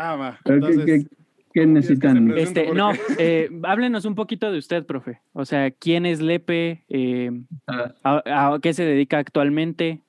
Ah, 0.00 0.14
va. 0.16 0.38
¿qué- 0.44 0.52
Entonces, 0.52 0.84
qué, 0.86 1.16
qué 1.52 1.66
necesitan? 1.66 2.30
Este, 2.38 2.70
no, 2.72 2.92
eh, 3.18 3.50
háblenos 3.64 4.04
un 4.04 4.14
poquito 4.14 4.52
de 4.52 4.58
usted, 4.58 4.86
profe. 4.86 5.20
O 5.32 5.44
sea, 5.44 5.70
¿quién 5.72 6.06
es 6.06 6.20
Lepe? 6.20 6.84
Eh, 6.88 7.32
Ah, 7.66 7.94
a, 8.04 8.54
a 8.54 8.60
qué 8.60 8.72
se 8.74 8.84
dedica 8.84 9.18
actualmente? 9.18 10.02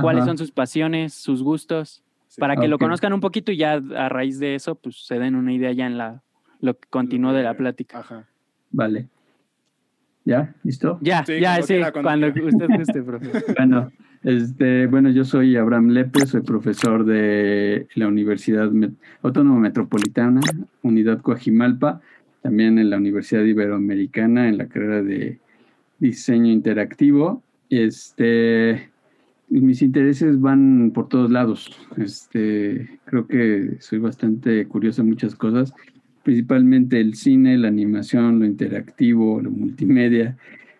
¿Cuáles 0.00 0.22
ajá. 0.22 0.30
son 0.30 0.38
sus 0.38 0.52
pasiones, 0.52 1.12
sus 1.12 1.42
gustos? 1.42 2.04
Sí. 2.28 2.40
Para 2.40 2.56
que 2.56 2.68
lo 2.68 2.76
Ok. 2.76 2.82
conozcan 2.82 3.12
un 3.12 3.20
poquito 3.20 3.50
y 3.52 3.56
ya 3.56 3.72
a 3.96 4.08
raíz 4.08 4.38
de 4.38 4.54
eso, 4.54 4.74
pues 4.76 5.04
se 5.06 5.18
den 5.18 5.34
una 5.34 5.52
idea 5.52 5.72
ya 5.72 5.86
en 5.86 5.98
la 5.98 6.22
lo 6.60 6.78
que 6.78 6.88
continúa 6.88 7.32
de 7.32 7.42
la 7.42 7.54
plática. 7.56 7.98
Ajá. 7.98 8.28
Vale. 8.70 9.08
¿Ya? 10.24 10.54
¿Listo? 10.62 10.98
Ya, 11.02 11.24
Sí, 11.26 11.40
ya, 11.40 11.48
cuando 11.50 11.66
sí, 11.66 11.74
quiera, 11.74 11.92
cuando 11.92 12.08
cuando 12.32 12.46
usted 12.46 12.68
guste, 12.78 13.02
profe. 13.02 13.26
Bueno, 13.58 13.90
este, 14.24 14.86
bueno, 14.86 15.10
yo 15.10 15.24
soy 15.24 15.56
Abraham 15.56 15.88
Lepe, 15.88 16.26
soy 16.26 16.42
profesor 16.42 17.04
de 17.04 17.88
la 17.94 18.06
Universidad 18.06 18.70
Autónoma 19.22 19.58
Metropolitana, 19.60 20.40
Unidad 20.82 21.20
Coajimalpa, 21.20 22.00
también 22.40 22.78
en 22.78 22.90
la 22.90 22.98
Universidad 22.98 23.42
Iberoamericana, 23.42 24.48
en 24.48 24.58
la 24.58 24.68
carrera 24.68 25.02
de 25.02 25.38
diseño 25.98 26.52
interactivo. 26.52 27.42
Este, 27.68 28.90
mis 29.48 29.82
intereses 29.82 30.40
van 30.40 30.92
por 30.94 31.08
todos 31.08 31.30
lados. 31.30 31.76
Este, 31.96 33.00
creo 33.04 33.26
que 33.26 33.76
soy 33.80 33.98
bastante 33.98 34.66
curioso 34.66 35.02
en 35.02 35.08
muchas 35.08 35.34
cosas, 35.34 35.74
principalmente 36.22 37.00
el 37.00 37.14
cine, 37.14 37.58
la 37.58 37.68
animación, 37.68 38.38
lo 38.38 38.46
interactivo, 38.46 39.40
lo 39.40 39.50
multimedia, 39.50 40.36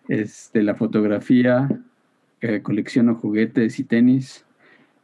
este, 0.07 0.63
la 0.63 0.75
fotografía, 0.75 1.69
colecciono 2.63 3.15
juguetes 3.15 3.79
y 3.79 3.83
tenis 3.83 4.45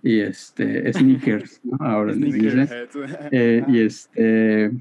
y 0.03 0.19
este 0.19 0.91
sneakers, 0.93 1.61
¿no? 1.63 1.77
ahora 1.79 2.13
les 2.13 2.33
dicen. 2.33 2.67
Eh, 3.31 3.63
y 3.67 3.79
este 3.79 4.71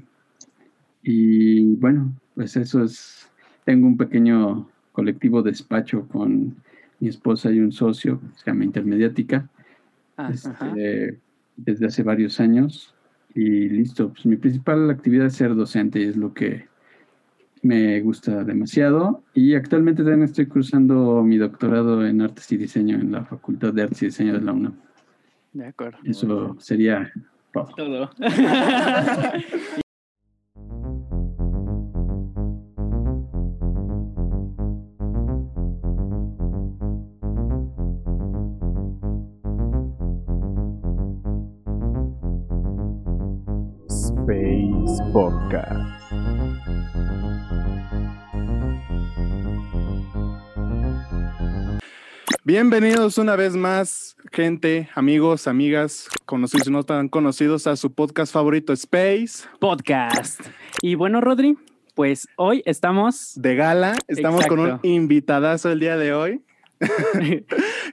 y 1.03 1.75
bueno, 1.75 2.13
pues 2.35 2.55
eso 2.57 2.83
es. 2.83 3.29
Tengo 3.65 3.87
un 3.87 3.97
pequeño 3.97 4.67
colectivo 4.91 5.41
despacho 5.43 6.07
con 6.07 6.55
mi 6.99 7.07
esposa 7.07 7.51
y 7.51 7.59
un 7.59 7.71
socio, 7.71 8.19
se 8.35 8.45
llama 8.47 8.65
Intermediática, 8.65 9.47
Ah, 10.19 10.31
este, 10.33 11.17
desde 11.55 11.85
hace 11.85 12.03
varios 12.03 12.41
años. 12.41 12.93
Y 13.33 13.69
listo, 13.69 14.09
pues 14.09 14.25
mi 14.25 14.35
principal 14.35 14.89
actividad 14.89 15.27
es 15.27 15.35
ser 15.35 15.55
docente 15.55 16.01
y 16.01 16.03
es 16.03 16.17
lo 16.17 16.33
que 16.33 16.67
me 17.61 17.99
gusta 18.01 18.43
demasiado. 18.43 19.23
Y 19.33 19.55
actualmente 19.55 20.03
también 20.03 20.23
estoy 20.23 20.45
cursando 20.47 21.23
mi 21.23 21.37
doctorado 21.37 22.05
en 22.05 22.21
artes 22.21 22.51
y 22.51 22.57
diseño 22.57 22.97
en 22.97 23.11
la 23.11 23.25
Facultad 23.25 23.73
de 23.73 23.83
Artes 23.83 24.03
y 24.03 24.05
Diseño 24.07 24.33
de 24.33 24.41
la 24.41 24.53
UNAM. 24.53 24.75
De 25.53 25.65
acuerdo. 25.65 25.97
Eso 26.03 26.55
sería 26.59 27.11
todo. 27.53 27.69
Todo. 27.75 28.09
Space 44.29 45.01
Podcast. 45.11 45.98
Bienvenidos 52.51 53.19
una 53.19 53.35
vez 53.35 53.55
más, 53.55 54.17
gente, 54.31 54.89
amigos, 54.95 55.47
amigas, 55.47 56.09
conocidos 56.25 56.67
y 56.67 56.71
no 56.71 56.81
tan 56.81 57.07
conocidos, 57.07 57.67
a 57.67 57.75
su 57.75 57.93
podcast 57.93 58.33
favorito, 58.33 58.73
Space, 58.73 59.47
Podcast. 59.59 60.41
Y 60.81 60.95
bueno, 60.95 61.21
Rodri, 61.21 61.59
pues 61.93 62.27
hoy 62.37 62.63
estamos. 62.65 63.39
de 63.39 63.55
gala. 63.55 63.93
Estamos 64.07 64.47
con 64.47 64.57
un 64.61 64.79
invitadazo 64.81 65.71
el 65.71 65.79
día 65.79 65.95
de 65.95 66.11
hoy, 66.15 66.41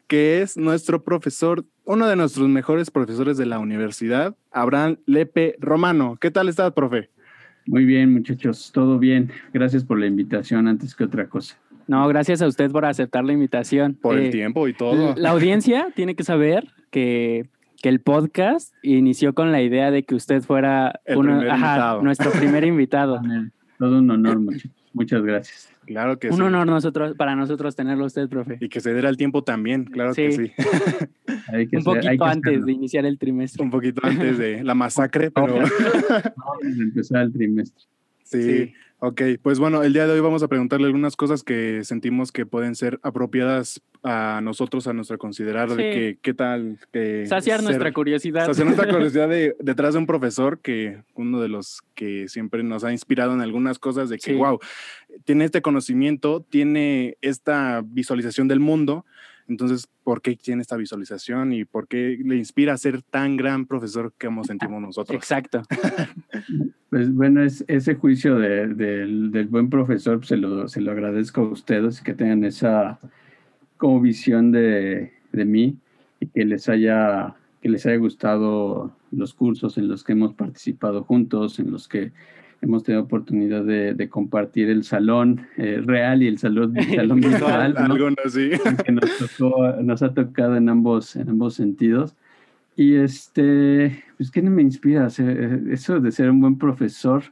que 0.07 0.41
es 0.41 0.57
nuestro 0.57 1.05
profesor, 1.05 1.67
uno 1.85 2.07
de 2.07 2.17
nuestros 2.17 2.49
mejores 2.49 2.91
profesores 2.91 3.37
de 3.37 3.45
la 3.45 3.59
universidad, 3.59 4.39
Abraham 4.53 4.97
Lepe 5.05 5.57
Romano. 5.61 6.17
¿Qué 6.19 6.31
tal 6.31 6.49
estás, 6.49 6.73
profe? 6.73 7.11
Muy 7.67 7.85
bien, 7.85 8.11
muchachos, 8.11 8.71
todo 8.73 8.99
bien. 8.99 9.31
Gracias 9.53 9.85
por 9.85 9.99
la 9.99 10.07
invitación 10.07 10.67
antes 10.67 10.95
que 10.95 11.05
otra 11.05 11.29
cosa. 11.29 11.59
No, 11.89 12.07
gracias 12.09 12.43
a 12.43 12.47
usted 12.47 12.71
por 12.71 12.85
aceptar 12.85 13.25
la 13.25 13.33
invitación. 13.33 13.95
Por 13.95 14.19
Eh, 14.19 14.27
el 14.27 14.31
tiempo 14.33 14.67
y 14.69 14.75
todo. 14.75 15.15
La 15.17 15.31
audiencia 15.31 15.89
tiene 15.95 16.15
que 16.17 16.25
saber 16.25 16.69
que, 16.91 17.49
que 17.81 17.89
el 17.89 18.01
podcast 18.01 18.75
inició 18.83 19.35
con 19.35 19.53
la 19.53 19.63
idea 19.63 19.91
de 19.91 20.03
que 20.03 20.15
usted 20.15 20.43
fuera 20.43 21.01
El 21.05 21.19
uno- 21.19 21.39
primer 21.39 21.55
invitado. 21.57 22.03
nuestro 22.03 22.31
primer 22.33 22.65
invitado. 22.73 23.21
Todo 23.79 23.99
un 23.99 24.11
honor, 24.11 24.39
muchachos. 24.41 24.71
Muchas 24.93 25.23
gracias. 25.23 25.71
Claro 25.85 26.19
que 26.19 26.29
Un 26.31 26.37
sí. 26.37 26.43
honor 26.43 26.67
nosotros, 26.67 27.15
para 27.17 27.37
nosotros 27.37 27.77
tenerlo 27.77 28.07
usted, 28.07 28.29
profe. 28.29 28.57
Y 28.61 28.69
que 28.71 28.81
se 28.81 28.93
diera 28.95 29.09
el 29.11 29.17
tiempo 29.19 29.45
también, 29.45 29.85
claro 29.85 30.15
que 30.15 30.33
Sí. 30.33 30.47
sí. 30.47 30.53
Hay 31.53 31.69
que 31.69 31.77
Un 31.77 31.83
hay 31.83 31.85
poquito 31.85 32.01
que 32.25 32.31
antes 32.31 32.47
hacerlo. 32.51 32.67
de 32.67 32.73
iniciar 32.73 33.05
el 33.07 33.19
trimestre. 33.19 33.63
Un 33.63 33.71
poquito 33.71 34.01
antes 34.05 34.37
de 34.39 34.65
la 34.65 34.75
masacre, 34.75 35.31
pero 35.31 35.61
Antes 35.61 36.77
de 36.79 36.83
empezar 36.83 37.23
el 37.23 37.33
trimestre. 37.33 37.85
sí. 38.25 38.43
Sí. 38.43 38.73
Ok, 38.99 39.21
pues 39.43 39.59
bueno, 39.59 39.83
el 39.83 39.93
día 39.93 40.07
de 40.07 40.15
hoy 40.15 40.21
vamos 40.21 40.43
a 40.43 40.49
preguntarle 40.49 40.87
algunas 40.87 41.17
cosas 41.17 41.43
que 41.43 41.85
sentimos 41.85 42.33
que 42.33 42.47
pueden 42.47 42.75
ser 42.75 42.99
apropiadas 43.03 43.83
a 44.03 44.41
nosotros, 44.43 44.87
a 44.87 44.95
nuestra 44.95 45.19
considerar, 45.19 45.69
de 45.69 45.77
que 45.91 46.19
qué 46.23 46.33
tal 46.33 46.79
que 46.93 47.27
Saciar 47.27 47.59
ser- 47.59 47.65
nuestra 47.69 47.93
curiosidad. 47.93 48.47
saciar 48.47 48.67
nuestra 48.67 48.89
curiosidad 48.91 49.29
de, 49.29 49.55
detrás 49.61 49.93
de 49.93 49.99
un 50.01 50.07
profesor 50.07 50.61
que 50.61 51.03
uno 51.15 51.43
de 51.43 51.49
los 51.49 51.83
que 51.95 52.27
siempre 52.29 52.63
nos 52.63 52.85
ha 52.85 52.93
inspirado 52.93 53.35
en 53.35 53.43
algunas 53.43 53.79
cosas 53.79 54.09
de 54.09 54.17
que, 54.17 54.33
Sí. 54.33 54.33
wow, 54.33 54.59
tiene 55.25 55.45
este 55.45 55.61
conocimiento, 55.61 56.41
tiene 56.49 57.19
esta 57.21 57.83
visualización 57.85 58.49
del 58.49 58.61
mundo, 58.61 59.05
entonces, 59.49 59.89
¿por 60.05 60.23
qué 60.23 60.37
tiene 60.37 60.63
esta 60.63 60.77
visualización 60.77 61.53
y 61.53 61.65
por 61.65 61.89
qué 61.89 62.19
le 62.25 62.37
inspira 62.37 62.73
a 62.75 62.79
ser 62.79 63.03
tan 63.03 63.37
gran 63.37 63.67
profesor 63.67 64.13
que 64.19 64.27
hemos 64.27 64.47
sentimos 64.47 64.81
nosotros? 64.83 65.17
Exacto. 65.17 65.63
Pues 66.89 67.13
bueno, 67.13 67.43
es, 67.43 67.65
ese 67.67 67.97
juicio 67.97 68.39
de- 68.39 68.69
del, 68.69 69.31
del 69.33 69.49
buen 69.49 69.69
profesor 69.69 70.19
pues, 70.19 70.29
se, 70.29 70.37
lo, 70.37 70.69
se 70.69 70.81
lo 70.81 70.93
agradezco 70.93 71.41
a 71.41 71.49
ustedes 71.49 72.01
que 72.01 72.15
tengan 72.15 72.45
esa 72.45 73.01
como 73.77 74.01
visión 74.01 74.53
de, 74.53 75.13
de 75.33 75.45
mí 75.45 75.77
y 76.21 76.29
que 76.29 76.45
les 76.45 76.69
haya 76.69 77.35
que 77.61 77.69
les 77.69 77.85
haya 77.87 77.97
gustado 77.97 78.95
los 79.11 79.35
cursos 79.35 79.77
en 79.79 79.89
los 79.89 80.05
que 80.05 80.13
hemos 80.13 80.35
participado 80.35 81.03
juntos, 81.03 81.59
en 81.59 81.73
los 81.73 81.89
que 81.89 82.13
hemos 82.63 82.83
tenido 82.83 83.03
oportunidad 83.05 83.65
de, 83.65 83.95
de 83.95 84.09
compartir 84.09 84.71
el 84.71 84.83
salón 84.85 85.43
eh, 85.57 85.81
real 85.85 86.23
y 86.23 86.27
el 86.29 86.39
salón, 86.39 86.77
el 86.77 86.97
salón 86.97 87.21
virtual, 87.21 87.75
¿no? 87.75 87.81
Algunos 87.95 88.17
sí. 88.33 88.51
que 88.85 88.93
nos, 88.93 89.05
tocó- 89.19 89.77
nos 89.83 90.03
ha 90.03 90.13
tocado 90.15 90.57
en 90.57 90.69
ambos, 90.69 91.17
en 91.17 91.29
ambos 91.29 91.55
sentidos. 91.55 92.15
Y 92.77 92.95
este, 92.95 94.05
pues, 94.17 94.31
¿qué 94.31 94.43
me 94.43 94.63
inspira? 94.63 95.09
Eh, 95.19 95.63
Eso 95.71 96.01
de 96.01 96.13
ser 96.13 96.31
un 96.31 96.41
buen 96.41 96.59
profesor, 96.59 97.23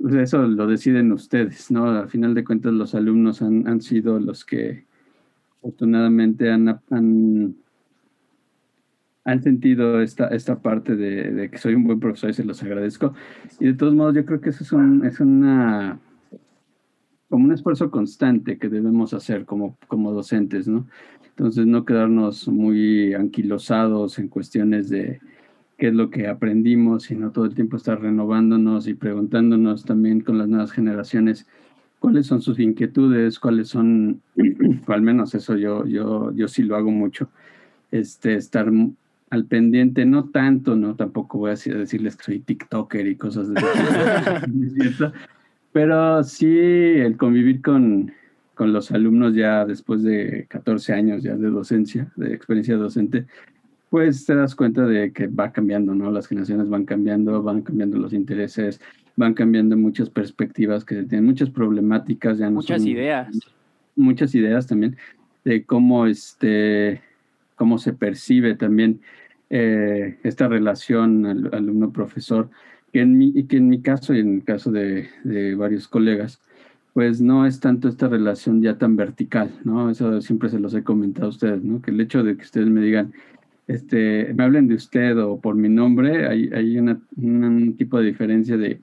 pues, 0.00 0.14
eso 0.14 0.42
lo 0.46 0.66
deciden 0.66 1.12
ustedes, 1.12 1.70
¿no? 1.70 1.90
Al 1.90 2.08
final 2.08 2.34
de 2.34 2.44
cuentas, 2.44 2.72
los 2.72 2.94
alumnos 2.94 3.42
han, 3.42 3.66
han 3.68 3.80
sido 3.80 4.18
los 4.18 4.44
que 4.44 4.84
afortunadamente 5.58 6.50
han, 6.50 6.80
han, 6.90 7.54
han 9.24 9.42
sentido 9.42 10.00
esta, 10.00 10.28
esta 10.28 10.60
parte 10.60 10.96
de, 10.96 11.30
de 11.32 11.50
que 11.50 11.58
soy 11.58 11.74
un 11.74 11.84
buen 11.84 12.00
profesor 12.00 12.30
y 12.30 12.34
se 12.34 12.44
los 12.44 12.62
agradezco. 12.62 13.14
Y 13.60 13.66
de 13.66 13.74
todos 13.74 13.94
modos, 13.94 14.14
yo 14.14 14.24
creo 14.24 14.40
que 14.40 14.50
eso 14.50 14.64
es, 14.64 14.72
un, 14.72 15.04
es 15.04 15.20
una 15.20 16.00
como 17.32 17.46
un 17.46 17.52
esfuerzo 17.52 17.90
constante 17.90 18.58
que 18.58 18.68
debemos 18.68 19.14
hacer 19.14 19.46
como, 19.46 19.78
como 19.88 20.12
docentes, 20.12 20.68
¿no? 20.68 20.86
Entonces, 21.30 21.66
no 21.66 21.86
quedarnos 21.86 22.46
muy 22.46 23.14
anquilosados 23.14 24.18
en 24.18 24.28
cuestiones 24.28 24.90
de 24.90 25.18
qué 25.78 25.88
es 25.88 25.94
lo 25.94 26.10
que 26.10 26.28
aprendimos, 26.28 27.04
sino 27.04 27.32
todo 27.32 27.46
el 27.46 27.54
tiempo 27.54 27.78
estar 27.78 28.02
renovándonos 28.02 28.86
y 28.86 28.92
preguntándonos 28.92 29.86
también 29.86 30.20
con 30.20 30.36
las 30.36 30.46
nuevas 30.46 30.72
generaciones 30.72 31.46
cuáles 32.00 32.26
son 32.26 32.42
sus 32.42 32.58
inquietudes, 32.58 33.38
cuáles 33.38 33.68
son, 33.68 34.20
o 34.86 34.92
al 34.92 35.00
menos 35.00 35.34
eso 35.34 35.56
yo, 35.56 35.86
yo, 35.86 36.32
yo 36.32 36.48
sí 36.48 36.62
lo 36.64 36.76
hago 36.76 36.90
mucho, 36.90 37.30
este, 37.90 38.34
estar 38.34 38.70
al 39.32 39.46
pendiente, 39.46 40.04
no 40.04 40.28
tanto, 40.28 40.76
no 40.76 40.94
tampoco 40.94 41.38
voy 41.38 41.48
a 41.48 41.52
decir- 41.54 41.74
decirles 41.76 42.16
que 42.16 42.24
soy 42.24 42.40
TikToker 42.40 43.06
y 43.06 43.16
cosas 43.16 43.48
de 43.48 43.54
ese 43.60 43.66
tipo, 43.66 44.46
¿no 44.52 44.66
es 44.66 44.72
cierto? 44.74 45.12
Pero 45.72 46.22
sí 46.22 46.54
el 46.54 47.16
convivir 47.16 47.62
con, 47.62 48.12
con 48.54 48.74
los 48.74 48.90
alumnos 48.92 49.34
ya 49.34 49.64
después 49.64 50.02
de 50.02 50.44
14 50.50 50.92
años 50.92 51.22
ya 51.22 51.34
de 51.34 51.48
docencia, 51.48 52.12
de 52.16 52.34
experiencia 52.34 52.76
docente, 52.76 53.24
pues 53.88 54.26
te 54.26 54.34
das 54.34 54.54
cuenta 54.54 54.84
de 54.84 55.12
que 55.12 55.28
va 55.28 55.50
cambiando, 55.50 55.94
¿no? 55.94 56.10
Las 56.10 56.26
generaciones 56.28 56.68
van 56.68 56.84
cambiando, 56.84 57.42
van 57.42 57.62
cambiando 57.62 57.96
los 57.96 58.12
intereses, 58.12 58.82
van 59.16 59.32
cambiando 59.32 59.78
muchas 59.78 60.10
perspectivas 60.10 60.84
que 60.84 60.94
se 60.96 61.04
tienen, 61.04 61.24
muchas 61.24 61.48
problemáticas, 61.48 62.36
ya 62.36 62.50
no 62.50 62.56
Muchas 62.56 62.82
son- 62.82 62.90
ideas. 62.90 63.28
muchas 63.96 64.34
ideas 64.34 64.66
también 64.66 64.98
de 65.42 65.64
cómo 65.64 66.06
este 66.06 67.00
cómo 67.54 67.78
se 67.78 67.92
percibe 67.92 68.56
también 68.56 69.00
eh, 69.52 70.18
esta 70.24 70.48
relación 70.48 71.26
al- 71.26 71.50
alumno-profesor, 71.54 72.48
que 72.92 73.00
en 73.02 73.16
mi, 73.18 73.44
que 73.46 73.58
en 73.58 73.68
mi 73.68 73.82
caso 73.82 74.14
y 74.14 74.20
en 74.20 74.36
el 74.36 74.44
caso 74.44 74.72
de, 74.72 75.08
de 75.24 75.54
varios 75.54 75.88
colegas, 75.88 76.40
pues 76.94 77.20
no 77.20 77.46
es 77.46 77.60
tanto 77.60 77.88
esta 77.88 78.08
relación 78.08 78.60
ya 78.62 78.78
tan 78.78 78.96
vertical, 78.96 79.50
¿no? 79.64 79.90
Eso 79.90 80.20
siempre 80.22 80.48
se 80.48 80.58
los 80.58 80.74
he 80.74 80.82
comentado 80.82 81.26
a 81.26 81.30
ustedes, 81.30 81.62
¿no? 81.62 81.80
Que 81.82 81.90
el 81.90 82.00
hecho 82.00 82.22
de 82.22 82.36
que 82.36 82.42
ustedes 82.44 82.68
me 82.68 82.80
digan, 82.80 83.12
este, 83.66 84.32
me 84.34 84.42
hablen 84.44 84.68
de 84.68 84.74
usted 84.74 85.18
o 85.18 85.38
por 85.40 85.54
mi 85.54 85.68
nombre, 85.68 86.26
hay, 86.26 86.50
hay 86.52 86.78
una- 86.78 87.00
un 87.16 87.76
tipo 87.76 87.98
de 87.98 88.06
diferencia 88.06 88.56
de, 88.56 88.80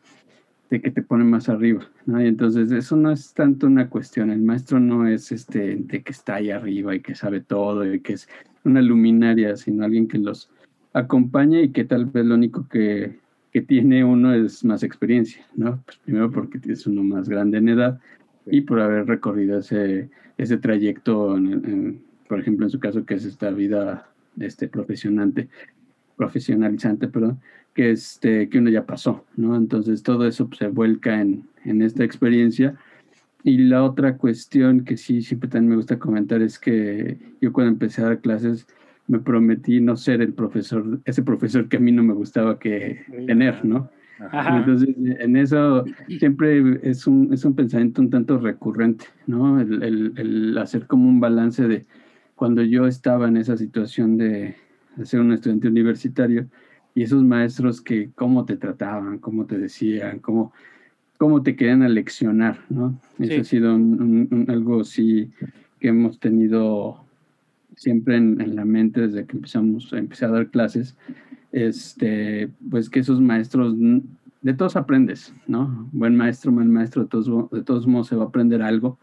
de 0.69 0.81
que 0.81 0.91
te 0.91 1.01
pone 1.03 1.23
más 1.23 1.49
arriba, 1.49 1.87
¿no? 2.05 2.21
Y 2.21 2.27
entonces 2.27 2.71
eso 2.71 2.95
no 2.95 3.11
es 3.11 3.33
tanto 3.33 3.67
una 3.67 3.89
cuestión, 3.89 4.29
el 4.31 4.41
maestro 4.41 4.79
no 4.79 5.07
es 5.07 5.31
este 5.31 5.75
de 5.77 6.01
que 6.03 6.11
está 6.11 6.35
ahí 6.35 6.51
arriba 6.51 6.95
y 6.95 6.99
que 7.01 7.15
sabe 7.15 7.41
todo 7.41 7.91
y 7.91 7.99
que 8.01 8.13
es 8.13 8.27
una 8.63 8.81
luminaria, 8.81 9.55
sino 9.57 9.83
alguien 9.83 10.07
que 10.07 10.17
los 10.19 10.49
acompaña 10.93 11.61
y 11.61 11.69
que 11.69 11.85
tal 11.85 12.05
vez 12.05 12.25
lo 12.25 12.35
único 12.35 12.67
que, 12.67 13.19
que 13.51 13.61
tiene 13.61 14.03
uno 14.03 14.33
es 14.33 14.63
más 14.63 14.83
experiencia, 14.83 15.45
¿no? 15.55 15.81
Pues 15.85 15.97
primero 15.97 16.31
porque 16.31 16.59
es 16.71 16.87
uno 16.87 17.03
más 17.03 17.29
grande 17.29 17.57
en 17.59 17.69
edad 17.69 17.99
y 18.45 18.61
por 18.61 18.79
haber 18.81 19.05
recorrido 19.05 19.59
ese, 19.59 20.09
ese 20.37 20.57
trayecto, 20.57 21.37
en- 21.37 21.65
en- 21.65 22.01
por 22.27 22.39
ejemplo, 22.39 22.65
en 22.65 22.69
su 22.69 22.79
caso, 22.79 23.05
que 23.05 23.15
es 23.15 23.25
esta 23.25 23.49
vida 23.51 24.07
este, 24.39 24.67
profesionante, 24.67 25.49
profesionalizante, 26.15 27.07
perdón, 27.07 27.39
que, 27.73 27.91
este, 27.91 28.49
que 28.49 28.59
uno 28.59 28.69
ya 28.69 28.85
pasó, 28.85 29.25
¿no? 29.35 29.55
Entonces 29.55 30.03
todo 30.03 30.27
eso 30.27 30.47
pues, 30.47 30.59
se 30.59 30.67
vuelca 30.67 31.21
en, 31.21 31.43
en 31.65 31.81
esta 31.81 32.03
experiencia. 32.03 32.75
Y 33.43 33.57
la 33.59 33.83
otra 33.83 34.17
cuestión 34.17 34.83
que 34.83 34.97
sí 34.97 35.21
siempre 35.21 35.49
también 35.49 35.69
me 35.71 35.75
gusta 35.77 35.97
comentar 35.97 36.41
es 36.41 36.59
que 36.59 37.17
yo 37.41 37.53
cuando 37.53 37.71
empecé 37.71 38.01
a 38.01 38.05
dar 38.05 38.19
clases 38.19 38.67
me 39.09 39.19
prometí 39.19 39.81
no 39.81 39.97
ser 39.97 40.21
el 40.21 40.33
profesor, 40.33 40.99
ese 41.03 41.23
profesor 41.23 41.67
que 41.67 41.77
a 41.77 41.79
mí 41.81 41.91
no 41.91 42.03
me 42.03 42.13
gustaba 42.13 42.57
que 42.59 43.01
tener, 43.25 43.65
¿no? 43.65 43.89
Ajá. 44.19 44.59
Entonces, 44.59 44.89
en 44.97 45.35
eso 45.35 45.83
siempre 46.19 46.79
es 46.83 47.07
un, 47.07 47.33
es 47.33 47.43
un 47.43 47.55
pensamiento 47.55 48.01
un 48.01 48.09
tanto 48.09 48.37
recurrente, 48.37 49.05
¿no? 49.27 49.59
El, 49.59 49.81
el- 49.83 50.13
el 50.17 50.57
hacer 50.57 50.85
como 50.87 51.07
un 51.09 51.19
balance 51.19 51.67
de 51.67 51.85
cuando 52.35 52.61
yo 52.61 52.85
estaba 52.85 53.27
en 53.27 53.37
esa 53.37 53.57
situación 53.57 54.17
de, 54.17 54.55
de 54.95 55.05
ser 55.05 55.21
un 55.21 55.33
estudiante 55.33 55.67
universitario 55.67 56.47
y 56.95 57.01
esos 57.03 57.23
maestros 57.23 57.81
que 57.81 58.11
cómo 58.15 58.45
te 58.45 58.57
trataban, 58.57 59.17
cómo 59.19 59.45
te 59.45 59.57
decían, 59.57 60.19
cómo, 60.19 60.53
cómo 61.17 61.41
te 61.41 61.55
querían 61.55 61.81
aleccionar, 61.81 62.59
¿no? 62.69 62.99
Eso 63.19 63.41
ha 63.41 63.43
sido 63.43 63.75
un- 63.75 64.01
un- 64.01 64.27
un- 64.31 64.51
algo 64.51 64.83
sí 64.83 65.31
que 65.79 65.87
hemos 65.89 66.19
tenido 66.19 67.05
siempre 67.79 68.17
en, 68.17 68.41
en 68.41 68.57
la 68.57 68.65
mente 68.65 68.99
desde 69.07 69.25
que 69.25 69.37
empezamos, 69.37 69.93
empecé 69.93 70.25
a 70.25 70.29
dar 70.29 70.49
clases, 70.49 70.97
este, 71.53 72.49
pues 72.69 72.89
que 72.89 72.99
esos 72.99 73.21
maestros, 73.21 73.73
de 74.41 74.53
todos 74.53 74.75
aprendes, 74.75 75.33
¿no? 75.47 75.87
Buen 75.93 76.15
maestro, 76.15 76.51
mal 76.51 76.67
maestro, 76.67 77.03
de 77.03 77.09
todos, 77.09 77.49
de 77.51 77.63
todos 77.63 77.87
modos 77.87 78.07
se 78.07 78.17
va 78.17 78.25
a 78.25 78.27
aprender 78.27 78.61
algo, 78.61 78.99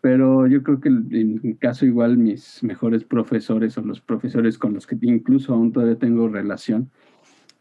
pero 0.00 0.46
yo 0.46 0.62
creo 0.62 0.80
que 0.80 0.88
en 0.88 1.54
caso 1.54 1.84
igual 1.84 2.16
mis 2.16 2.62
mejores 2.62 3.02
profesores 3.02 3.76
o 3.76 3.82
los 3.82 4.00
profesores 4.00 4.56
con 4.56 4.72
los 4.72 4.86
que 4.86 4.96
incluso 5.00 5.52
aún 5.52 5.72
todavía 5.72 5.98
tengo 5.98 6.28
relación, 6.28 6.88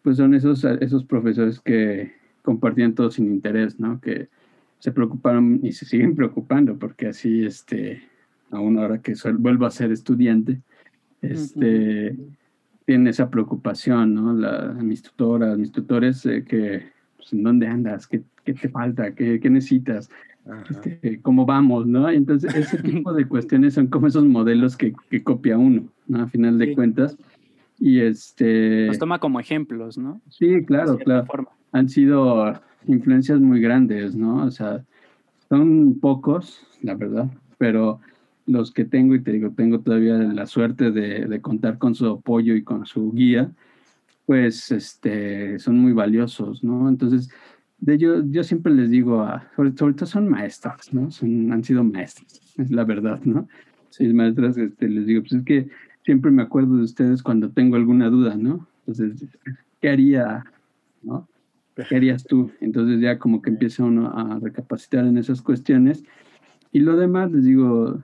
pues 0.04 0.18
son 0.18 0.36
esos, 0.36 0.64
esos 0.64 1.06
profesores 1.06 1.60
que 1.60 2.14
compartían 2.44 2.94
todo 2.94 3.10
sin 3.10 3.32
interés, 3.32 3.80
¿no? 3.80 4.00
Que 4.00 4.30
se 4.78 4.92
preocuparon 4.92 5.60
y 5.64 5.72
se 5.72 5.86
siguen 5.86 6.16
preocupando 6.16 6.78
porque 6.78 7.08
así, 7.08 7.44
este, 7.44 8.04
aún 8.56 8.78
ahora 8.80 9.02
que 9.02 9.16
soy- 9.16 9.34
vuelvo 9.34 9.66
a 9.66 9.72
ser 9.72 9.92
estudiante, 9.92 10.62
este, 11.22 12.18
tienen 12.86 13.08
esa 13.08 13.30
preocupación, 13.30 14.14
¿no? 14.14 14.34
La, 14.34 14.74
mis 14.74 15.02
tutoras, 15.02 15.58
mis 15.58 15.72
tutores, 15.72 16.26
eh, 16.26 16.44
que, 16.44 16.84
pues, 17.18 17.34
¿en 17.34 17.44
dónde 17.44 17.68
andas? 17.68 18.08
¿Qué, 18.08 18.24
qué 18.44 18.54
te 18.54 18.70
falta? 18.70 19.14
¿Qué, 19.14 19.40
qué 19.40 19.50
necesitas? 19.50 20.10
Este, 20.70 21.20
¿Cómo 21.22 21.46
vamos? 21.46 21.88
¿no? 21.88 22.12
Y 22.12 22.16
Entonces, 22.16 22.54
ese 22.56 22.78
tipo 22.84 23.14
de 23.14 23.28
cuestiones 23.28 23.74
son 23.74 23.88
como 23.88 24.08
esos 24.08 24.26
modelos 24.26 24.78
que, 24.78 24.94
que 25.10 25.24
copia 25.24 25.58
uno, 25.58 25.88
¿no? 26.08 26.22
A 26.22 26.28
final 26.28 26.58
de 26.58 26.68
Sí. 26.68 26.76
cuentas. 26.76 27.18
Y 27.80 28.00
este, 28.00 28.88
Los 28.88 29.00
toma 29.00 29.20
como 29.20 29.40
ejemplos, 29.40 29.98
¿no? 29.98 30.22
sí, 30.30 30.64
claro, 30.66 30.98
claro 30.98 31.26
forma. 31.26 31.50
han 31.74 31.90
sido 31.90 32.54
influencias 32.88 33.42
muy 33.42 33.60
grandes, 33.60 34.16
¿no? 34.16 34.46
O 34.46 34.52
sea, 34.52 34.86
son 35.50 36.00
pocos, 36.00 36.66
la 36.82 36.96
verdad, 36.96 37.30
pero 37.58 38.00
los 38.46 38.72
que 38.72 38.86
tengo, 38.86 39.16
y 39.16 39.22
te 39.22 39.32
digo, 39.32 39.52
tengo 39.52 39.80
todavía 39.80 40.18
la 40.18 40.46
suerte 40.46 40.92
de, 40.92 41.42
contar 41.42 41.78
con 41.78 41.96
su 41.96 42.08
apoyo 42.08 42.56
y 42.56 42.64
con 42.64 42.86
su 42.86 43.12
guía, 43.12 43.52
pues 44.26 44.72
este, 44.72 45.60
son 45.60 45.80
muy 45.80 45.94
valiosos, 45.94 46.64
¿no? 46.64 46.90
Entonces, 46.90 47.30
de 47.80 47.98
yo, 47.98 48.24
yo 48.26 48.44
siempre 48.44 48.74
les 48.74 48.90
digo, 48.90 49.22
a, 49.22 49.52
sobre, 49.56 49.72
todo 49.72 50.06
son 50.06 50.30
maestras, 50.30 50.94
¿no? 50.94 51.10
Han 51.54 51.64
sido 51.64 51.84
maestras, 51.84 52.54
es 52.58 52.72
la 52.72 52.84
verdad, 52.84 53.22
¿no? 53.24 53.48
Mis 54.00 54.14
maestras, 54.14 54.58
este, 54.58 54.90
les 54.90 55.06
digo, 55.06 55.22
pues 55.22 55.34
es 55.34 55.44
que 55.44 55.70
siempre 56.04 56.32
me 56.32 56.44
acuerdo 56.44 56.78
de 56.78 56.84
ustedes 56.84 57.24
cuando 57.24 57.50
tengo 57.52 57.76
alguna 57.76 58.10
duda, 58.10 58.36
¿no? 58.36 58.68
Entonces, 58.86 59.28
¿qué 59.82 59.90
haría, 59.90 60.44
no? 61.02 61.28
¿Qué 61.76 61.96
harías 61.96 62.24
tú? 62.24 62.52
Entonces 62.62 63.02
ya 63.02 63.20
como 63.20 63.42
que 63.42 63.50
empieza 63.50 63.84
uno 63.84 64.08
a 64.16 64.40
recapacitar 64.40 65.06
en 65.06 65.18
esas 65.18 65.42
cuestiones. 65.42 66.04
Y 66.72 66.80
lo 66.80 66.96
demás, 66.96 67.32
les 67.32 67.44
digo, 67.44 68.02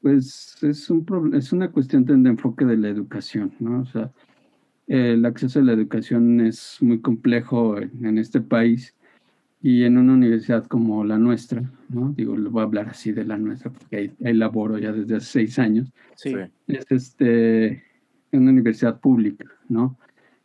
pues 0.00 0.56
es, 0.62 0.90
un 0.90 1.34
es 1.34 1.52
una 1.52 1.70
cuestión 1.70 2.04
de 2.04 2.14
enfoque 2.28 2.64
de 2.64 2.76
la 2.76 2.88
educación, 2.88 3.52
¿no? 3.58 3.80
O 3.80 3.86
sea, 3.86 4.10
el 4.86 5.24
acceso 5.26 5.60
a 5.60 5.62
la 5.62 5.72
educación 5.72 6.40
es 6.40 6.78
muy 6.80 7.00
complejo 7.00 7.78
en, 7.78 8.04
en 8.04 8.18
este 8.18 8.40
país 8.40 8.94
y 9.60 9.82
en 9.84 9.98
una 9.98 10.14
universidad 10.14 10.66
como 10.66 11.04
la 11.04 11.18
nuestra, 11.18 11.62
¿no? 11.88 12.12
Digo, 12.16 12.36
le 12.36 12.48
voy 12.48 12.60
a 12.60 12.64
hablar 12.64 12.88
así 12.88 13.12
de 13.12 13.24
la 13.24 13.36
nuestra 13.36 13.70
porque 13.70 13.96
ahí, 13.96 14.12
ahí 14.24 14.34
laboro 14.34 14.78
ya 14.78 14.92
desde 14.92 15.16
hace 15.16 15.26
seis 15.26 15.58
años 15.58 15.90
Sí. 16.14 16.34
es 16.66 16.86
este, 16.90 17.82
una 18.32 18.50
universidad 18.50 19.00
pública, 19.00 19.46
¿no? 19.68 19.98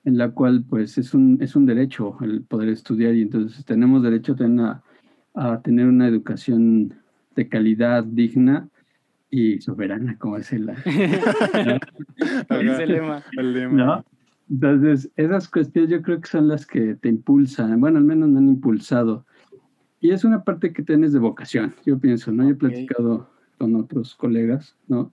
En 0.03 0.17
la 0.17 0.31
cual, 0.31 0.65
pues, 0.69 0.97
es 0.97 1.13
un, 1.13 1.37
es 1.41 1.55
un 1.55 1.65
derecho 1.65 2.17
el 2.21 2.43
poder 2.43 2.69
estudiar 2.69 3.15
y 3.15 3.21
entonces 3.21 3.63
tenemos 3.65 4.03
derecho 4.03 4.35
también 4.35 4.65
a, 4.65 4.83
a 5.33 5.61
tener 5.61 5.87
una 5.87 6.07
educación 6.07 6.93
de 7.35 7.47
calidad 7.47 8.03
digna 8.03 8.67
y 9.33 9.59
soberana, 9.61 10.15
como 10.19 10.37
es 10.37 10.53
el... 10.53 10.69
Ese 12.49 12.85
lema. 12.85 13.23
El 13.35 13.53
lema. 13.53 13.73
¿no? 13.73 14.05
Entonces, 14.47 15.09
esas 15.15 15.47
cuestiones 15.49 15.89
yo 15.89 16.03
creo 16.03 16.21
que 16.21 16.29
son 16.29 16.47
las 16.47 16.67
que 16.67 16.93
te 16.95 17.09
impulsan, 17.09 17.81
bueno, 17.81 17.97
al 17.97 18.03
menos 18.03 18.29
me 18.29 18.37
han 18.37 18.49
impulsado. 18.49 19.25
Y 19.99 20.11
es 20.11 20.23
una 20.23 20.43
parte 20.43 20.71
que 20.71 20.83
tienes 20.83 21.13
de 21.13 21.19
vocación, 21.19 21.73
yo 21.83 21.97
pienso, 21.97 22.31
¿no? 22.31 22.43
Yo 22.43 22.51
he 22.51 22.55
platicado 22.55 23.27
con 23.57 23.75
otros 23.75 24.13
colegas, 24.13 24.75
¿no? 24.87 25.11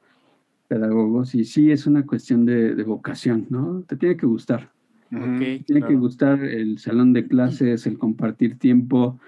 Pedagogos, 0.68 1.34
y 1.34 1.46
sí 1.46 1.70
es 1.70 1.86
una 1.86 2.04
cuestión 2.04 2.44
de, 2.44 2.74
de 2.74 2.82
vocación, 2.82 3.46
¿no? 3.48 3.84
Te 3.86 3.96
tiene 3.96 4.18
que 4.18 4.26
gustar. 4.26 4.70
Ujú, 5.12 5.22
Ok. 5.22 5.38
Tiene 5.38 5.64
que 5.64 5.80
claro. 5.80 5.98
gustar 5.98 6.44
el 6.44 6.78
salón 6.78 7.14
de 7.14 7.26
clases, 7.26 7.86
el 7.86 7.96
compartir 7.96 8.58
tiempo, 8.58 9.18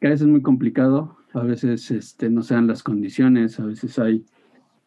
que 0.00 0.06
a 0.06 0.10
veces 0.10 0.26
es 0.26 0.32
muy 0.32 0.42
complicado, 0.42 1.16
a 1.32 1.42
veces 1.42 1.90
este, 1.90 2.30
no 2.30 2.42
se 2.42 2.54
dan 2.54 2.66
las 2.66 2.82
condiciones, 2.82 3.60
a 3.60 3.66
veces 3.66 3.98
hay 3.98 4.24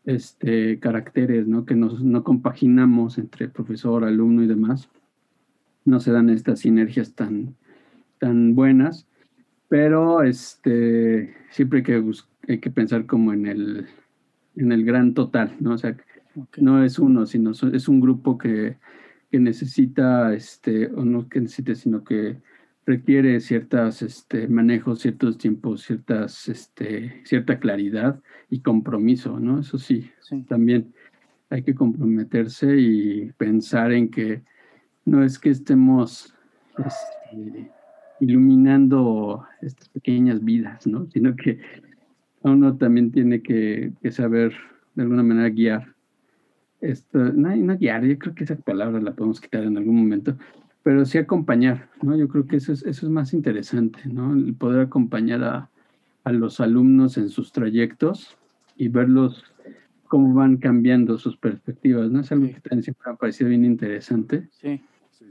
este, 0.05 0.79
caracteres 0.79 1.47
¿no? 1.47 1.65
que 1.65 1.75
nos, 1.75 2.03
no 2.03 2.23
compaginamos 2.23 3.17
entre 3.17 3.49
profesor, 3.49 4.03
alumno 4.03 4.43
y 4.43 4.47
demás. 4.47 4.89
No 5.85 5.99
se 5.99 6.11
dan 6.11 6.29
estas 6.29 6.59
sinergias 6.59 7.13
tan, 7.13 7.55
tan 8.19 8.55
buenas, 8.55 9.07
pero 9.67 10.23
este, 10.23 11.33
siempre 11.51 11.79
hay 11.79 11.83
que, 11.83 12.03
hay 12.47 12.59
que 12.59 12.71
pensar 12.71 13.05
como 13.05 13.33
en 13.33 13.45
el, 13.45 13.87
en 14.55 14.71
el 14.71 14.85
gran 14.85 15.13
total, 15.13 15.55
¿no? 15.59 15.73
O 15.73 15.77
sea, 15.77 15.97
Ok. 16.35 16.57
no 16.57 16.83
es 16.83 16.97
uno, 16.99 17.25
sino 17.25 17.51
es 17.51 17.87
un 17.87 17.99
grupo 17.99 18.37
que, 18.37 18.77
que 19.31 19.39
necesita, 19.39 20.33
este, 20.33 20.87
o 20.87 21.05
no 21.05 21.29
que 21.29 21.41
necesite, 21.41 21.75
sino 21.75 22.03
que 22.03 22.37
requiere 22.85 23.39
ciertos 23.39 24.01
este, 24.01 24.47
manejos, 24.47 24.99
ciertos 24.99 25.37
tiempos, 25.37 25.81
ciertas, 25.83 26.47
este, 26.49 27.21
cierta 27.25 27.59
claridad 27.59 28.19
y 28.49 28.59
compromiso, 28.59 29.39
¿no? 29.39 29.59
Eso 29.59 29.77
sí, 29.77 30.09
Sí. 30.21 30.43
también 30.43 30.93
hay 31.49 31.63
que 31.63 31.75
comprometerse 31.75 32.75
y 32.77 33.31
pensar 33.37 33.91
en 33.91 34.09
que 34.09 34.41
no 35.05 35.23
es 35.23 35.37
que 35.39 35.49
estemos 35.49 36.33
este, 36.77 37.71
iluminando 38.19 39.45
estas 39.61 39.89
pequeñas 39.89 40.43
vidas, 40.43 40.87
¿no? 40.87 41.05
Sino 41.11 41.35
que 41.35 41.59
uno 42.41 42.75
también 42.77 43.11
tiene 43.11 43.41
que, 43.41 43.93
que 44.01 44.11
saber 44.11 44.53
de 44.95 45.03
alguna 45.03 45.23
manera 45.23 45.49
guiar. 45.49 45.93
Esto, 46.81 47.17
no, 47.17 47.55
no 47.55 47.77
guiar, 47.77 48.03
yo 48.03 48.17
creo 48.17 48.35
que 48.35 48.43
esa 48.43 48.55
palabra 48.57 48.99
la 48.99 49.13
podemos 49.13 49.39
quitar 49.39 49.63
en 49.63 49.77
algún 49.77 49.95
momento, 49.95 50.37
pero 50.83 51.05
sí 51.05 51.17
acompañar, 51.17 51.89
¿no? 52.01 52.15
Yo 52.15 52.27
creo 52.27 52.45
que 52.45 52.57
eso 52.57 52.73
es, 52.73 52.83
eso 52.83 53.05
es 53.05 53.11
más 53.11 53.33
interesante, 53.33 54.01
¿no? 54.05 54.33
El 54.33 54.53
poder 54.53 54.81
acompañar 54.81 55.43
a, 55.43 55.69
a 56.25 56.31
los 56.31 56.59
alumnos 56.59 57.17
en 57.17 57.29
sus 57.29 57.53
trayectos 57.53 58.37
y 58.75 58.89
verlos 58.89 59.45
cómo 60.07 60.33
van 60.33 60.57
cambiando 60.57 61.17
sus 61.17 61.37
perspectivas, 61.37 62.11
¿no? 62.11 62.19
Es 62.19 62.31
algo 62.31 62.47
que 62.47 62.59
también 62.59 62.83
siempre 62.83 63.03
me 63.07 63.13
ha 63.13 63.15
parecido 63.15 63.49
bien 63.49 63.65
interesante. 63.65 64.49
Sí. 64.51 64.81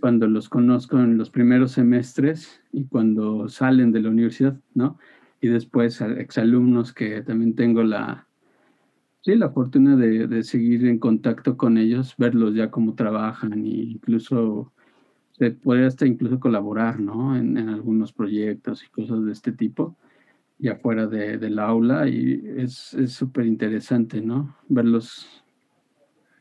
Cuando 0.01 0.27
los 0.27 0.49
conozco 0.49 0.99
en 0.99 1.19
los 1.19 1.31
primeros 1.31 1.73
semestres 1.73 2.63
y 2.73 2.85
cuando 2.85 3.49
salen 3.49 3.93
de 3.93 4.01
la 4.01 4.09
universidad, 4.09 4.59
¿no? 4.75 4.99
Y 5.41 5.49
después 5.49 6.01
a 6.01 6.07
exalumnos 6.13 6.95
que 6.95 7.21
también 7.23 7.55
tengo 7.55 7.83
la, 7.83 8.27
sí, 9.21 9.35
la 9.35 9.51
fortuna 9.51 9.97
de, 9.97 10.27
de 10.27 10.43
seguir 10.45 10.87
en 10.87 10.99
contacto 10.99 11.59
con 11.59 11.77
ellos, 11.77 12.15
verlos 12.17 12.55
ya 12.55 12.71
cómo 12.71 12.95
trabajan 12.95 13.53
e 13.53 13.69
incluso 13.69 14.73
se 15.33 15.51
puede 15.51 15.87
hasta 15.87 16.07
incluso 16.07 16.39
colaborar, 16.39 17.01
¿no? 17.01 17.37
En, 17.37 17.57
en 17.57 17.69
algunos 17.69 18.13
proyectos 18.13 18.85
y 18.85 18.91
cosas 18.91 19.25
de 19.25 19.33
este 19.33 19.53
tipo 19.53 19.97
y 20.63 20.69
afuera 20.69 21.09
de, 21.09 21.39
del 21.39 21.59
aula 21.59 22.09
y 22.09 22.41
es 22.57 22.97
súper 23.09 23.47
interesante, 23.47 24.21
¿no? 24.21 24.55
Verlos 24.69 25.43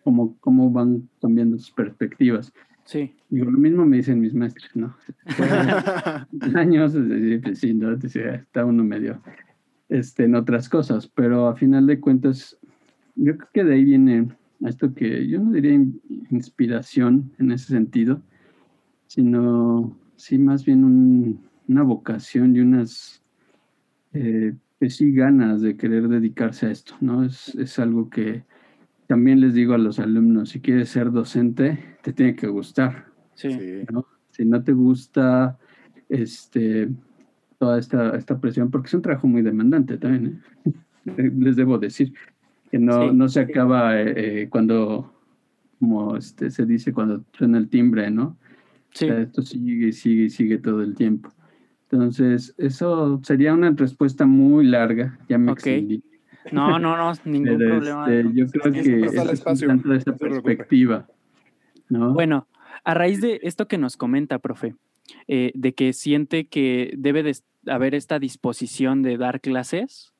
cómo, 0.03 0.37
cómo 0.39 0.69
van 0.69 1.09
cambiando 1.19 1.57
sus 1.57 1.71
perspectivas. 1.71 2.53
Sí. 2.83 3.15
Digo, 3.29 3.49
lo 3.49 3.57
mismo 3.57 3.83
me 3.83 3.97
dicen 3.97 4.19
mis 4.19 4.35
maestros, 4.35 4.69
¿no? 4.75 4.95
años, 6.55 6.95
pues 7.41 7.59
sí, 7.59 7.73
¿no? 7.73 7.93
está 7.93 8.63
uno 8.63 8.83
medio 8.83 9.21
este, 9.89 10.25
en 10.25 10.35
otras 10.35 10.69
cosas, 10.69 11.07
pero 11.07 11.47
a 11.47 11.55
final 11.55 11.87
de 11.87 11.99
cuentas, 11.99 12.59
yo 13.15 13.37
creo 13.37 13.49
que 13.53 13.63
de 13.63 13.73
ahí 13.73 13.83
viene 13.83 14.29
esto 14.67 14.93
que 14.93 15.27
yo 15.27 15.39
no 15.39 15.51
diría 15.51 15.83
inspiración 16.29 17.31
en 17.39 17.51
ese 17.51 17.73
sentido, 17.73 18.21
sino 19.11 19.97
sí 20.15 20.37
más 20.37 20.63
bien 20.63 20.85
un, 20.85 21.41
una 21.67 21.83
vocación 21.83 22.55
y 22.55 22.61
unas 22.61 23.21
eh, 24.13 24.53
pues 24.79 24.95
sí 24.95 25.11
ganas 25.11 25.61
de 25.61 25.75
querer 25.75 26.07
dedicarse 26.07 26.67
a 26.67 26.71
esto, 26.71 26.95
¿no? 27.01 27.25
Es, 27.25 27.53
es 27.55 27.77
algo 27.77 28.09
que 28.09 28.45
también 29.07 29.41
les 29.41 29.53
digo 29.53 29.73
a 29.73 29.77
los 29.77 29.99
alumnos, 29.99 30.51
si 30.51 30.61
quieres 30.61 30.87
ser 30.87 31.11
docente, 31.11 31.97
te 32.01 32.13
tiene 32.13 32.37
que 32.37 32.47
gustar. 32.47 33.07
Sí. 33.33 33.49
¿no? 33.91 34.05
Si 34.29 34.45
no 34.45 34.63
te 34.63 34.71
gusta 34.71 35.59
este, 36.07 36.87
toda 37.59 37.79
esta, 37.79 38.15
esta 38.15 38.39
presión, 38.39 38.71
porque 38.71 38.87
es 38.87 38.93
un 38.93 39.01
trabajo 39.01 39.27
muy 39.27 39.41
demandante 39.41 39.97
también, 39.97 40.41
¿eh? 40.63 41.31
les 41.37 41.57
debo 41.57 41.77
decir, 41.77 42.13
que 42.71 42.79
no, 42.79 43.09
Sí. 43.09 43.13
no 43.13 43.27
se 43.27 43.41
acaba 43.41 43.99
eh, 44.01 44.13
eh, 44.43 44.49
cuando, 44.49 45.13
como 45.81 46.15
este, 46.15 46.49
se 46.49 46.65
dice, 46.65 46.93
cuando 46.93 47.25
suena 47.33 47.57
el 47.57 47.67
timbre, 47.67 48.09
¿no? 48.09 48.37
Sí. 48.93 49.05
O 49.05 49.07
sea, 49.09 49.19
esto 49.21 49.41
sigue 49.41 49.87
y 49.87 49.93
sigue 49.93 50.23
y 50.23 50.29
sigue 50.29 50.57
todo 50.57 50.81
el 50.81 50.95
tiempo. 50.95 51.31
Entonces, 51.89 52.53
eso 52.57 53.19
sería 53.23 53.53
una 53.53 53.71
respuesta 53.71 54.25
muy 54.25 54.65
larga, 54.65 55.19
ya 55.27 55.37
me 55.37 55.51
Ok. 55.51 55.57
extendí. 55.59 56.03
No, 56.51 56.79
no, 56.79 56.97
no, 56.97 57.11
ningún 57.25 57.57
Pero 57.57 57.69
problema. 57.79 58.13
este, 58.13 58.33
yo 58.33 58.47
creo 58.47 58.73
que 58.73 59.05
es 59.05 59.31
espacio, 59.31 59.67
tanto 59.67 59.89
de 59.89 59.97
esta 59.97 60.11
no 60.11 60.17
perspectiva, 60.17 61.07
¿no? 61.89 62.13
Bueno, 62.13 62.47
a 62.83 62.93
raíz 62.93 63.21
de 63.21 63.39
esto 63.43 63.67
que 63.67 63.77
nos 63.77 63.97
comenta, 63.97 64.39
profe, 64.39 64.75
eh, 65.27 65.51
de 65.53 65.73
que 65.73 65.93
siente 65.93 66.47
que 66.47 66.93
debe 66.97 67.23
de 67.23 67.35
haber 67.67 67.93
esta 67.93 68.19
disposición 68.19 69.01
de 69.03 69.17
dar 69.17 69.41
clases, 69.41 70.13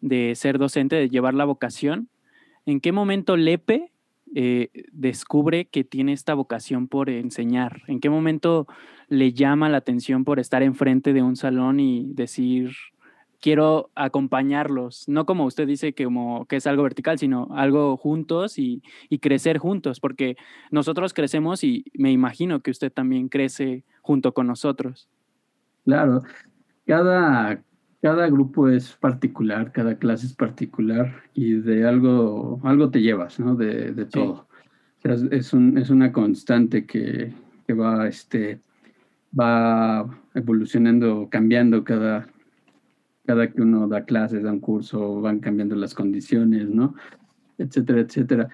de 0.00 0.34
ser 0.36 0.58
docente, 0.58 0.96
de 0.96 1.08
llevar 1.08 1.34
la 1.34 1.44
vocación, 1.44 2.08
¿en 2.64 2.80
qué 2.80 2.92
momento 2.92 3.36
Lepe 3.36 3.90
eh, 4.34 4.70
descubre 4.92 5.66
que 5.66 5.84
tiene 5.84 6.12
esta 6.12 6.34
vocación 6.34 6.88
por 6.88 7.10
enseñar? 7.10 7.82
¿En 7.86 8.00
qué 8.00 8.10
momento 8.10 8.66
le 9.08 9.32
llama 9.32 9.68
la 9.68 9.78
atención 9.78 10.24
por 10.24 10.38
estar 10.38 10.62
enfrente 10.62 11.12
de 11.12 11.22
un 11.22 11.36
salón 11.36 11.80
y 11.80 12.12
decir, 12.14 12.72
quiero 13.40 13.90
acompañarlos? 13.94 15.08
No 15.08 15.26
como 15.26 15.44
usted 15.44 15.66
dice 15.66 15.92
que, 15.92 16.04
como, 16.04 16.46
que 16.46 16.56
es 16.56 16.66
algo 16.66 16.82
vertical, 16.82 17.18
sino 17.18 17.48
algo 17.52 17.96
juntos 17.96 18.58
y, 18.58 18.82
y 19.08 19.18
crecer 19.18 19.58
juntos, 19.58 20.00
porque 20.00 20.36
nosotros 20.70 21.14
crecemos 21.14 21.64
y 21.64 21.84
me 21.94 22.12
imagino 22.12 22.60
que 22.60 22.70
usted 22.70 22.92
también 22.92 23.28
crece 23.28 23.84
junto 24.02 24.34
con 24.34 24.46
nosotros. 24.46 25.08
Claro, 25.84 26.22
cada, 26.86 27.62
cada 28.00 28.28
grupo 28.28 28.68
es 28.68 28.92
particular, 28.96 29.72
cada 29.72 29.96
clase 29.98 30.26
es 30.26 30.34
particular 30.34 31.22
y 31.34 31.54
de 31.54 31.86
algo, 31.86 32.60
algo 32.62 32.90
te 32.90 33.00
llevas, 33.02 33.40
¿no? 33.40 33.54
De, 33.56 33.92
de 33.92 34.04
todo. 34.06 34.32
O 34.32 35.00
sea, 35.02 35.14
es, 35.14 35.22
es 35.30 35.52
un- 35.52 35.78
es 35.78 35.90
una 35.90 36.12
constante 36.12 36.86
que, 36.86 37.32
que 37.66 37.72
va, 37.74 38.06
este, 38.08 38.60
va 39.38 40.08
evolucionando, 40.34 41.28
cambiando 41.30 41.84
cada, 41.84 42.28
cada 43.26 43.50
que 43.50 43.62
uno 43.62 43.88
da 43.88 44.04
clases, 44.04 44.42
da 44.42 44.52
un 44.52 44.60
curso, 44.60 45.20
van 45.20 45.40
cambiando 45.40 45.74
las 45.76 45.94
condiciones, 45.94 46.68
¿no? 46.68 46.94
Etcétera, 47.58 48.00
etcétera. 48.00 48.48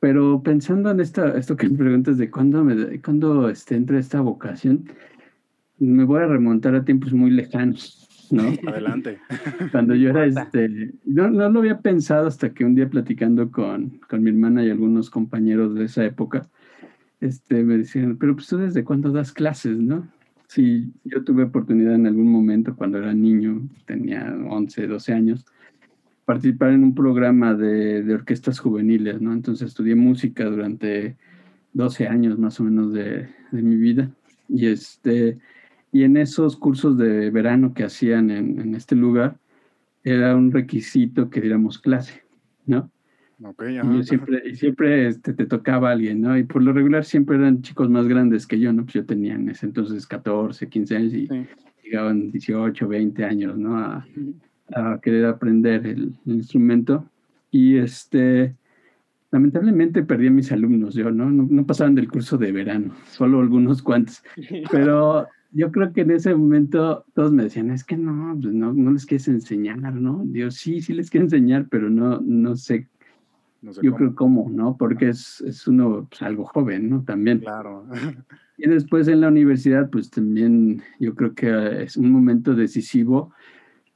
Pero 0.00 0.42
pensando 0.42 0.90
en 0.90 1.00
esta, 1.00 1.36
esto 1.38 1.56
que 1.56 1.68
me 1.68 1.78
preguntas 1.78 2.18
de 2.18 2.30
cuándo, 2.30 2.64
me, 2.64 3.00
cuándo 3.00 3.48
este, 3.48 3.76
entra 3.76 3.98
esta 3.98 4.20
vocación, 4.20 4.84
me 5.78 6.04
voy 6.04 6.22
a 6.22 6.26
remontar 6.26 6.74
a 6.74 6.84
tiempos 6.84 7.12
muy 7.12 7.30
lejanos, 7.30 8.08
¿no? 8.32 8.42
Adelante. 8.66 9.18
Cuando 9.70 9.94
yo 9.94 10.10
era 10.10 10.24
este, 10.26 10.92
no, 11.04 11.30
no 11.30 11.48
lo 11.50 11.60
había 11.60 11.80
pensado 11.80 12.26
hasta 12.26 12.52
que 12.52 12.64
un 12.64 12.74
día 12.74 12.88
platicando 12.88 13.50
con, 13.50 14.00
con 14.08 14.22
mi 14.22 14.30
hermana 14.30 14.64
y 14.64 14.70
algunos 14.70 15.10
compañeros 15.10 15.74
de 15.74 15.84
esa 15.84 16.04
época, 16.04 16.48
este, 17.20 17.62
me 17.62 17.78
decían, 17.78 18.16
pero 18.16 18.34
pues 18.34 18.48
tú 18.48 18.56
desde 18.56 18.84
cuándo 18.84 19.12
das 19.12 19.32
clases, 19.32 19.78
¿no? 19.78 20.08
Sí, 20.48 20.92
yo 21.04 21.22
tuve 21.22 21.44
oportunidad 21.44 21.94
en 21.94 22.06
algún 22.06 22.30
momento 22.30 22.74
cuando 22.74 22.98
era 22.98 23.14
niño, 23.14 23.68
tenía 23.86 24.34
11, 24.50 24.86
12 24.86 25.12
años, 25.12 25.46
participar 26.24 26.72
en 26.72 26.84
un 26.84 26.94
programa 26.94 27.54
de, 27.54 28.02
de 28.02 28.14
orquestas 28.14 28.58
juveniles, 28.58 29.20
¿no? 29.20 29.32
Entonces 29.32 29.68
estudié 29.68 29.94
música 29.94 30.44
durante 30.44 31.16
12 31.74 32.06
años 32.06 32.38
más 32.38 32.60
o 32.60 32.64
menos 32.64 32.92
de, 32.92 33.28
de 33.50 33.62
mi 33.62 33.76
vida 33.76 34.10
y 34.48 34.66
este 34.66 35.38
y 35.92 36.04
en 36.04 36.16
esos 36.16 36.56
cursos 36.56 36.96
de 36.96 37.30
verano 37.30 37.74
que 37.74 37.84
hacían 37.84 38.30
en, 38.30 38.58
en 38.58 38.74
este 38.74 38.96
lugar 38.96 39.36
era 40.02 40.34
un 40.34 40.50
requisito 40.50 41.30
que 41.30 41.40
diéramos 41.40 41.78
clase, 41.78 42.22
¿no? 42.66 42.90
Ok, 43.44 43.64
Y 43.70 43.74
yo 43.74 44.02
siempre, 44.02 44.42
y 44.48 44.54
siempre 44.54 45.08
este, 45.08 45.34
te 45.34 45.46
tocaba 45.46 45.90
alguien, 45.90 46.20
¿no? 46.20 46.36
Y 46.38 46.44
por 46.44 46.62
lo 46.62 46.72
regular 46.72 47.04
siempre 47.04 47.36
eran 47.36 47.60
chicos 47.62 47.90
más 47.90 48.06
grandes 48.08 48.46
que 48.46 48.58
yo, 48.58 48.72
¿no? 48.72 48.84
Pues 48.84 48.94
yo 48.94 49.04
tenía 49.04 49.34
en 49.34 49.48
ese 49.48 49.66
entonces 49.66 50.06
14, 50.06 50.68
15 50.68 50.96
años 50.96 51.12
y 51.14 51.26
Sí. 51.26 51.46
llegaban 51.84 52.30
18, 52.30 52.88
20 52.88 53.24
años, 53.24 53.58
¿no? 53.58 53.76
A, 53.76 54.06
a 54.74 55.00
querer 55.02 55.26
aprender 55.26 55.86
el, 55.86 56.14
el 56.24 56.32
instrumento. 56.34 57.04
Y 57.50 57.76
este, 57.76 58.54
lamentablemente 59.30 60.02
perdí 60.04 60.28
a 60.28 60.30
mis 60.30 60.52
alumnos, 60.52 60.94
yo, 60.94 61.10
¿no? 61.10 61.30
¿no? 61.30 61.46
No 61.50 61.66
pasaban 61.66 61.94
del 61.94 62.08
curso 62.08 62.38
de 62.38 62.52
verano, 62.52 62.94
solo 63.10 63.40
algunos 63.40 63.82
cuantos. 63.82 64.22
Pero 64.70 65.26
yo 65.52 65.70
creo 65.70 65.92
que 65.92 66.00
en 66.02 66.10
ese 66.12 66.34
momento 66.34 67.04
todos 67.14 67.32
me 67.32 67.44
decían, 67.44 67.70
es 67.70 67.84
que 67.84 67.96
no, 67.96 68.36
pues 68.40 68.54
no, 68.54 68.72
no 68.72 68.92
les 68.92 69.06
quieres 69.06 69.28
enseñar, 69.28 69.94
¿no? 69.94 70.22
Dios, 70.24 70.54
sí, 70.56 70.80
sí 70.80 70.92
les 70.92 71.10
quiero 71.10 71.24
enseñar, 71.26 71.66
pero 71.70 71.90
no, 71.90 72.20
no 72.20 72.56
sé, 72.56 72.88
No 73.60 73.72
sé 73.72 73.80
yo 73.82 73.90
cómo. 73.92 73.96
creo 73.98 74.14
cómo, 74.14 74.50
¿no? 74.50 74.76
Porque 74.76 75.10
es, 75.10 75.40
es 75.42 75.66
uno 75.68 76.06
pues, 76.08 76.22
algo 76.22 76.44
joven, 76.44 76.88
¿no? 76.90 77.02
También. 77.02 77.40
Claro. 77.40 77.86
Y 78.58 78.68
después 78.68 79.08
en 79.08 79.22
la 79.22 79.28
universidad, 79.28 79.90
pues 79.90 80.08
también 80.10 80.82
yo 81.00 81.14
creo 81.16 81.34
que 81.34 81.82
es 81.82 81.96
un 81.96 82.12
momento 82.12 82.54
decisivo 82.54 83.32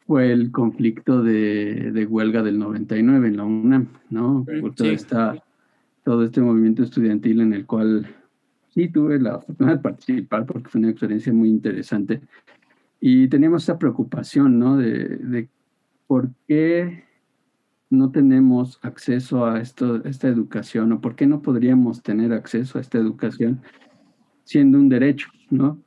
fue 0.07 0.33
el 0.33 0.51
conflicto 0.51 1.23
de, 1.23 1.93
de 1.93 2.07
huelga 2.07 2.43
del 2.43 2.59
99 2.59 3.29
en 3.29 3.37
la 3.37 3.45
UNAM, 3.45 3.87
¿no? 4.11 4.45
Sí. 4.49 4.61
Por 4.61 4.75
toda 4.75 4.91
esta- 4.91 5.45
todo 6.05 6.25
este 6.25 6.41
movimiento 6.41 6.83
estudiantil 6.83 7.41
en 7.43 7.53
el 7.53 7.65
cual 7.67 8.07
sí 8.76 8.88
tuve 8.90 9.18
la 9.18 9.40
fortuna 9.40 9.73
de 9.73 9.78
participar 9.78 10.45
porque 10.45 10.68
fue 10.68 10.80
una 10.80 10.90
experiencia 10.90 11.33
muy 11.33 11.49
interesante. 11.49 12.21
Y 13.00 13.26
teníamos 13.28 13.62
esta 13.62 13.78
preocupación, 13.78 14.59
¿no? 14.59 14.76
De, 14.76 15.16
de 15.16 15.49
por 16.06 16.28
qué 16.47 17.04
no 17.88 18.11
tenemos 18.11 18.78
acceso 18.83 19.47
a 19.47 19.61
esto, 19.61 20.04
esta 20.04 20.28
educación 20.28 20.92
o 20.92 21.00
por 21.00 21.16
qué 21.16 21.26
no 21.26 21.40
podríamos 21.40 22.02
tener 22.02 22.35
acceso 22.35 22.76
a 22.76 22.83
esta 22.83 22.99
educación 22.99 23.62
siendo 24.45 24.78
un 24.78 24.90
derecho, 24.90 25.28
¿no? 25.49 25.80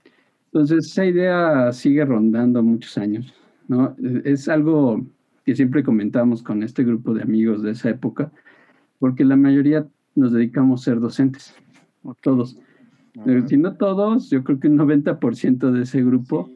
Entonces, 0.46 0.88
esa 0.88 1.05
idea 1.05 1.72
sigue 1.72 2.03
rondando 2.05 2.63
muchos 2.63 2.98
años, 2.98 3.36
¿no? 3.67 3.96
Es 4.24 4.50
algo 4.50 5.05
que 5.46 5.55
siempre 5.55 5.84
comentamos 5.84 6.41
con 6.41 6.63
este 6.63 6.84
grupo 6.84 7.13
de 7.13 7.22
amigos 7.22 7.62
de 7.62 7.72
esa 7.72 7.91
época, 7.91 8.31
porque 8.98 9.24
la 9.25 9.36
mayoría 9.36 9.88
nos 10.15 10.34
dedicamos 10.34 10.81
a 10.81 10.86
ser 10.86 11.00
docentes, 11.00 11.53
todos. 12.24 12.58
Si 13.48 13.58
no 13.58 13.75
todos, 13.75 14.30
yo 14.30 14.44
creo 14.44 14.60
que 14.60 14.68
un 14.68 14.78
90% 14.78 15.72
de 15.72 15.84
ese 15.84 16.04
grupo 16.04 16.51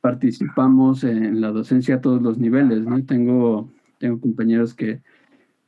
participamos 0.00 1.02
en 1.04 1.40
la 1.40 1.50
docencia 1.50 1.96
a 1.96 2.00
todos 2.00 2.20
los 2.20 2.38
niveles, 2.38 2.84
¿no? 2.84 3.02
Tengo, 3.04 3.70
tengo 3.98 4.20
compañeros 4.20 4.74
que, 4.74 5.00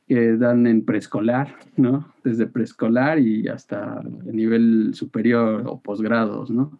que 0.07 0.37
dan 0.37 0.67
en 0.67 0.85
preescolar, 0.85 1.55
¿no? 1.75 2.13
Desde 2.23 2.45
preescolar 2.45 3.19
y 3.19 3.47
hasta 3.47 4.01
el 4.01 4.35
nivel 4.35 4.93
superior 4.93 5.63
o 5.65 5.79
posgrados, 5.79 6.51
¿no? 6.51 6.77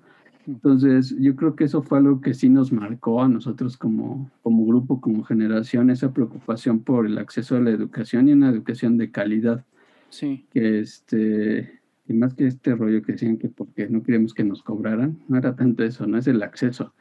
Entonces, 0.48 1.14
yo 1.20 1.36
creo 1.36 1.56
que 1.56 1.66
eso 1.66 1.82
fue 1.82 1.98
algo 1.98 2.22
que 2.22 2.34
sí 2.34 2.48
nos 2.48 2.72
marcó 2.72 3.22
a 3.22 3.28
nosotros 3.28 3.76
como, 3.76 4.32
como 4.44 4.66
grupo, 4.66 5.02
como 5.02 5.24
generación, 5.24 5.90
esa 5.90 6.14
preocupación 6.14 6.80
por 6.80 7.06
el 7.06 7.18
acceso 7.18 7.58
a 7.58 7.60
la 7.60 7.72
educación 7.72 8.30
y 8.30 8.34
una 8.34 8.50
educación 8.50 8.98
de 8.98 9.12
calidad. 9.12 9.66
Sí. 10.10 10.46
Que 10.54 10.80
este, 10.80 11.82
y 12.08 12.14
más 12.14 12.34
que 12.34 12.48
este 12.48 12.76
rollo 12.76 13.02
que 13.02 13.14
decían 13.14 13.38
que 13.38 13.50
porque 13.50 13.90
no 13.90 14.04
queríamos 14.04 14.34
que 14.34 14.44
nos 14.44 14.64
cobraran, 14.64 15.20
no 15.28 15.38
era 15.38 15.56
tanto 15.56 15.84
eso, 15.84 16.08
no 16.08 16.18
es 16.18 16.28
el 16.28 16.42
acceso, 16.42 16.94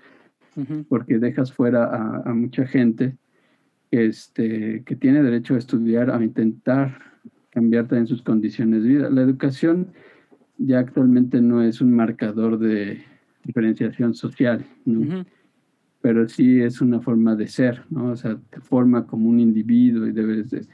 porque 0.89 1.19
dejas 1.19 1.53
fuera 1.53 1.85
a, 1.85 2.23
a 2.31 2.35
mucha 2.35 2.67
gente 2.67 3.17
este, 3.91 4.83
que 4.85 4.97
tiene 4.97 5.23
derecho 5.23 5.55
a 5.55 5.59
estudiar, 5.59 6.11
a 6.11 6.23
intentar 6.23 6.99
cambiar 7.51 7.89
también 7.89 8.07
sus 8.07 8.23
condiciones 8.23 8.83
de 8.83 8.89
vida. 8.89 9.11
La 9.11 9.23
educación 9.23 9.93
ya 10.59 10.79
actualmente 10.79 11.41
no 11.41 11.63
es 11.63 11.81
un 11.81 11.93
marcador 11.93 12.59
de 12.59 13.03
diferenciación 13.45 14.15
social, 14.15 14.65
pero 16.01 16.29
sí 16.29 16.61
es 16.61 16.81
una 16.81 17.01
forma 17.01 17.37
de 17.37 17.47
ser, 17.47 17.85
¿no? 17.91 18.11
O 18.11 18.17
sea, 18.17 18.39
te 18.51 18.61
forma 18.61 19.07
como 19.07 19.29
un 19.29 19.41
individuo 19.41 20.07
y 20.07 20.13
debes 20.13 20.51
de, 20.51 20.67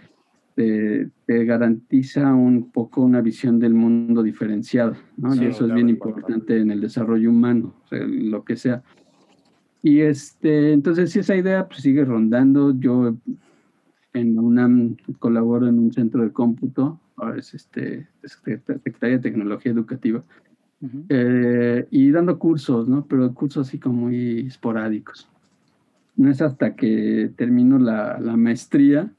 te, 0.55 1.09
te 1.27 1.45
garantiza 1.45 2.35
un 2.35 2.71
poco 2.71 3.03
una 3.03 3.21
visión 3.21 3.59
del 3.59 3.75
mundo 3.75 4.23
diferenciada, 4.23 4.97
¿no? 5.17 5.33
Sí, 5.33 5.45
y 5.45 5.47
eso 5.47 5.67
es 5.67 5.75
bien 5.75 5.89
importante 5.89 6.61
en 6.61 6.71
el 6.71 6.81
desarrollo 6.81 7.31
humano, 7.31 7.75
o 7.85 7.89
sea, 7.89 8.01
lo 8.05 8.45
que 8.45 8.57
sea. 8.57 8.83
Y 9.83 10.01
este, 10.01 10.73
entonces 10.73 11.11
si 11.11 11.21
esa 11.21 11.35
idea 11.37 11.67
pues, 11.67 11.81
sigue 11.81 12.05
rondando, 12.05 12.79
yo 12.79 13.17
en 14.13 14.39
UNAM 14.39 14.97
colaboro 15.19 15.67
en 15.67 15.79
un 15.79 15.93
centro 15.93 16.23
de 16.23 16.31
cómputo, 16.31 17.01
ahora 17.17 17.39
es 17.39 17.55
este, 17.55 18.09
Secretaría 18.23 19.17
de 19.17 19.23
Tecnología 19.23 19.73
Educativa, 19.73 20.23
Ujú. 20.81 21.05
eh, 21.09 21.87
y 21.91 22.11
dando 22.11 22.39
cursos, 22.39 22.89
¿no? 22.89 23.07
Pero 23.07 23.33
cursos 23.35 23.69
así 23.69 23.79
como 23.79 24.03
muy 24.03 24.41
esporádicos. 24.41 25.29
No 26.17 26.31
es 26.31 26.43
hasta 26.43 26.77
que 26.77 27.31
termino 27.37 27.79
la, 27.79 28.21
la 28.21 28.37
maestría 28.37 29.11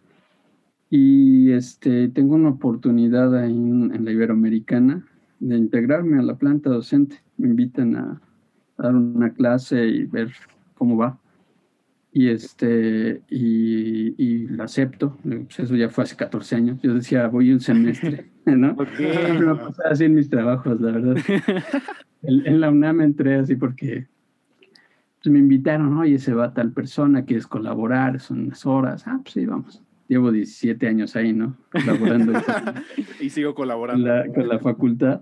y 0.95 1.51
este, 1.53 2.07
tengo 2.09 2.35
una 2.35 2.49
oportunidad 2.49 3.35
ahí 3.35 3.51
en, 3.51 3.95
en 3.95 4.05
la 4.05 4.11
Iberoamericana 4.11 5.03
de 5.39 5.57
integrarme 5.57 6.19
a 6.19 6.21
la 6.21 6.35
planta 6.35 6.69
docente. 6.69 7.23
Me 7.35 7.47
invitan 7.47 7.95
a, 7.95 8.21
a 8.77 8.83
dar 8.83 8.95
una 8.95 9.33
clase 9.33 9.87
y 9.87 10.05
ver 10.05 10.31
cómo 10.75 10.95
va. 10.95 11.19
Y, 12.11 12.27
este, 12.27 13.23
y, 13.27 14.13
y 14.23 14.47
la 14.49 14.65
acepto. 14.65 15.17
Pues 15.23 15.61
eso 15.61 15.75
ya 15.75 15.89
fue 15.89 16.03
hace 16.03 16.15
14 16.15 16.57
años. 16.57 16.79
Yo 16.83 16.93
decía, 16.93 17.27
voy 17.27 17.51
un 17.51 17.59
semestre, 17.59 18.29
¿no? 18.45 18.77
Siempre 18.95 19.39
me 19.39 19.55
pasaba 19.55 19.89
así 19.89 20.03
en 20.03 20.13
mis 20.13 20.29
trabajos, 20.29 20.79
la 20.79 20.91
verdad. 20.91 21.15
En, 22.21 22.47
en 22.47 22.61
la 22.61 22.69
UNAM 22.69 23.01
entré 23.01 23.35
así 23.35 23.57
porque 23.57 24.07
pues, 25.21 25.33
me 25.33 25.39
invitaron, 25.39 25.97
oye, 25.97 26.19
se 26.19 26.33
va 26.33 26.53
tal 26.53 26.71
persona, 26.71 27.25
quieres 27.25 27.47
colaborar, 27.47 28.21
son 28.21 28.41
unas 28.41 28.65
horas. 28.65 29.05
Ah, 29.07 29.19
pues 29.21 29.33
sí, 29.33 29.45
vamos. 29.45 29.82
Llevo 30.07 30.31
17 30.31 30.87
años 30.87 31.15
ahí, 31.15 31.33
¿no? 31.33 31.57
Colaborando 31.71 32.33
con 32.33 32.43
Y 33.21 33.29
sigo 33.29 33.55
colaborando. 33.55 34.05
la, 34.05 34.27
con 34.27 34.47
la 34.47 34.59
facultad. 34.59 35.21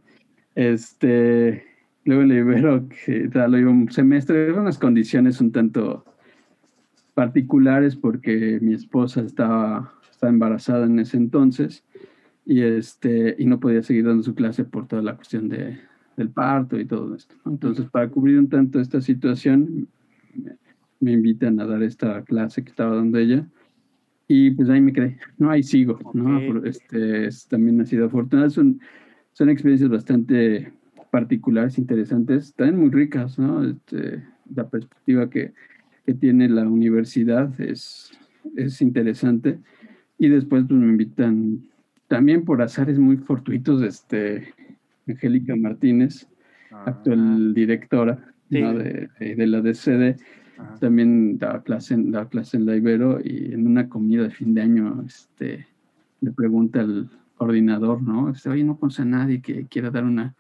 Este, 0.56 1.64
luego 2.04 2.24
le 2.24 2.40
Ibero, 2.40 2.88
que 2.90 3.30
tal, 3.30 3.54
un 3.68 3.92
semestre, 3.92 4.46
eran 4.46 4.62
unas 4.62 4.80
condiciones 4.80 5.40
un 5.40 5.52
tanto 5.52 6.06
particulares 7.14 7.96
porque 7.96 8.60
mi 8.62 8.74
esposa 8.74 9.22
estaba, 9.22 9.94
estaba 10.10 10.32
embarazada 10.32 10.86
en 10.86 11.00
ese 11.00 11.18
entonces 11.18 11.84
y, 12.46 12.62
este, 12.62 13.36
y 13.38 13.46
no 13.46 13.60
podía 13.60 13.84
seguir 13.84 14.06
dando 14.06 14.24
su 14.24 14.34
clase 14.34 14.64
por 14.64 14.88
toda 14.88 15.02
la 15.02 15.16
cuestión 15.16 15.48
de, 15.50 15.80
del 16.18 16.30
parto 16.30 16.80
y 16.80 16.86
todo 16.86 17.16
esto. 17.16 17.36
¿no? 17.46 17.52
Entonces, 17.52 17.90
para 17.90 18.10
cubrir 18.10 18.40
un 18.40 18.50
tanto 18.50 18.80
esta 18.80 19.02
situación, 19.02 19.88
me 21.00 21.14
invitan 21.14 21.60
a 21.60 21.66
dar 21.66 21.84
esta 21.84 22.24
clase 22.24 22.64
que 22.64 22.70
estaba 22.70 22.96
dando 22.96 23.18
ella. 23.18 23.46
Y 24.34 24.52
pues 24.52 24.70
ahí 24.70 24.80
me 24.80 24.94
quedé, 24.94 25.18
no, 25.38 25.50
ahí 25.52 25.62
sigo, 25.62 26.00
¿no? 26.14 26.40
Este, 26.66 27.26
es- 27.28 27.48
también 27.50 27.82
ha 27.82 27.86
sido 27.86 28.06
afortunado. 28.06 28.50
Son, 28.50 28.80
son 29.34 29.50
experiencias 29.50 29.90
bastante 29.90 30.72
particulares, 31.12 31.78
interesantes, 31.78 32.54
también 32.56 32.80
muy 32.80 32.90
ricas, 32.92 33.38
¿no? 33.38 33.62
Este, 33.66 34.24
la 34.56 34.70
perspectiva 34.70 35.30
que, 35.30 35.52
que 36.06 36.14
tiene 36.14 36.48
la 36.48 36.66
universidad 36.66 37.60
es, 37.60 38.12
es 38.56 38.82
interesante. 38.82 39.60
Y 40.18 40.30
después 40.30 40.64
pues, 40.66 40.80
me 40.80 40.88
invitan 40.88 41.64
también 42.08 42.46
por 42.46 42.62
azares 42.62 42.98
muy 43.00 43.18
fortuitos, 43.18 43.82
este, 43.84 44.54
Angélica 45.08 45.58
Martínez, 45.58 46.26
Ah, 46.74 46.86
actual 46.88 47.54
directora 47.54 48.34
Sí. 48.50 48.62
¿no? 48.62 48.74
de, 48.76 49.10
de- 49.20 49.36
de 49.36 49.48
la 49.48 49.60
DCD, 49.62 50.16
ajá. 50.62 50.80
también 50.80 51.38
da 51.38 51.62
clase, 51.64 51.94
en, 51.96 52.12
clase 52.30 52.58
en 52.58 52.66
la 52.66 52.76
Ibero 52.76 53.20
y 53.24 53.54
en 53.54 53.68
una 53.68 53.90
comida 53.90 54.24
de 54.24 54.32
fin 54.32 54.54
de 54.54 54.62
año 54.62 55.04
este, 55.06 55.68
le 56.22 56.32
pregunta 56.32 56.82
al 56.82 57.10
coordinador, 57.36 58.02
¿no? 58.02 58.30
Este, 58.30 58.50
Oye, 58.50 58.64
no 58.64 58.78
conoce 58.78 59.02
a 59.02 59.06
nadie 59.06 59.42
que 59.42 59.66
quiera 59.66 59.90
dar 59.90 60.04
una, 60.04 60.36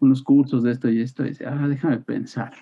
unos 0.00 0.22
cursos 0.22 0.62
de 0.62 0.72
esto 0.72 0.90
y 0.90 1.00
esto. 1.00 1.24
Y 1.24 1.28
dice, 1.30 1.46
ah, 1.46 1.66
déjame 1.68 1.98
pensar. 1.98 2.52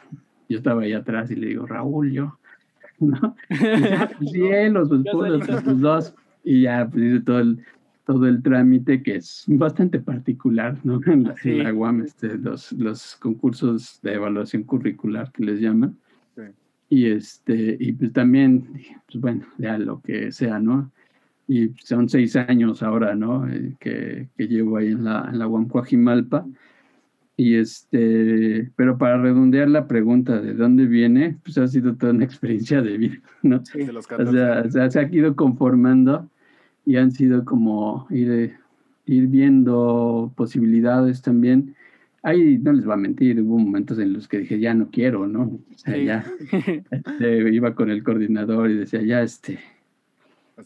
Yo 0.48 0.58
estaba 0.58 0.82
ahí 0.82 0.92
atrás 0.92 1.30
y 1.30 1.36
le 1.36 1.48
digo, 1.48 1.66
Raúl, 1.66 2.12
yo, 2.12 2.38
¿no? 3.00 3.34
Dice, 3.48 3.94
"Ah, 3.94 4.10
pues 4.16 4.30
sí, 4.30 4.42
él, 4.42 4.74
los, 4.74 4.88
los, 4.90 5.02
Ya 5.02 5.12
los- 5.12 5.80
dos. 5.80 6.14
Y 6.44 6.62
ya, 6.62 6.88
pues 6.88 7.04
hice 7.04 7.20
todo 7.20 7.40
el, 7.40 7.60
todo 8.04 8.26
el 8.26 8.42
trámite 8.42 9.02
que 9.02 9.16
es 9.16 9.44
bastante 9.48 10.00
particular, 10.00 10.78
¿no? 10.84 11.00
En 11.06 11.24
la, 11.24 11.34
en 11.42 11.62
la. 11.64 11.72
UAM, 11.74 12.02
este, 12.02 12.36
los, 12.38 12.72
los 12.72 13.16
concursos 13.16 14.00
de 14.02 14.14
evaluación 14.14 14.64
curricular 14.64 15.30
que 15.32 15.44
les 15.44 15.60
llaman. 15.60 15.96
Sí. 16.92 16.96
Y 16.96 17.06
este, 17.06 17.76
y 17.80 17.92
pues 17.92 18.12
también, 18.12 18.68
pues 19.06 19.20
bueno, 19.20 19.46
ya 19.58 19.78
lo 19.78 20.00
que 20.02 20.30
sea, 20.32 20.58
¿no? 20.58 20.90
Y 21.48 21.70
son 21.82 22.08
seis 22.08 22.36
años 22.36 22.82
ahora, 22.82 23.14
¿no? 23.14 23.48
Eh, 23.48 23.76
que, 23.80 24.28
que 24.36 24.46
llevo 24.48 24.76
ahí 24.76 24.88
en 24.88 25.04
la, 25.04 25.28
en 25.30 25.38
la 25.38 25.46
UAM 25.48 25.68
Coajimalpa. 25.68 26.46
Y 27.36 27.56
este, 27.56 28.70
pero 28.76 28.98
para 28.98 29.20
redondear 29.20 29.68
la 29.68 29.86
pregunta 29.88 30.40
de 30.40 30.54
dónde 30.54 30.86
viene, 30.86 31.38
pues 31.42 31.58
ha 31.58 31.66
sido 31.66 31.94
toda 31.96 32.12
una 32.12 32.24
experiencia 32.26 32.82
de 32.82 32.98
vida, 32.98 33.16
¿no? 33.42 33.60
Desde 33.72 33.92
los 33.92 34.06
O 34.06 34.08
14 34.08 34.30
sea, 34.30 34.52
años. 34.52 34.66
o 34.66 34.70
sea, 34.70 34.90
se 34.90 35.00
ha 35.00 35.08
ido 35.12 35.34
conformando 35.34 36.28
y 36.84 36.96
han 36.96 37.10
sido 37.12 37.44
como 37.44 38.06
ir, 38.10 38.56
ir 39.06 39.26
viendo 39.28 40.32
posibilidades 40.36 41.22
también. 41.22 41.74
Ahí 42.22 42.58
no 42.58 42.72
les 42.72 42.88
va 42.88 42.94
a 42.94 42.96
mentir, 42.96 43.40
hubo 43.40 43.58
momentos 43.58 43.98
en 43.98 44.12
los 44.12 44.28
que 44.28 44.38
dije, 44.38 44.58
ya 44.60 44.74
no 44.74 44.90
quiero, 44.90 45.26
¿no? 45.26 45.42
O 45.42 45.60
sea, 45.78 45.94
Sí. 45.94 46.04
ya 46.04 46.24
este, 46.90 47.52
iba 47.52 47.74
con 47.74 47.90
el 47.90 48.02
coordinador 48.04 48.70
y 48.70 48.76
decía, 48.78 49.02
ya, 49.02 49.22
este, 49.22 49.58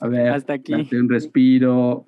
a 0.00 0.06
ver, 0.08 0.28
Hasta 0.28 0.54
aquí. 0.54 0.72
date 0.72 1.00
un 1.00 1.08
respiro, 1.08 2.04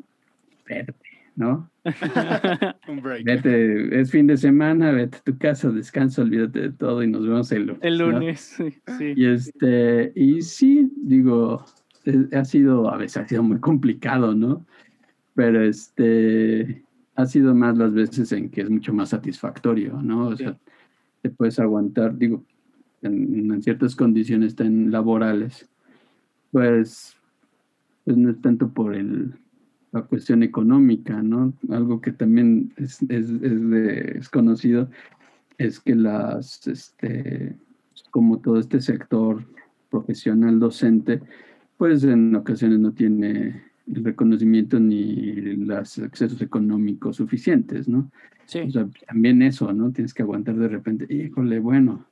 vete, 0.69 0.95
¿no? 1.37 1.71
Un 2.89 3.01
break. 3.01 3.25
Vete, 3.25 4.01
es 4.01 4.11
fin 4.11 4.27
de 4.27 4.37
semana, 4.37 4.91
vete 4.93 5.17
a 5.17 5.21
tu 5.23 5.39
casa, 5.39 5.71
descansa, 5.71 6.21
olvídate 6.21 6.61
de 6.61 6.73
todo 6.73 7.03
y 7.03 7.07
nos 7.09 7.23
vemos 7.27 7.51
el 7.53 7.67
lunes. 7.69 7.81
El 7.83 7.99
lunes, 7.99 8.41
sí. 8.41 8.75
sí. 8.99 9.15
Y 9.17 9.25
este, 9.25 10.13
y 10.15 10.43
sí, 10.43 10.93
digo, 10.97 11.65
ha 12.33 12.45
sido, 12.45 12.91
a 12.93 12.99
veces 12.99 13.17
ha 13.17 13.29
sido 13.29 13.43
muy 13.43 13.59
complicado, 13.61 14.35
¿no? 14.35 14.67
Pero 15.35 15.63
este, 15.63 16.83
ha 17.19 17.27
sido 17.27 17.53
más 17.53 17.77
las 17.77 17.93
veces 17.93 18.31
en 18.31 18.49
que 18.49 18.61
es 18.61 18.71
mucho 18.71 18.95
más 18.95 19.09
satisfactorio, 19.09 20.01
¿no? 20.01 20.29
O 20.29 20.37
sea, 20.37 20.53
Sí. 20.53 20.59
te 21.23 21.31
puedes 21.31 21.59
aguantar, 21.59 22.17
digo, 22.17 22.45
en, 23.03 23.51
en 23.51 23.61
ciertas 23.61 23.97
condiciones 23.97 24.55
tan 24.55 24.93
laborales, 24.93 25.69
pues, 26.53 27.17
pues 28.05 28.17
no 28.17 28.31
es 28.31 28.41
tanto 28.41 28.69
por 28.69 28.95
el, 28.95 29.35
la 29.91 30.03
cuestión 30.03 30.45
económica, 30.45 31.21
¿no? 31.21 31.53
Algo 31.71 32.01
que 32.01 32.13
también 32.13 32.73
es, 32.77 33.03
es, 33.09 33.31
es, 33.31 33.69
de- 33.71 34.19
es 34.19 34.29
conocido 34.29 34.89
es 35.59 35.81
que 35.81 35.97
las, 35.97 36.69
este, 36.69 37.57
como 38.13 38.39
todo 38.39 38.61
este 38.61 38.81
sector 38.81 39.45
profesional 39.91 40.61
docente, 40.61 41.21
pues 41.79 42.05
en 42.05 42.33
ocasiones 42.37 42.79
no 42.79 42.93
tiene 42.93 43.65
el 43.95 44.05
reconocimiento 44.05 44.79
ni 44.79 45.33
los 45.57 45.99
accesos 45.99 46.41
económicos 46.43 47.17
suficientes, 47.17 47.89
¿no? 47.89 48.11
Sí. 48.45 48.61
O 48.61 48.71
sea, 48.71 48.89
también 49.07 49.43
eso, 49.43 49.73
¿no? 49.73 49.93
Tienes 49.93 50.15
que 50.15 50.23
aguantar 50.23 50.57
de 50.57 50.69
repente, 50.69 51.07
híjole, 51.13 51.59
bueno, 51.59 52.07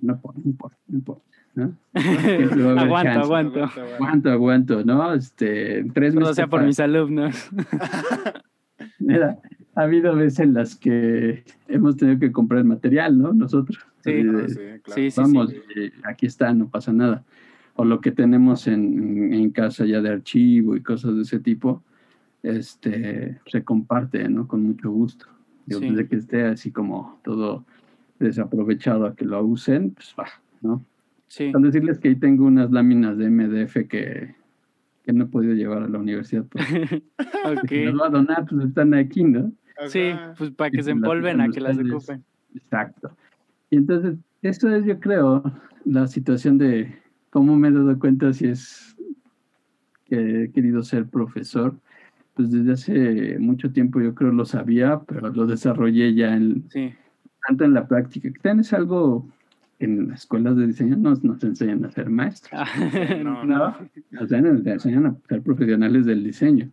no, 0.00 0.12
importa, 0.14 0.40
no 0.42 0.50
importa, 0.50 0.78
no 0.86 0.98
importa, 0.98 1.24
¿no? 1.54 1.76
Aguanto, 2.80 3.02
chance. 3.02 3.20
aguanto. 3.20 3.64
Aguanto, 3.64 4.30
aguanto, 4.30 4.84
¿no? 4.84 5.14
Este, 5.14 5.84
tres 5.92 6.14
meses. 6.14 6.36
sea 6.36 6.46
por 6.46 6.64
mis 6.64 6.80
alumnos. 6.80 7.50
Mira, 8.98 9.38
ha 9.74 9.82
habido 9.82 10.14
veces 10.14 10.40
en 10.40 10.54
las 10.54 10.76
que 10.76 11.44
hemos 11.68 11.96
tenido 11.96 12.18
que 12.18 12.32
comprar 12.32 12.64
material, 12.64 13.18
¿no? 13.18 13.32
Nosotros. 13.32 13.78
Sí. 14.04 14.12
Ah, 14.12 14.44
sí, 14.48 14.54
claro. 14.82 14.94
Sí, 14.94 15.10
sí, 15.10 15.20
Vamos, 15.20 15.50
sí. 15.50 15.56
eh, 15.76 15.92
aquí 16.04 16.26
está, 16.26 16.52
no 16.52 16.68
pasa 16.68 16.92
nada. 16.92 17.24
O 17.80 17.84
lo 17.84 18.00
que 18.00 18.10
tenemos 18.10 18.66
en, 18.66 19.32
en 19.32 19.50
casa 19.50 19.86
ya 19.86 20.00
de 20.00 20.10
archivo 20.10 20.74
y 20.74 20.82
cosas 20.82 21.14
de 21.14 21.22
ese 21.22 21.38
tipo, 21.38 21.84
este, 22.42 23.38
se 23.46 23.62
comparte, 23.62 24.28
¿no? 24.28 24.48
Con 24.48 24.64
mucho 24.64 24.90
gusto. 24.90 25.26
Digo, 25.64 25.80
Sí. 25.80 25.90
Desde 25.90 26.08
que 26.08 26.16
esté 26.16 26.42
así 26.44 26.72
como 26.72 27.20
todo 27.22 27.64
desaprovechado 28.18 29.06
a 29.06 29.14
que 29.14 29.24
lo 29.24 29.44
usen, 29.44 29.92
pues 29.92 30.12
va, 30.18 30.26
¿no? 30.60 30.84
Sí. 31.28 31.52
Con 31.52 31.62
decirles 31.62 32.00
que 32.00 32.08
ahí 32.08 32.16
tengo 32.16 32.46
unas 32.46 32.72
láminas 32.72 33.16
de 33.16 33.30
MDF 33.30 33.86
que, 33.88 34.34
que 35.04 35.12
no 35.12 35.24
he 35.24 35.28
podido 35.28 35.54
llevar 35.54 35.84
a 35.84 35.88
la 35.88 35.98
universidad. 36.00 36.46
Pues, 36.46 36.66
Ok. 37.44 37.68
que 37.68 37.84
las 37.84 37.94
voy 37.94 38.06
a 38.08 38.10
donar, 38.10 38.44
pues 38.48 38.66
están 38.66 38.92
aquí, 38.92 39.22
¿no? 39.22 39.52
Sí, 39.86 40.10
pues 40.36 40.50
para 40.50 40.72
que 40.72 40.80
Y 40.80 40.82
se 40.82 40.90
empolven 40.90 41.40
a 41.40 41.48
que 41.48 41.60
las 41.60 41.78
ocupen. 41.78 42.24
Exacto. 42.56 43.16
Y 43.70 43.76
entonces, 43.76 44.16
esto 44.42 44.68
es, 44.74 44.84
yo 44.84 44.98
creo, 44.98 45.44
la 45.84 46.08
situación 46.08 46.58
de 46.58 46.92
cómo 47.30 47.56
me 47.56 47.68
he 47.68 47.72
dado 47.72 47.98
cuenta 47.98 48.32
si 48.32 48.46
es 48.46 48.96
que 50.06 50.44
he 50.44 50.50
querido 50.50 50.82
ser 50.82 51.06
profesor. 51.06 51.74
Pues 52.34 52.50
desde 52.50 52.72
hace 52.72 53.38
mucho 53.38 53.72
tiempo 53.72 54.00
yo 54.00 54.14
creo 54.14 54.32
lo 54.32 54.44
sabía, 54.44 55.00
pero 55.06 55.28
lo 55.30 55.46
desarrollé 55.46 56.14
ya 56.14 56.36
en, 56.36 56.64
Sí. 56.70 56.92
tanto 57.46 57.64
en 57.64 57.74
la 57.74 57.88
práctica, 57.88 58.30
que 58.30 58.38
también 58.38 58.60
es 58.60 58.72
algo 58.72 59.26
en 59.80 60.08
las 60.08 60.20
escuelas 60.20 60.56
de 60.56 60.66
diseño 60.66 60.96
nos, 60.96 61.22
nos 61.22 61.42
enseñan 61.44 61.84
a 61.84 61.90
ser 61.90 62.10
maestros. 62.10 62.52
Ah, 62.54 62.66
no, 63.24 63.44
¿no? 63.44 63.76
Nos 64.10 64.22
enseñan, 64.22 64.54
nos 64.56 64.66
enseñan 64.66 65.06
a 65.06 65.16
ser 65.28 65.42
profesionales 65.42 66.06
del 66.06 66.24
diseño, 66.24 66.70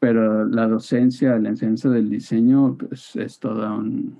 pero 0.00 0.44
la 0.46 0.66
docencia, 0.66 1.38
la 1.38 1.48
enseñanza 1.50 1.88
del 1.90 2.10
diseño 2.10 2.76
pues, 2.76 3.16
es 3.16 3.38
toda 3.38 3.72
un- 3.74 4.18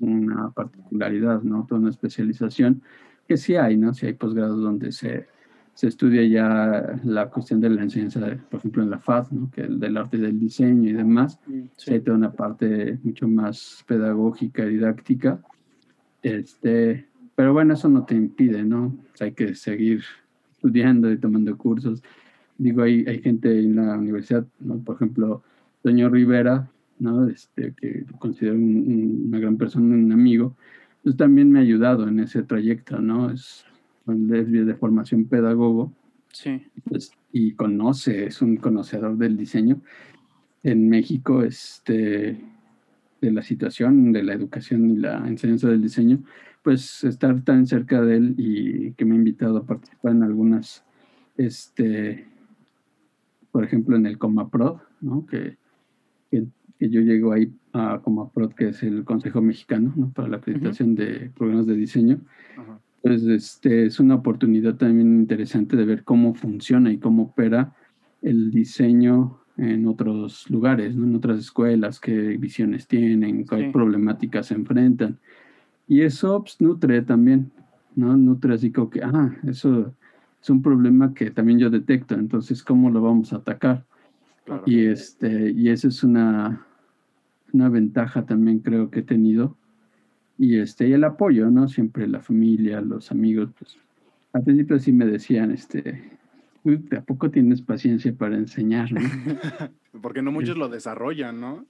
una 0.00 0.50
particularidad, 0.50 1.42
¿no? 1.42 1.64
Toda 1.68 1.80
una 1.80 1.90
especialización 1.90 2.82
que 3.28 3.36
sí 3.36 3.54
hay, 3.56 3.76
¿no? 3.76 3.92
Sí 3.94 4.06
hay 4.06 4.14
posgrados 4.14 4.60
donde 4.60 4.90
se, 4.90 5.26
se 5.74 5.86
estudia 5.88 6.24
ya 6.26 6.98
la 7.04 7.28
cuestión 7.30 7.60
de 7.60 7.68
la 7.70 7.82
enseñanza, 7.82 8.20
por 8.50 8.58
ejemplo, 8.58 8.82
en 8.82 8.90
la 8.90 8.98
FAD, 8.98 9.30
¿no? 9.32 9.50
Que 9.50 9.60
el 9.62 9.78
del 9.78 9.96
arte 9.98 10.16
del 10.18 10.40
diseño 10.40 10.88
y 10.88 10.92
demás. 10.94 11.38
Sí, 11.76 11.92
hay 11.92 12.00
toda 12.00 12.16
una 12.16 12.32
parte 12.32 12.98
mucho 13.04 13.28
más 13.28 13.84
pedagógica, 13.86 14.64
didáctica. 14.64 15.40
Este, 16.22 17.06
pero 17.36 17.52
bueno, 17.52 17.74
eso 17.74 17.88
no 17.88 18.04
te 18.04 18.14
impide, 18.14 18.64
¿no? 18.64 18.86
O 18.86 19.16
sea, 19.16 19.26
hay 19.26 19.32
que 19.34 19.54
seguir 19.54 20.02
estudiando 20.52 21.10
y 21.12 21.18
tomando 21.18 21.56
cursos. 21.56 22.02
Digo, 22.56 22.82
hay, 22.82 23.04
hay 23.06 23.20
gente 23.22 23.56
en 23.60 23.76
la 23.76 23.96
universidad, 23.96 24.44
¿no? 24.60 24.78
Por 24.78 24.96
ejemplo, 24.96 25.42
Doño 25.84 26.08
Rivera, 26.08 26.68
¿no? 26.98 27.28
Este, 27.28 27.72
que 27.74 28.04
considero 28.18 28.56
un- 28.56 28.62
un- 28.62 29.24
una 29.28 29.38
gran 29.38 29.56
persona, 29.56 29.94
un 29.94 30.10
amigo, 30.10 30.56
pues 31.02 31.16
también 31.16 31.50
me 31.50 31.58
ha 31.58 31.62
ayudado 31.62 32.08
en 32.08 32.20
ese 32.20 32.42
trayecto, 32.42 33.00
¿no? 33.00 33.30
Es, 33.30 33.64
es 34.06 34.50
de 34.50 34.74
formación 34.74 35.24
pedagogo 35.24 35.92
Sí. 36.32 36.62
pues, 36.84 37.12
y 37.32 37.52
conoce, 37.52 38.26
es 38.26 38.42
un 38.42 38.56
conocedor 38.56 39.16
del 39.16 39.36
diseño 39.36 39.80
en 40.62 40.88
México, 40.88 41.42
este, 41.42 42.38
de 43.20 43.32
la 43.32 43.42
situación, 43.42 44.12
de 44.12 44.22
la 44.22 44.34
educación 44.34 44.90
y 44.90 44.96
la 44.96 45.26
enseñanza 45.26 45.68
del 45.68 45.82
diseño, 45.82 46.22
pues 46.62 47.04
estar 47.04 47.42
tan 47.42 47.66
cerca 47.66 48.02
de 48.02 48.16
él 48.16 48.34
y 48.36 48.92
que 48.92 49.04
me 49.04 49.14
ha 49.14 49.18
invitado 49.18 49.58
a 49.58 49.66
participar 49.66 50.12
en 50.12 50.22
algunas, 50.22 50.84
este, 51.36 52.26
por 53.50 53.64
ejemplo, 53.64 53.96
en 53.96 54.06
el 54.06 54.18
Comaprod, 54.18 54.80
¿no? 55.00 55.26
Que, 55.26 55.56
que, 56.78 56.88
yo 56.88 57.00
llego 57.00 57.32
ahí 57.32 57.52
a 57.72 58.00
Comaprod, 58.02 58.52
que 58.52 58.68
es 58.68 58.82
el 58.82 59.04
Consejo 59.04 59.40
Mexicano, 59.42 59.92
¿no? 59.96 60.10
Para 60.10 60.28
la 60.28 60.36
acreditación 60.38 60.94
de 60.94 61.30
programas 61.36 61.66
de 61.66 61.74
diseño. 61.74 62.20
Ajá. 62.56 62.80
Pues 63.02 63.22
este, 63.22 63.86
es 63.86 64.00
una 64.00 64.16
oportunidad 64.16 64.74
también 64.74 65.20
interesante 65.20 65.76
de 65.76 65.84
ver 65.84 66.04
cómo 66.04 66.34
funciona 66.34 66.92
y 66.92 66.98
cómo 66.98 67.24
opera 67.24 67.74
el 68.22 68.50
diseño 68.50 69.38
en 69.56 69.86
otros 69.86 70.48
lugares, 70.50 70.94
¿no? 70.96 71.04
en 71.04 71.16
otras 71.16 71.38
escuelas, 71.40 72.00
qué 72.00 72.36
visiones 72.36 72.86
tienen, 72.86 73.44
qué 73.44 73.66
Sí. 73.66 73.70
problemáticas 73.72 74.46
se 74.46 74.54
enfrentan. 74.54 75.18
Y 75.86 76.02
eso 76.02 76.42
pues, 76.42 76.60
nutre 76.60 77.02
también, 77.02 77.50
¿no? 77.96 78.16
Nutre 78.16 78.54
así 78.54 78.70
como 78.70 78.90
que, 78.90 79.02
ah, 79.02 79.36
eso 79.46 79.94
es 80.40 80.50
un 80.50 80.62
problema 80.62 81.12
que 81.14 81.30
también 81.30 81.58
yo 81.58 81.70
detecto, 81.70 82.14
entonces, 82.14 82.62
¿cómo 82.62 82.90
lo 82.90 83.00
vamos 83.00 83.32
a 83.32 83.36
atacar? 83.36 83.84
Claro. 84.44 84.62
Y, 84.66 84.86
este, 84.86 85.50
y 85.50 85.68
esa 85.70 85.88
es 85.88 86.04
una, 86.04 86.66
una 87.52 87.68
ventaja 87.68 88.24
también 88.26 88.60
creo 88.60 88.90
que 88.90 89.00
he 89.00 89.02
tenido. 89.02 89.56
Y, 90.38 90.58
este, 90.58 90.88
y 90.88 90.92
el 90.92 91.04
apoyo, 91.04 91.50
¿no? 91.50 91.68
Siempre 91.68 92.06
la 92.06 92.20
familia, 92.20 92.80
los 92.80 93.10
amigos, 93.10 93.50
pues 93.58 93.76
al 94.32 94.44
principio 94.44 94.78
sí 94.78 94.92
me 94.92 95.06
decían, 95.06 95.50
este, 95.50 96.10
"Uy, 96.62 96.84
¿a 96.96 97.00
poco 97.00 97.30
tienes 97.30 97.60
paciencia 97.62 98.12
para 98.14 98.36
enseñar? 98.36 98.92
no?" 98.92 99.00
Porque 100.02 100.22
no 100.22 100.30
muchos 100.30 100.56
lo 100.56 100.68
desarrollan, 100.68 101.40
¿no? 101.40 101.66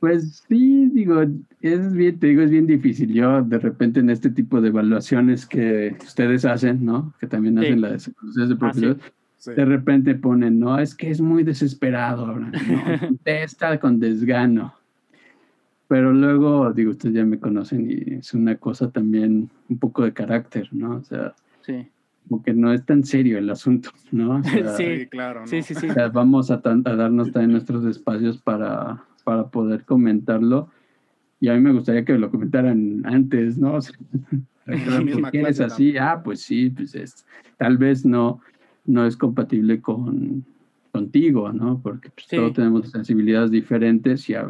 Pues 0.00 0.44
sí, 0.48 0.90
digo, 0.92 1.22
es 1.60 1.92
bien, 1.94 2.18
te 2.18 2.26
digo, 2.28 2.42
es 2.42 2.50
bien 2.50 2.66
difícil. 2.66 3.12
Yo 3.12 3.42
de 3.42 3.58
repente 3.58 4.00
en 4.00 4.10
este 4.10 4.30
tipo 4.30 4.60
de 4.60 4.68
evaluaciones 4.68 5.46
que 5.46 5.96
ustedes 6.02 6.44
hacen, 6.44 6.84
¿no? 6.84 7.14
Que 7.20 7.26
también 7.26 7.54
Sí. 7.58 7.60
hacen 7.66 7.80
las 7.80 8.08
evaluaciones 8.08 8.48
de 8.48 8.56
profesores, 8.56 8.96
Sí. 9.02 9.10
De 9.44 9.64
repente 9.64 10.14
ponen, 10.14 10.58
no, 10.58 10.78
es 10.78 10.94
que 10.94 11.10
es 11.10 11.20
muy 11.20 11.42
desesperado 11.42 12.26
ahora, 12.26 12.50
no, 12.50 12.98
contesta 13.00 13.78
con 13.78 13.98
desgano. 13.98 14.74
Pero 15.88 16.12
luego, 16.12 16.72
digo, 16.72 16.92
ustedes 16.92 17.14
ya 17.14 17.24
me 17.24 17.38
conocen 17.38 17.90
y 17.90 18.14
es 18.14 18.32
una 18.34 18.56
cosa 18.56 18.90
también 18.90 19.50
un 19.68 19.78
poco 19.78 20.02
de 20.02 20.12
carácter, 20.12 20.68
¿no? 20.72 20.96
O 20.96 21.04
sea, 21.04 21.34
Sí. 21.62 21.86
como 22.28 22.42
que 22.42 22.52
no 22.54 22.72
es 22.72 22.84
tan 22.84 23.04
serio 23.04 23.38
el 23.38 23.48
asunto, 23.50 23.90
¿no? 24.10 24.36
O 24.36 24.42
sea, 24.42 24.76
Sí. 24.76 25.06
Claro. 25.10 25.40
¿no? 25.42 25.46
Sí, 25.46 25.62
sí, 25.62 25.74
sí. 25.74 25.88
o 25.88 25.92
sea, 25.92 26.08
vamos 26.08 26.50
a, 26.50 26.56
darnos 26.58 27.32
también 27.32 27.52
nuestros 27.52 27.84
espacios 27.84 28.38
para, 28.38 29.04
para 29.24 29.48
poder 29.48 29.84
comentarlo. 29.84 30.70
Y 31.40 31.48
a 31.48 31.54
mí 31.54 31.60
me 31.60 31.72
gustaría 31.72 32.04
que 32.04 32.16
lo 32.16 32.30
comentaran 32.30 33.02
antes, 33.04 33.58
¿no? 33.58 33.74
O 33.74 33.80
sea, 33.80 33.94
la 34.66 35.00
misma 35.00 35.22
¿por 35.22 35.30
qué 35.32 35.40
eres 35.40 35.58
clase 35.58 35.64
así? 35.64 35.98
Ah, 35.98 36.22
pues 36.24 36.40
sí, 36.40 36.70
pues 36.70 36.94
es, 36.94 37.26
tal 37.58 37.76
vez 37.76 38.06
no, 38.06 38.40
no 38.86 39.06
es 39.06 39.16
compatible 39.16 39.80
con 39.80 40.44
contigo, 40.92 41.52
¿no? 41.52 41.80
Porque 41.82 42.10
pues, 42.10 42.26
Sí. 42.28 42.36
todos 42.36 42.52
tenemos 42.52 42.88
sensibilidades 42.90 43.50
diferentes 43.50 44.28
y 44.30 44.34
a, 44.34 44.48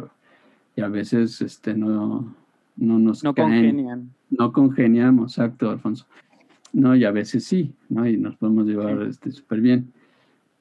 y 0.75 0.81
a 0.81 0.87
veces 0.89 1.41
este, 1.41 1.73
no, 1.73 2.35
no 2.75 2.99
nos 2.99 3.23
No 3.23 3.33
caen 3.33 3.49
congenian. 3.71 4.09
no 4.29 4.51
congeniamos, 4.53 5.33
exacto, 5.39 5.71
Alfonso. 5.71 6.05
No, 6.71 6.95
y 6.95 7.03
a 7.03 7.11
veces 7.11 7.45
sí, 7.45 7.73
¿no? 7.89 8.07
Y 8.07 8.17
nos 8.17 8.35
podemos 8.35 8.67
llevar 8.67 9.01
Sí. 9.03 9.09
este, 9.09 9.31
súper 9.31 9.61
bien, 9.61 9.91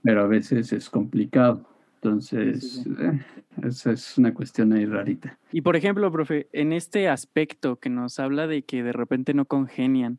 pero 0.02 0.22
a 0.22 0.26
veces 0.26 0.72
es 0.72 0.88
complicado. 0.88 1.66
Entonces, 1.96 2.82
sí. 2.84 2.90
eh, 3.00 3.20
esa 3.62 3.92
es 3.92 4.16
una 4.16 4.32
cuestión 4.32 4.72
ahí 4.72 4.86
rarita. 4.86 5.38
Y 5.52 5.60
por 5.62 5.74
ejemplo, 5.76 6.10
profe, 6.12 6.48
en 6.52 6.72
este 6.72 7.08
aspecto 7.08 7.76
que 7.76 7.90
nos 7.90 8.18
habla 8.20 8.46
de 8.46 8.62
que 8.62 8.82
de 8.82 8.92
repente 8.92 9.34
no 9.34 9.44
congenian, 9.44 10.18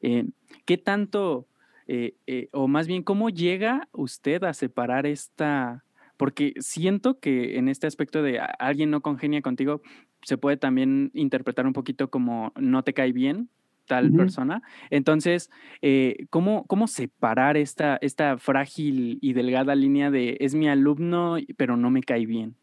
eh, 0.00 0.26
¿qué 0.64 0.78
tanto, 0.78 1.46
eh, 1.86 2.14
eh, 2.26 2.48
o 2.52 2.68
más 2.68 2.86
bien, 2.86 3.02
cómo 3.02 3.30
llega 3.30 3.88
usted 3.92 4.44
a 4.44 4.54
separar 4.54 5.06
esta? 5.06 5.84
Porque 6.16 6.54
siento 6.58 7.18
que 7.18 7.58
en 7.58 7.68
este 7.68 7.86
aspecto 7.86 8.22
de 8.22 8.38
alguien 8.58 8.90
no 8.90 9.00
congenia 9.00 9.42
contigo, 9.42 9.82
se 10.22 10.38
puede 10.38 10.56
también 10.56 11.10
interpretar 11.14 11.66
un 11.66 11.72
poquito 11.72 12.10
como 12.10 12.52
no 12.56 12.82
te 12.84 12.94
cae 12.94 13.12
bien 13.12 13.48
tal 13.86 14.12
persona. 14.12 14.62
Entonces, 14.90 15.50
eh, 15.82 16.26
¿cómo, 16.30 16.64
¿cómo 16.66 16.86
separar 16.86 17.56
esta, 17.56 17.98
esta 18.00 18.38
frágil 18.38 19.18
y 19.20 19.32
delgada 19.32 19.74
línea 19.74 20.10
de 20.10 20.36
es 20.40 20.54
mi 20.54 20.68
alumno, 20.68 21.36
pero 21.56 21.76
no 21.76 21.90
me 21.90 22.02
cae 22.02 22.24
bien? 22.24 22.54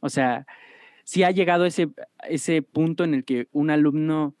O 0.00 0.08
sea, 0.08 0.46
si 1.04 1.24
ha 1.24 1.30
llegado 1.30 1.66
ese, 1.66 1.88
ese 2.28 2.62
punto 2.62 3.04
en 3.04 3.14
el 3.14 3.24
que 3.24 3.48
un 3.52 3.70
alumno 3.70 4.34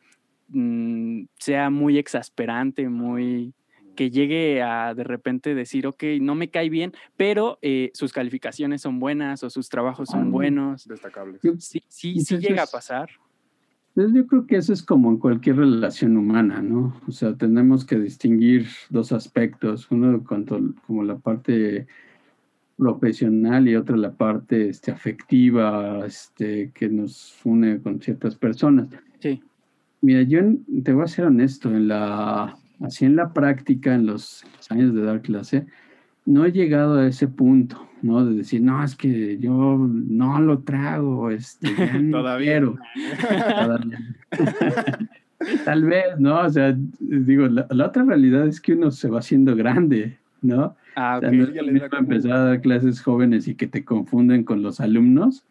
mm, 0.48 1.24
sea 1.38 1.70
muy 1.70 1.98
exasperante, 1.98 2.88
muy 2.88 3.54
que 3.96 4.10
llegue 4.10 4.62
a 4.62 4.94
de 4.94 5.02
repente 5.02 5.54
decir, 5.56 5.86
ok, 5.88 6.04
no 6.20 6.36
me 6.36 6.48
cae 6.50 6.68
bien, 6.70 6.92
pero 7.16 7.58
eh, 7.62 7.90
sus 7.94 8.12
calificaciones 8.12 8.82
son 8.82 9.00
buenas 9.00 9.42
o 9.42 9.50
sus 9.50 9.68
trabajos 9.68 10.08
son 10.10 10.28
Ah. 10.28 10.30
buenos. 10.30 10.86
Destacables. 10.86 11.40
Yo- 11.42 11.54
Sí, 11.58 11.82
sí, 11.88 12.20
sí 12.20 12.38
llega 12.38 12.62
a 12.62 12.66
pasar. 12.66 13.08
Pues 13.94 14.12
yo 14.12 14.26
creo 14.26 14.46
que 14.46 14.56
eso 14.56 14.72
es 14.74 14.82
como 14.82 15.10
en 15.10 15.16
cualquier 15.16 15.56
relación 15.56 16.18
humana, 16.18 16.60
¿no? 16.60 17.00
O 17.08 17.10
sea, 17.10 17.34
tenemos 17.34 17.84
que 17.86 17.98
distinguir 17.98 18.66
dos 18.90 19.10
aspectos, 19.10 19.90
uno 19.90 20.22
cuanto 20.22 20.60
como 20.86 21.02
la 21.02 21.16
parte 21.16 21.86
profesional 22.76 23.66
y 23.68 23.74
otra 23.76 23.96
la 23.96 24.12
parte 24.12 24.68
este, 24.68 24.90
afectiva, 24.90 26.04
este, 26.06 26.72
que 26.74 26.88
nos 26.90 27.40
une 27.44 27.80
con 27.80 28.00
ciertas 28.00 28.36
personas. 28.36 28.88
Sí, 29.20 29.42
Mira, 30.02 30.22
yo 30.22 30.40
te 30.84 30.92
voy 30.92 31.04
a 31.04 31.08
ser 31.08 31.24
honesto, 31.24 31.70
en 31.74 31.88
la, 31.88 32.54
así 32.80 33.04
en 33.04 33.16
la 33.16 33.32
práctica, 33.32 33.94
en 33.94 34.06
los 34.06 34.44
años 34.70 34.94
de 34.94 35.02
dar 35.02 35.22
clase, 35.22 35.66
no 36.24 36.44
he 36.44 36.52
llegado 36.52 36.98
a 36.98 37.06
ese 37.06 37.28
punto, 37.28 37.88
¿no? 38.02 38.24
De 38.24 38.34
decir, 38.34 38.60
no, 38.62 38.82
es 38.82 38.96
que 38.96 39.38
yo 39.38 39.78
no 39.78 40.40
lo 40.40 40.58
trago, 40.60 41.30
este, 41.30 41.68
ya 41.76 41.92
no 41.98 42.18
Todavía. 42.18 42.50
quiero". 42.52 42.76
Todavía. 43.48 43.98
Tal 45.64 45.84
vez, 45.84 46.18
¿no? 46.18 46.40
O 46.40 46.48
sea, 46.50 46.76
digo, 46.98 47.46
la, 47.46 47.66
la 47.70 47.86
otra 47.86 48.04
realidad 48.04 48.46
es 48.48 48.60
que 48.60 48.72
uno 48.72 48.90
se 48.90 49.08
va 49.08 49.18
haciendo 49.18 49.54
grande, 49.54 50.16
¿no? 50.42 50.76
ah, 50.96 51.18
O 51.18 51.20
sea, 51.20 51.28
ok. 51.28 51.34
no 51.34 51.50
ya 51.52 51.62
le 51.62 51.84
empezar 51.98 52.32
a 52.32 52.44
dar 52.44 52.60
clases 52.60 53.02
jóvenes 53.02 53.46
y 53.46 53.54
que 53.54 53.66
te 53.66 53.84
confunden 53.84 54.44
con 54.44 54.62
los 54.62 54.80
alumnos, 54.80 55.44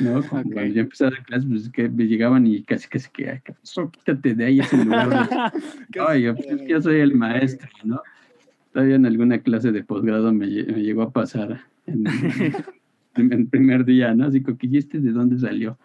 ¿no? 0.00 0.22
Cuando 0.28 0.64
yo 0.64 0.82
empecé 0.82 1.06
a 1.06 1.10
dar 1.10 1.24
clases, 1.24 1.48
pues 1.48 1.68
que 1.70 1.88
me 1.88 2.06
llegaban 2.06 2.46
y 2.46 2.62
casi 2.62 2.88
casi 2.88 3.10
que, 3.10 3.30
ay, 3.30 3.40
¿qué 3.44 3.52
pasó? 3.52 3.90
Quítate 3.90 4.34
de 4.34 4.44
ahí 4.44 4.60
ese 4.60 4.84
lugar. 4.84 5.28
Ay, 6.08 6.22
yo, 6.22 6.34
pues, 6.34 6.46
yo 6.66 6.80
soy 6.80 7.00
el 7.00 7.14
maestro, 7.14 7.68
¿no? 7.84 8.00
Todavía 8.72 8.96
en 8.96 9.06
alguna 9.06 9.38
clase 9.38 9.70
de 9.70 9.84
posgrado 9.84 10.32
me, 10.32 10.46
me 10.46 10.82
llegó 10.82 11.02
a 11.02 11.10
pasar 11.10 11.60
en, 11.86 12.04
en 13.16 13.32
el 13.32 13.46
primer 13.46 13.84
día, 13.84 14.14
¿no? 14.14 14.26
Así 14.26 14.42
que, 14.42 14.56
¿y 14.62 14.78
este 14.78 15.00
de 15.00 15.12
dónde 15.12 15.38
salió? 15.38 15.78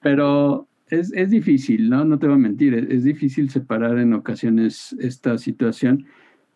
Pero 0.00 0.68
es, 0.88 1.12
es, 1.12 1.30
difícil, 1.30 1.88
¿no? 1.90 2.04
No 2.04 2.18
te 2.18 2.26
voy 2.26 2.36
a 2.36 2.38
mentir, 2.38 2.74
es, 2.74 2.88
es, 2.88 3.04
difícil 3.04 3.50
separar 3.50 3.98
en 3.98 4.14
ocasiones 4.14 4.96
esta 5.00 5.38
situación, 5.38 6.06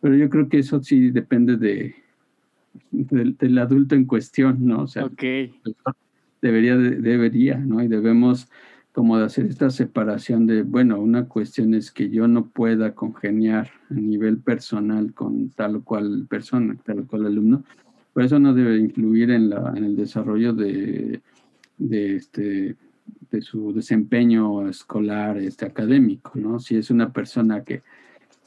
pero 0.00 0.16
yo 0.16 0.28
creo 0.30 0.48
que 0.48 0.58
eso 0.58 0.82
sí 0.82 1.10
depende 1.10 1.56
de, 1.56 1.94
de 2.90 3.34
del 3.38 3.58
adulto 3.58 3.94
en 3.94 4.04
cuestión, 4.04 4.66
¿no? 4.66 4.82
O 4.82 4.86
sea, 4.86 5.04
okay. 5.04 5.54
Debería, 6.42 6.76
debería, 6.76 7.56
¿no? 7.56 7.82
Y 7.82 7.88
debemos 7.88 8.50
como 8.92 9.16
de 9.16 9.24
hacer 9.24 9.46
esta 9.46 9.70
separación 9.70 10.46
de, 10.46 10.62
bueno, 10.62 11.00
una 11.00 11.26
cuestión 11.26 11.72
es 11.72 11.90
que 11.90 12.10
yo 12.10 12.28
no 12.28 12.48
pueda 12.48 12.94
congeniar 12.94 13.70
a 13.88 13.94
nivel 13.94 14.38
personal 14.38 15.14
con 15.14 15.48
tal 15.50 15.76
o 15.76 15.82
cual 15.82 16.26
persona, 16.28 16.76
tal 16.84 17.00
o 17.00 17.06
cual 17.06 17.24
alumno, 17.24 17.64
por 18.12 18.22
eso 18.24 18.38
no 18.38 18.52
debe 18.52 18.76
influir 18.76 19.30
en, 19.30 19.48
la, 19.48 19.72
en 19.74 19.84
el 19.84 19.96
desarrollo 19.96 20.52
de, 20.52 21.22
de, 21.78 22.16
este, 22.16 22.76
de 23.30 23.40
su 23.40 23.72
desempeño 23.72 24.68
escolar 24.68 25.38
este, 25.38 25.64
académico, 25.64 26.32
¿no? 26.34 26.60
Si 26.60 26.76
es 26.76 26.90
una 26.90 27.10
persona 27.10 27.64
que, 27.64 27.82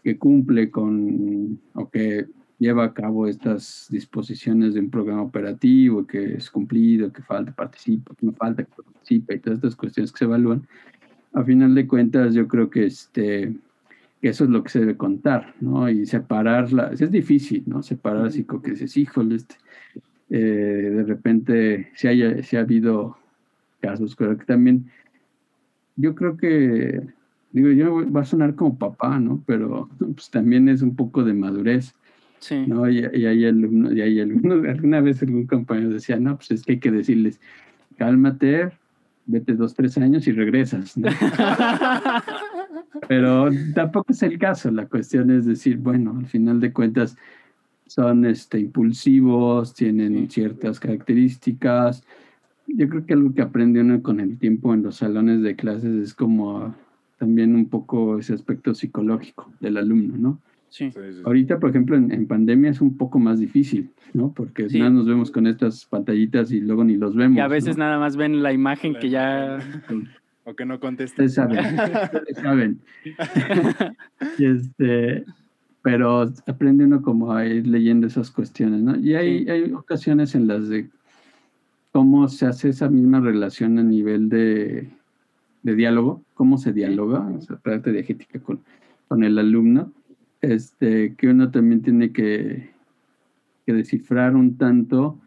que 0.03 0.19
cumple 0.19 0.69
con 0.69 1.59
o 1.73 1.89
que 1.89 2.27
lleva 2.59 2.85
a 2.85 2.93
cabo 2.93 3.27
estas 3.27 3.87
disposiciones 3.89 4.73
de 4.73 4.79
un 4.79 4.89
programa 4.89 5.23
operativo, 5.23 6.05
que 6.07 6.35
es 6.35 6.49
cumplido, 6.49 7.11
que 7.11 7.21
falta 7.21 7.51
participa, 7.51 8.15
que 8.15 8.25
no 8.25 8.33
falta 8.33 8.63
que 8.63 8.71
participa 8.71 9.33
y 9.33 9.39
todas 9.39 9.57
estas 9.57 9.75
cuestiones 9.75 10.11
que 10.11 10.19
se 10.19 10.25
evalúan, 10.25 10.67
a 11.33 11.43
final 11.43 11.75
de 11.75 11.87
cuentas 11.87 12.33
yo 12.33 12.47
creo 12.47 12.69
que 12.69 12.85
este 12.85 13.53
eso 14.21 14.45
es 14.45 14.49
lo 14.49 14.63
que 14.63 14.69
se 14.69 14.79
debe 14.79 14.97
contar, 14.97 15.53
¿no? 15.61 15.87
Y 15.87 16.05
separarla, 16.07 16.91
es 16.93 17.11
difícil, 17.11 17.63
¿no? 17.67 17.83
Separar 17.83 18.25
así 18.25 18.43
como 18.43 18.61
que 18.61 18.71
dices, 18.71 18.97
híjole, 18.97 19.35
este, 19.35 19.55
eh, 20.29 20.37
de 20.95 21.03
repente 21.03 21.91
si 21.93 22.07
haya, 22.07 22.41
si 22.41 22.57
ha 22.57 22.61
habido 22.61 23.17
casos, 23.81 24.15
creo 24.15 24.35
que 24.37 24.45
también, 24.45 24.89
yo 25.95 26.15
creo 26.15 26.37
que, 26.37 27.01
digo, 27.51 27.69
yo 27.69 28.11
va 28.11 28.21
a 28.21 28.25
sonar 28.25 28.55
como 28.55 28.77
papá, 28.77 29.19
¿no? 29.19 29.43
Pero 29.45 29.89
pues 29.99 30.29
también 30.31 30.69
es 30.69 30.81
un 30.81 30.95
poco 30.95 31.23
de 31.23 31.33
madurez. 31.33 31.93
Sí. 32.45 32.63
¿no? 32.67 32.87
Y, 32.87 32.99
y, 32.99 33.25
hay 33.25 33.43
alumnos, 33.45 33.91
y 33.95 34.01
hay 34.01 34.19
algunos, 34.19 34.63
alguna 34.69 35.01
vez 35.01 35.23
algún 35.23 35.47
compañero 35.47 35.89
decía, 35.89 36.19
no, 36.19 36.35
pues 36.35 36.51
es 36.51 36.61
que 36.61 36.73
hay 36.73 36.79
que 36.79 36.91
decirles, 36.91 37.39
cálmate, 37.97 38.69
vete 39.25 39.55
dos, 39.55 39.73
tres 39.73 39.97
años 39.97 40.27
y 40.27 40.31
regresas, 40.31 40.95
¿no? 40.95 41.09
Pero 43.07 43.49
tampoco 43.73 44.11
es 44.11 44.21
el 44.21 44.37
caso, 44.37 44.69
la 44.69 44.85
cuestión 44.85 45.31
es 45.31 45.47
decir, 45.47 45.77
bueno, 45.77 46.15
al 46.19 46.27
final 46.27 46.59
de 46.59 46.71
cuentas 46.71 47.17
son 47.87 48.25
este, 48.25 48.59
impulsivos, 48.59 49.73
tienen 49.73 50.29
ciertas 50.29 50.79
características. 50.79 52.03
Yo 52.67 52.87
creo 52.87 53.07
que 53.07 53.13
algo 53.13 53.33
que 53.33 53.41
aprende 53.41 53.81
uno 53.81 54.03
con 54.03 54.19
el 54.19 54.37
tiempo 54.37 54.71
en 54.75 54.83
los 54.83 54.97
salones 54.97 55.41
de 55.41 55.55
clases 55.55 55.95
es 55.95 56.13
como 56.13 56.75
también 57.17 57.55
un 57.55 57.69
poco 57.69 58.19
ese 58.19 58.35
aspecto 58.35 58.75
psicológico 58.75 59.51
del 59.59 59.77
alumno, 59.77 60.15
¿no? 60.15 60.39
Sí. 60.75 60.91
Ahorita, 61.23 61.57
por 61.57 61.69
ejemplo, 61.69 61.95
en, 61.95 62.11
en, 62.11 62.27
pandemia 62.27 62.69
es 62.69 62.81
un 62.81 62.97
poco 62.97 63.17
más 63.17 63.39
difícil, 63.39 63.91
¿no? 64.13 64.33
Porque 64.33 64.67
Sí. 64.69 64.77
nada 64.79 64.91
nos 64.91 65.05
vemos 65.07 65.31
con 65.31 65.47
estas 65.47 65.85
pantallitas 65.85 66.51
y 66.51 66.59
luego 66.59 66.83
ni 66.83 66.97
los 66.97 67.15
vemos. 67.15 67.37
Y 67.37 67.39
a 67.39 67.47
veces 67.47 67.77
¿no? 67.77 67.85
nada 67.85 67.97
más 67.97 68.17
ven 68.17 68.43
la 68.43 68.51
imagen 68.51 68.93
que 68.95 69.09
ya... 69.09 69.57
O 70.43 70.53
que 70.53 70.65
no 70.65 70.77
conteste. 70.81 71.23
Ustedes 71.23 71.35
saben, 71.35 71.59
ustedes 71.79 72.37
saben. 72.43 72.79
y 74.37 74.45
este, 74.45 75.23
pero 75.81 76.29
aprende 76.45 76.83
uno 76.83 77.01
como 77.01 77.31
a 77.31 77.45
ir 77.45 77.65
leyendo 77.65 78.07
esas 78.07 78.29
cuestiones, 78.29 78.81
¿no? 78.81 78.97
Y 78.97 79.15
hay, 79.15 79.45
Sí. 79.45 79.49
hay 79.49 79.71
ocasiones 79.71 80.35
en 80.35 80.47
las 80.47 80.67
de 80.67 80.89
cómo 81.93 82.27
se 82.27 82.47
hace 82.47 82.67
esa 82.69 82.89
misma 82.89 83.21
relación 83.21 83.79
a 83.79 83.83
nivel 83.83 84.27
de, 84.27 84.89
de 85.63 85.75
diálogo, 85.75 86.21
cómo 86.33 86.57
se 86.57 86.73
dialoga, 86.73 87.21
o 87.21 87.41
sea, 87.41 87.55
parte 87.55 87.93
diegética 87.93 88.39
con, 88.39 88.59
con 89.07 89.23
el 89.23 89.39
alumno, 89.39 89.93
este, 90.53 91.15
que 91.15 91.27
uno 91.27 91.51
también 91.51 91.81
tiene 91.81 92.11
que, 92.11 92.71
que 93.65 93.73
descifrar 93.73 94.35
un 94.35 94.57
tanto, 94.57 95.19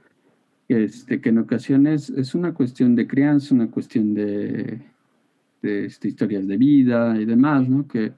este, 0.69 1.21
que 1.21 1.31
en 1.31 1.39
ocasiones 1.39 2.11
es 2.11 2.35
una 2.35 2.53
cuestión 2.55 2.95
de 2.95 3.07
crianza, 3.07 3.55
una 3.55 3.71
cuestión 3.71 4.15
de, 4.15 4.81
de 5.63 5.87
este, 5.87 6.09
historias 6.09 6.47
de 6.47 6.57
vida 6.57 7.19
y 7.21 7.25
demás, 7.25 7.69
¿no? 7.69 7.87
Que 7.89 8.13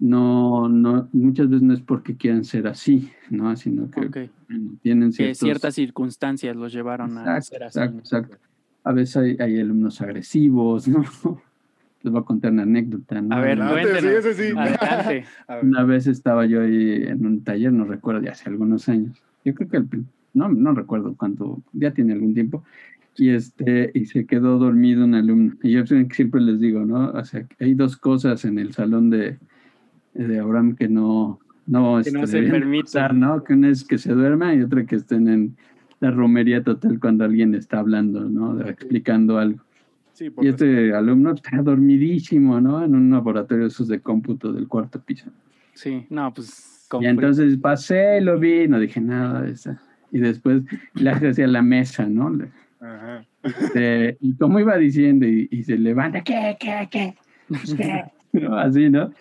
no, 0.00 0.68
no, 0.68 1.08
muchas 1.12 1.48
veces 1.48 1.62
no 1.62 1.74
es 1.74 1.80
porque 1.80 2.16
quieran 2.16 2.44
ser 2.44 2.66
así, 2.68 3.10
¿no? 3.30 3.54
Sino 3.56 3.90
que 3.90 4.00
Ok. 4.06 4.16
bueno, 4.48 4.72
tienen 4.82 5.08
Que 5.10 5.16
ciertos... 5.16 5.38
ciertas 5.38 5.74
circunstancias 5.74 6.54
los 6.56 6.72
llevaron 6.72 7.16
a 7.18 7.36
Exacto, 7.36 7.42
ser 7.44 7.62
así. 7.64 7.78
exacto, 7.78 7.98
exacto. 7.98 8.38
A 8.84 8.92
veces 8.92 9.16
hay, 9.16 9.36
hay 9.40 9.60
alumnos 9.60 10.00
agresivos, 10.00 10.86
¿no? 10.88 11.02
Les 12.02 12.12
voy 12.12 12.20
a 12.20 12.24
contar 12.24 12.52
una 12.52 12.62
anécdota, 12.62 13.20
¿no? 13.20 13.34
A 13.34 13.40
ver, 13.40 13.60
Adelante, 13.60 13.90
cuéntenos. 13.90 14.24
sí, 14.24 14.28
ese 14.28 14.34
sí. 14.34 14.54
Adelante. 14.56 15.24
A 15.46 15.54
ver. 15.56 15.64
Una 15.64 15.84
vez 15.84 16.06
estaba 16.06 16.46
yo 16.46 16.62
ahí 16.62 17.02
en 17.06 17.26
un 17.26 17.42
taller, 17.42 17.72
no 17.72 17.84
recuerdo, 17.84 18.22
ya 18.22 18.32
hace 18.32 18.48
algunos 18.48 18.88
años. 18.88 19.22
Yo 19.44 19.54
creo 19.54 19.68
que 19.68 19.76
el, 19.78 19.88
no, 20.34 20.48
no 20.48 20.74
recuerdo 20.74 21.14
cuánto, 21.16 21.62
ya 21.72 21.92
tiene 21.92 22.12
algún 22.12 22.34
tiempo. 22.34 22.64
Y 23.16 23.30
este, 23.30 23.90
y 23.94 24.04
se 24.06 24.26
quedó 24.26 24.58
dormido 24.58 25.04
un 25.04 25.14
alumno. 25.14 25.54
Y 25.62 25.72
yo 25.72 25.84
siempre 25.86 26.40
les 26.40 26.60
digo, 26.60 26.84
¿no? 26.84 27.10
O 27.10 27.24
sea, 27.24 27.44
hay 27.58 27.74
dos 27.74 27.96
cosas 27.96 28.44
en 28.44 28.60
el 28.60 28.72
salón 28.72 29.10
de, 29.10 29.38
de 30.14 30.38
Abraham 30.38 30.76
que 30.76 30.88
no, 30.88 31.40
no, 31.66 32.00
Que 32.02 32.12
no 32.12 32.22
este, 32.22 32.48
se 32.48 32.70
pasar, 32.82 33.14
¿no? 33.14 33.42
Que 33.42 33.54
una 33.54 33.70
es 33.70 33.82
que 33.82 33.98
se 33.98 34.12
duerma 34.12 34.54
y 34.54 34.62
otra 34.62 34.86
que 34.86 34.94
estén 34.96 35.26
en 35.26 35.56
la 35.98 36.12
romería 36.12 36.62
total 36.62 37.00
cuando 37.00 37.24
alguien 37.24 37.56
está 37.56 37.80
hablando, 37.80 38.28
¿no? 38.28 38.54
De- 38.54 38.70
explicando 38.70 39.38
algo. 39.38 39.64
Sí, 40.18 40.32
Y 40.40 40.48
este 40.48 40.92
alumno 40.92 41.32
está 41.32 41.62
dormidísimo, 41.62 42.60
¿no? 42.60 42.84
En 42.84 42.96
un 42.96 43.08
laboratorio 43.08 43.66
de 43.66 43.68
esos 43.68 43.86
de 43.86 44.00
cómputo 44.00 44.52
del 44.52 44.66
cuarto 44.66 45.00
piso. 45.00 45.30
Sí, 45.74 46.06
no, 46.10 46.34
pues... 46.34 46.88
Y 47.00 47.06
entonces 47.06 47.56
pasé, 47.58 48.20
lo 48.20 48.36
vi, 48.36 48.66
no 48.66 48.80
dije 48.80 49.00
nada 49.00 49.42
de 49.42 49.52
eso. 49.52 49.76
Y 50.10 50.18
después 50.18 50.64
le 50.94 51.10
hacia 51.10 51.46
la 51.46 51.62
mesa, 51.62 52.06
¿no? 52.06 52.36
Ajá. 52.80 53.24
este, 53.44 54.16
y 54.20 54.34
como 54.34 54.58
iba 54.58 54.76
diciendo, 54.76 55.24
y, 55.24 55.46
y 55.52 55.62
se 55.62 55.78
levanta, 55.78 56.22
¿qué, 56.22 56.56
qué, 56.58 56.88
qué? 56.90 57.14
Pues, 57.46 57.74
¿qué? 57.74 58.02
¿No? 58.32 58.58
Así, 58.58 58.90
¿no? 58.90 59.12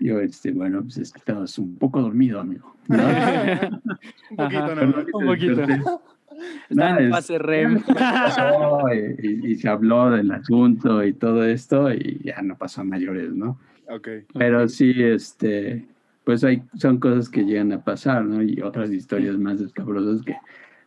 Yo, 0.00 0.18
este, 0.18 0.50
bueno, 0.50 0.82
pues 0.82 0.98
es 0.98 1.12
que 1.12 1.20
estabas 1.20 1.56
un 1.60 1.76
poco 1.76 2.02
dormido, 2.02 2.40
amigo. 2.40 2.74
¿no? 2.88 2.98
Un 4.30 4.36
poquito 4.36 4.76
más. 4.76 4.94
Un 5.12 5.26
poquito. 5.26 6.02
Está 6.30 6.74
Nada, 6.74 6.98
en 7.00 7.04
es- 7.06 7.10
fase 7.10 7.38
REM. 7.38 7.82
pasó, 7.86 8.82
y, 8.94 9.26
y- 9.26 9.52
y 9.52 9.54
se 9.56 9.68
habló 9.68 10.10
del 10.10 10.30
asunto 10.30 11.04
y 11.04 11.12
todo 11.12 11.44
esto, 11.44 11.92
y 11.92 12.20
ya 12.24 12.40
no 12.42 12.56
pasó 12.56 12.80
a 12.82 12.84
mayores, 12.84 13.32
¿no? 13.32 13.58
Ok. 13.88 14.08
Pero 14.34 14.68
sí, 14.68 14.92
este, 14.96 15.84
pues 16.24 16.44
hay, 16.44 16.62
son 16.76 16.98
cosas 16.98 17.28
que 17.28 17.44
llegan 17.44 17.72
a 17.72 17.82
pasar, 17.82 18.24
¿no? 18.24 18.42
Y 18.42 18.60
otras 18.62 18.90
historias 18.92 19.36
más 19.36 19.60
escabrosas 19.60 20.22
que 20.24 20.36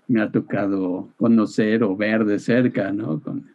me 0.08 0.22
ha 0.22 0.32
tocado 0.32 1.10
conocer 1.18 1.84
o 1.84 1.96
ver 1.96 2.24
de 2.26 2.40
cerca, 2.40 2.92
¿no? 2.94 3.20
Con, 3.20 3.50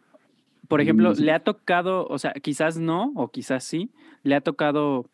Por 0.67 0.81
ejemplo, 0.81 1.13
le 1.13 1.31
ha 1.31 1.39
tocado, 1.39 2.05
o 2.07 2.19
sea, 2.19 2.33
quizás 2.33 2.77
no, 2.77 3.11
o 3.15 3.29
quizás 3.29 3.63
sí, 3.63 3.89
le 4.23 4.35
ha 4.35 4.41
tocado, 4.41 5.05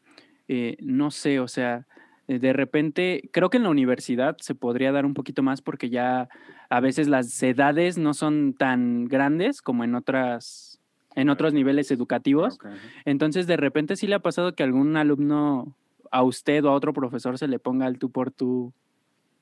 eh, 0.50 0.76
no 0.82 1.12
sé, 1.12 1.40
o 1.40 1.48
sea, 1.48 1.86
de 2.28 2.54
repente, 2.54 3.30
creo 3.32 3.50
que 3.50 3.58
en 3.58 3.64
la 3.64 3.70
universidad 3.70 4.36
se 4.40 4.56
podría 4.56 4.92
dar 4.92 5.06
un 5.06 5.14
poquito 5.14 5.44
más 5.44 5.62
porque 5.62 5.90
ya 5.90 6.28
a 6.70 6.80
veces 6.80 7.08
las 7.08 7.42
edades 7.44 7.98
no 7.98 8.14
son 8.14 8.54
tan 8.54 9.06
grandes 9.06 9.62
como 9.62 9.84
en 9.84 9.96
otras, 9.96 10.80
en 11.16 11.30
otros 11.30 11.54
niveles 11.54 11.92
educativos. 11.92 12.56
Ok, 12.56 12.66
ajá. 12.66 12.78
Entonces, 13.06 13.48
de 13.48 13.58
repente 13.58 13.96
sí 13.96 14.08
le 14.08 14.16
ha 14.16 14.20
pasado 14.20 14.56
que 14.56 14.64
algún 14.64 14.98
alumno, 14.98 15.76
a 16.12 16.24
usted 16.24 16.64
o 16.66 16.70
a 16.70 16.74
otro 16.74 16.94
profesor 16.94 17.38
se 17.38 17.48
le 17.48 17.60
ponga 17.60 17.88
el 17.88 18.00
tú 18.00 18.10
por 18.10 18.32
tú 18.32 18.74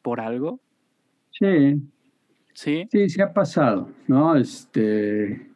por 0.01 0.19
algo, 0.19 0.59
sí, 1.31 1.81
¿sí? 2.53 2.87
sí, 2.91 3.09
sí 3.09 3.21
ha 3.21 3.33
pasado, 3.33 3.89
¿no? 4.07 4.35
Este, 4.35 5.49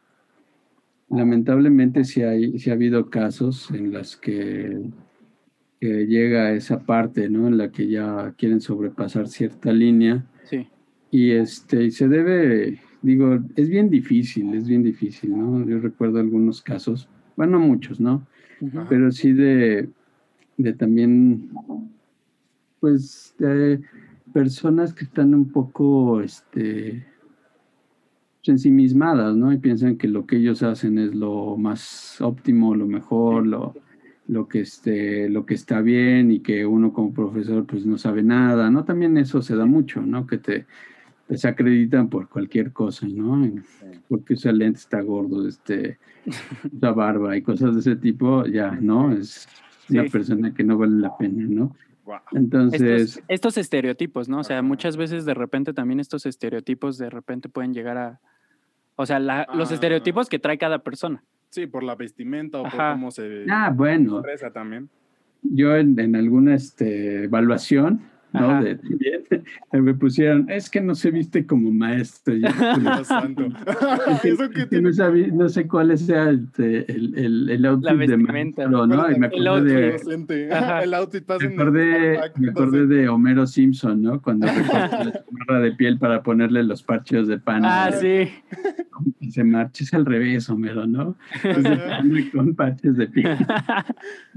lamentablemente 1.10 2.04
sí, 2.04 2.22
hay, 2.22 2.58
sí 2.58 2.70
ha 2.70 2.74
habido 2.74 3.10
casos 3.10 3.70
en 3.70 3.92
los 3.92 4.16
que, 4.16 4.80
que 5.80 6.06
llega 6.06 6.52
esa 6.52 6.80
parte, 6.80 7.28
¿no? 7.28 7.46
En 7.46 7.58
la 7.58 7.70
que 7.70 7.88
ya 7.88 8.34
quieren 8.36 8.60
sobrepasar 8.60 9.28
cierta 9.28 9.72
línea. 9.72 10.24
Sí. 10.44 10.68
Y 11.10 11.32
este, 11.32 11.84
y 11.84 11.90
se 11.90 12.08
debe, 12.08 12.80
digo, 13.02 13.38
es 13.56 13.68
bien 13.68 13.88
difícil, 13.88 14.54
es 14.54 14.68
bien 14.68 14.82
difícil, 14.82 15.36
¿no? 15.36 15.66
Yo 15.66 15.78
recuerdo 15.78 16.18
algunos 16.18 16.62
casos, 16.62 17.08
bueno, 17.36 17.58
no 17.58 17.66
muchos, 17.66 18.00
¿no? 18.00 18.26
Pero 18.88 19.10
sí 19.12 19.32
de, 19.32 19.88
de 20.56 20.72
también, 20.72 21.50
pues, 22.80 23.34
de 23.38 23.80
personas 24.32 24.92
que 24.92 25.04
están 25.04 25.34
un 25.34 25.50
poco, 25.50 26.20
este, 26.20 27.06
ensimismadas, 28.50 29.36
¿no? 29.36 29.52
Y 29.52 29.58
piensan 29.58 29.96
que 29.96 30.08
lo 30.08 30.26
que 30.26 30.36
ellos 30.36 30.62
hacen 30.62 30.98
es 30.98 31.14
lo 31.14 31.56
más 31.56 32.20
óptimo, 32.20 32.74
lo 32.74 32.86
mejor, 32.86 33.46
lo, 33.46 33.74
lo 34.26 34.48
que 34.48 34.60
esté, 34.60 35.28
lo 35.28 35.46
que 35.46 35.54
está 35.54 35.80
bien 35.80 36.30
y 36.30 36.40
que 36.40 36.66
uno 36.66 36.92
como 36.92 37.12
profesor 37.12 37.66
pues 37.66 37.86
no 37.86 37.98
sabe 37.98 38.22
nada, 38.22 38.70
¿no? 38.70 38.84
También 38.84 39.16
eso 39.16 39.42
se 39.42 39.56
da 39.56 39.66
mucho, 39.66 40.00
¿no? 40.02 40.26
Que 40.26 40.38
te 40.38 40.66
desacreditan 41.28 42.08
por 42.08 42.28
cualquier 42.28 42.72
cosa, 42.72 43.06
¿no? 43.06 43.50
Porque 44.08 44.34
usa 44.34 44.52
lente, 44.52 44.78
está 44.78 45.00
gordo, 45.02 45.46
este, 45.46 45.98
usa 46.72 46.92
barba 46.92 47.36
y 47.36 47.42
cosas 47.42 47.74
de 47.74 47.80
ese 47.80 47.96
tipo, 47.96 48.46
ya, 48.46 48.72
¿no? 48.72 49.12
Es 49.12 49.46
una 49.90 50.04
persona 50.04 50.52
que 50.54 50.64
no 50.64 50.78
vale 50.78 50.96
la 50.96 51.16
pena, 51.16 51.44
¿no? 51.46 51.76
Entonces... 52.32 53.22
Estos, 53.28 53.58
estereotipos, 53.58 54.28
¿no? 54.28 54.40
O 54.40 54.44
sea, 54.44 54.62
muchas 54.62 54.96
veces 54.96 55.26
de 55.26 55.34
repente 55.34 55.74
también 55.74 56.00
estos 56.00 56.24
estereotipos 56.24 56.96
de 56.96 57.10
repente 57.10 57.48
pueden 57.48 57.74
llegar 57.74 57.98
a... 57.98 58.20
O 58.96 59.04
sea, 59.04 59.20
los 59.20 59.70
ah. 59.70 59.74
estereotipos 59.74 60.28
que 60.28 60.38
trae 60.38 60.56
cada 60.58 60.82
persona. 60.82 61.22
Sí, 61.50 61.66
por 61.66 61.82
la 61.82 61.94
vestimenta 61.94 62.58
o 62.58 62.62
por 62.62 62.76
cómo 62.76 63.10
se... 63.10 63.44
Ah, 63.50 63.70
bueno. 63.74 64.22
también. 64.52 64.88
Yo 65.42 65.76
en, 65.76 65.98
en 66.00 66.16
alguna 66.16 66.54
este, 66.54 67.24
evaluación 67.24 68.02
¿no? 68.32 68.62
De, 68.62 68.78
me 69.72 69.94
pusieron, 69.94 70.48
es 70.50 70.68
que 70.70 70.80
no 70.80 70.94
se 70.94 71.10
viste 71.10 71.46
como 71.46 71.70
maestro. 71.72 72.34
no, 75.32 75.48
sé 75.48 75.66
cuál 75.66 75.98
sea 75.98 76.28
el, 76.28 76.48
el, 76.56 77.50
el 77.50 77.64
outfit 77.64 78.08
de 78.08 78.16
maestro, 78.16 78.86
¿no? 78.86 79.10
Y 79.10 79.18
me 79.18 79.26
acordé 79.26 79.74
de, 79.74 79.96
el 80.82 80.94
outfit 80.94 81.26
me 81.28 81.34
acordé, 81.46 82.20
me 82.36 82.50
acordé 82.50 82.86
de 82.86 83.08
Homero 83.08 83.46
Simpson, 83.46 84.02
¿no? 84.02 84.20
Cuando 84.20 84.46
la 84.46 85.22
barra 85.46 85.60
de 85.60 85.72
piel 85.72 85.98
para 85.98 86.22
ponerle 86.22 86.62
los 86.62 86.82
parches 86.82 87.28
de 87.28 87.38
pan. 87.38 87.62
Ah, 87.64 87.90
sí. 87.92 88.28
Y 89.20 89.30
se 89.30 89.44
marcha, 89.44 89.84
es 89.84 89.94
al 89.94 90.04
revés, 90.04 90.48
Homero, 90.50 90.86
¿no? 90.86 91.16
Entonces, 91.42 92.30
con 92.32 92.54
parches 92.54 92.96
de 92.96 93.06
piel. 93.08 93.36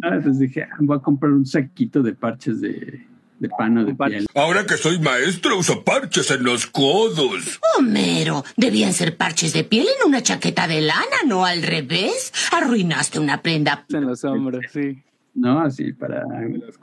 Entonces 0.03 0.39
dije, 0.39 0.63
ah, 0.63 0.77
voy 0.79 0.97
a 0.97 1.01
comprar 1.01 1.31
un 1.31 1.45
saquito 1.45 2.01
de 2.03 2.13
parches 2.13 2.61
de 2.61 3.10
de 3.41 3.49
pano 3.49 3.83
de 3.83 3.95
piel. 3.95 4.27
Ahora 4.35 4.65
que 4.67 4.77
soy 4.77 4.99
maestro 4.99 5.57
uso 5.57 5.83
parches 5.83 6.29
en 6.29 6.43
los 6.43 6.67
codos. 6.67 7.59
Homero, 7.77 8.43
debían 8.55 8.93
ser 8.93 9.17
parches 9.17 9.51
de 9.53 9.63
piel 9.63 9.87
en 9.99 10.07
una 10.07 10.21
chaqueta 10.21 10.67
de 10.67 10.81
lana, 10.81 11.17
no 11.25 11.43
al 11.43 11.63
revés. 11.63 12.31
Arruinaste 12.51 13.19
una 13.19 13.41
prenda. 13.41 13.83
En 13.89 14.05
los 14.05 14.23
hombros, 14.23 14.63
sí. 14.71 15.01
No, 15.33 15.59
así 15.59 15.91
para, 15.91 16.23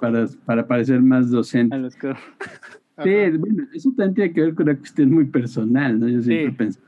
para, 0.01 0.27
para 0.45 0.67
parecer 0.67 1.01
más 1.01 1.31
docente. 1.31 1.77
A 1.77 1.79
los 1.79 1.97
codos. 1.97 2.19
Sí, 3.01 3.11
bueno, 3.39 3.63
eso 3.73 3.91
también 3.97 4.15
tiene 4.15 4.33
que 4.33 4.41
ver 4.41 4.55
con 4.57 4.69
una 4.69 4.77
cuestión 4.77 5.13
muy 5.13 5.27
personal, 5.27 6.01
¿no? 6.01 6.09
Yo 6.09 6.21
siempre 6.21 6.51
pensé 6.51 6.81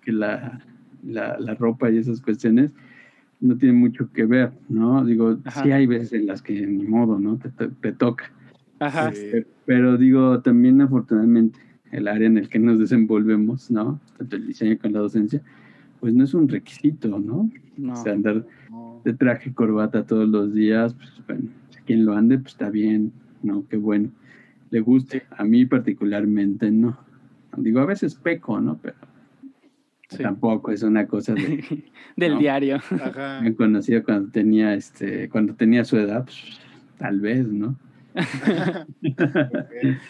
que 0.00 0.12
la, 0.12 0.64
la, 1.04 1.38
la, 1.38 1.54
ropa 1.56 1.90
y 1.90 1.98
esas 1.98 2.22
cuestiones 2.22 2.70
no 3.38 3.54
tienen 3.54 3.78
mucho 3.78 4.10
que 4.10 4.24
ver, 4.24 4.50
¿no? 4.70 5.04
Digo, 5.04 5.36
sí 5.62 5.70
hay 5.70 5.86
veces 5.86 6.14
en 6.14 6.26
las 6.26 6.40
que 6.40 6.54
ni 6.66 6.84
modo, 6.84 7.18
¿no? 7.18 7.36
Te, 7.36 7.50
te, 7.50 7.68
te 7.68 7.92
toca. 7.92 8.32
Ajá. 8.80 9.10
Este, 9.10 9.46
pero 9.66 9.96
digo, 9.96 10.40
también 10.40 10.80
afortunadamente 10.80 11.58
el 11.90 12.08
área 12.08 12.26
en 12.26 12.38
el 12.38 12.48
que 12.48 12.58
nos 12.58 12.78
desenvolvemos, 12.78 13.70
¿no? 13.70 14.00
Tanto 14.16 14.36
el 14.36 14.46
diseño 14.46 14.78
con 14.78 14.92
la 14.92 15.00
docencia, 15.00 15.42
pues 16.00 16.14
no 16.14 16.24
es 16.24 16.34
un 16.34 16.48
requisito, 16.48 17.18
¿no? 17.18 17.50
O 17.90 17.96
sea, 17.96 18.12
andar 18.12 18.44
de 19.04 19.14
traje 19.14 19.50
y 19.50 19.52
corbata 19.52 20.04
todos 20.04 20.28
los 20.28 20.52
días, 20.52 20.94
pues 20.94 21.10
bueno, 21.26 21.50
si 21.70 21.80
quien 21.82 22.04
lo 22.04 22.14
ande, 22.14 22.38
pues 22.38 22.52
está 22.52 22.70
bien, 22.70 23.12
¿no? 23.42 23.66
Qué 23.68 23.76
bueno. 23.76 24.10
Le 24.70 24.80
guste. 24.80 25.22
A 25.30 25.44
mí 25.44 25.64
particularmente 25.64 26.70
no. 26.70 26.98
Digo, 27.56 27.80
a 27.80 27.86
veces 27.86 28.14
peco, 28.14 28.60
¿no? 28.60 28.78
Pero 28.82 28.96
tampoco 30.22 30.70
es 30.70 30.82
una 30.82 31.06
cosa 31.06 31.34
del 32.16 32.38
diario. 32.38 32.76
Ajá. 32.76 33.40
Me 33.42 33.54
conocido 33.54 34.02
cuando 34.04 34.30
tenía 34.30 34.74
este, 34.74 35.28
cuando 35.28 35.54
tenía 35.54 35.84
su 35.84 35.96
edad, 35.96 36.24
pues, 36.24 36.60
tal 36.98 37.20
vez, 37.20 37.46
¿no? 37.46 37.76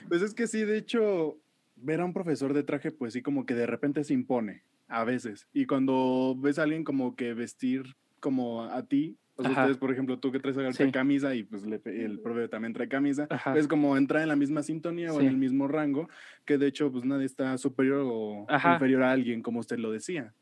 Pues 0.08 0.22
es 0.22 0.34
que 0.34 0.46
sí, 0.46 0.64
de 0.64 0.78
hecho, 0.78 1.38
ver 1.76 2.00
a 2.00 2.04
un 2.04 2.12
profesor 2.12 2.54
de 2.54 2.62
traje, 2.62 2.90
pues 2.90 3.12
sí, 3.12 3.22
como 3.22 3.46
que 3.46 3.54
de 3.54 3.66
repente 3.66 4.04
se 4.04 4.14
impone, 4.14 4.62
a 4.88 5.04
veces. 5.04 5.48
Y 5.52 5.66
cuando 5.66 6.36
ves 6.38 6.58
a 6.58 6.64
alguien 6.64 6.84
como 6.84 7.14
que 7.16 7.34
vestir 7.34 7.96
como 8.20 8.64
a 8.64 8.82
ti, 8.84 9.16
o 9.36 9.42
sea, 9.42 9.52
ustedes, 9.52 9.76
por 9.76 9.92
ejemplo, 9.92 10.18
tú 10.18 10.32
que 10.32 10.40
traes 10.40 10.58
a 10.58 10.90
camisa 10.90 11.32
y 11.36 11.44
pues 11.44 11.62
el 11.64 12.18
profe 12.18 12.48
también 12.48 12.72
trae 12.72 12.88
camisa, 12.88 13.28
es 13.54 13.68
como 13.68 13.96
entrar 13.96 14.22
en 14.22 14.28
la 14.28 14.34
misma 14.34 14.64
sintonía 14.64 15.12
o 15.12 15.20
en 15.20 15.28
el 15.28 15.36
mismo 15.36 15.68
rango, 15.68 16.08
que 16.44 16.58
de 16.58 16.66
hecho, 16.66 16.90
pues 16.90 17.04
nadie 17.04 17.26
está 17.26 17.56
superior 17.56 18.02
o 18.04 18.46
inferior 18.50 19.04
a 19.04 19.12
alguien, 19.12 19.40
como 19.42 19.60
usted 19.60 19.78
lo 19.78 19.92
decía. 19.92 20.32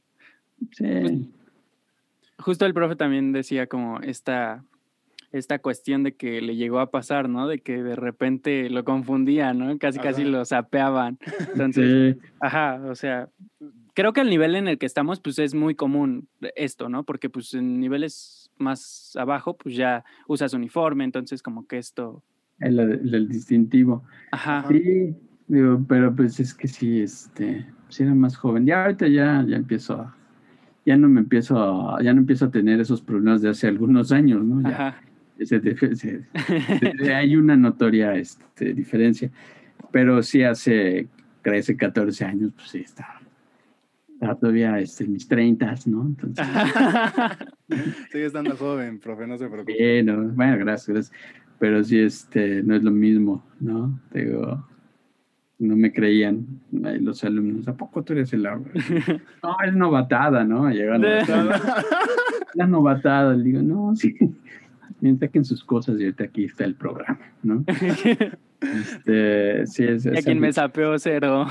Sí. 0.72 0.84
Pues, 0.84 1.12
justo 2.38 2.64
el 2.64 2.72
profe 2.72 2.96
también 2.96 3.32
decía 3.32 3.66
como 3.66 4.00
esta 4.00 4.64
esta 5.38 5.58
cuestión 5.58 6.02
de 6.02 6.14
que 6.14 6.40
le 6.40 6.56
llegó 6.56 6.80
a 6.80 6.90
pasar, 6.90 7.28
¿no? 7.28 7.48
De 7.48 7.60
que 7.60 7.82
de 7.82 7.96
repente 7.96 8.70
lo 8.70 8.84
confundían, 8.84 9.58
¿no? 9.58 9.78
Casi, 9.78 9.98
casi 9.98 10.24
lo 10.24 10.44
sapeaban. 10.44 11.18
Entonces, 11.52 12.16
ajá, 12.40 12.80
o 12.88 12.94
sea, 12.94 13.28
creo 13.94 14.12
que 14.12 14.20
el 14.20 14.30
nivel 14.30 14.54
en 14.54 14.68
el 14.68 14.78
que 14.78 14.86
estamos, 14.86 15.20
pues 15.20 15.38
es 15.38 15.54
muy 15.54 15.74
común 15.74 16.28
esto, 16.54 16.88
¿no? 16.88 17.04
Porque 17.04 17.30
pues 17.30 17.54
en 17.54 17.80
niveles 17.80 18.50
más 18.58 19.16
abajo, 19.16 19.56
pues 19.56 19.74
ya 19.74 20.04
usas 20.28 20.52
uniforme, 20.54 21.04
entonces 21.04 21.42
como 21.42 21.66
que 21.66 21.78
esto... 21.78 22.22
El, 22.58 23.28
distintivo. 23.28 24.04
Ajá. 24.32 24.66
Sí, 24.68 25.14
digo, 25.46 25.84
pero 25.88 26.14
pues 26.14 26.40
es 26.40 26.54
que 26.54 26.68
sí, 26.68 27.00
este, 27.00 27.66
si 27.88 28.02
era 28.02 28.14
más 28.14 28.36
joven. 28.36 28.66
Ya 28.66 28.82
ahorita 28.82 29.08
ya, 29.08 29.44
ya 29.46 29.56
empiezo 29.56 29.94
a, 29.94 30.16
ya 30.86 30.96
no 30.96 31.08
me 31.08 31.20
empiezo 31.20 31.58
a, 31.58 32.02
ya 32.02 32.14
no 32.14 32.20
empiezo 32.20 32.46
a 32.46 32.50
tener 32.50 32.80
esos 32.80 33.02
problemas 33.02 33.42
de 33.42 33.50
hace 33.50 33.66
algunos 33.66 34.12
años, 34.12 34.44
¿no? 34.44 34.62
Ajá 35.36 37.14
hay 37.14 37.36
una 37.36 37.56
notoria 37.56 38.14
este, 38.14 38.72
diferencia, 38.72 39.30
pero 39.90 40.22
sí 40.22 40.42
hace 40.42 41.08
13, 41.42 41.76
14 41.76 42.24
años, 42.24 42.52
pues 42.56 42.70
sí, 42.70 42.78
está, 42.78 43.20
todavía 44.40 44.78
este, 44.80 45.04
en 45.04 45.12
mis 45.12 45.28
30, 45.28 45.74
¿no? 45.86 46.06
Entonces, 46.06 46.46
Sigue 48.10 48.26
estando 48.26 48.56
joven, 48.56 48.98
profe, 48.98 49.26
no 49.26 49.36
se 49.36 49.48
preocupe. 49.48 50.02
bueno, 50.34 50.58
gracias, 50.58 51.12
Pero 51.58 51.84
sí, 51.84 51.98
este, 51.98 52.62
no 52.62 52.74
es 52.74 52.82
lo 52.82 52.90
mismo, 52.90 53.44
¿no? 53.60 54.00
Digo, 54.12 54.66
no 55.58 55.76
me 55.76 55.92
creían 55.92 56.46
los 56.72 57.24
alumnos. 57.24 57.68
¿A 57.68 57.76
poco 57.76 58.02
tú 58.02 58.14
eres 58.14 58.32
el 58.32 58.46
agua? 58.46 58.68
no, 59.42 59.56
es 59.66 59.74
novatada, 59.74 60.44
¿no? 60.44 60.70
Llega 60.70 60.98
novatada. 60.98 61.84
La 62.54 62.66
novatada. 62.66 63.34
Le 63.34 63.44
digo, 63.44 63.62
no, 63.62 63.94
sí 63.96 64.16
miren, 65.00 65.30
en 65.32 65.44
sus 65.44 65.64
cosas 65.64 65.98
y 66.00 66.04
ahorita 66.04 66.24
aquí 66.24 66.44
está 66.44 66.64
el 66.64 66.74
programa, 66.74 67.20
¿no? 67.42 67.64
este, 68.60 69.66
sí, 69.66 69.84
es, 69.84 70.06
a 70.06 70.22
quien 70.22 70.40
me 70.40 70.52
sapeó 70.52 70.98
cero. 70.98 71.46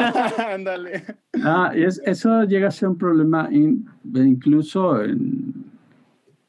Ándale. 0.54 1.04
ah, 1.42 1.72
es, 1.74 2.00
eso 2.04 2.44
llega 2.44 2.68
a 2.68 2.70
ser 2.70 2.88
un 2.88 2.98
problema 2.98 3.48
incluso 3.52 5.02
en, 5.02 5.54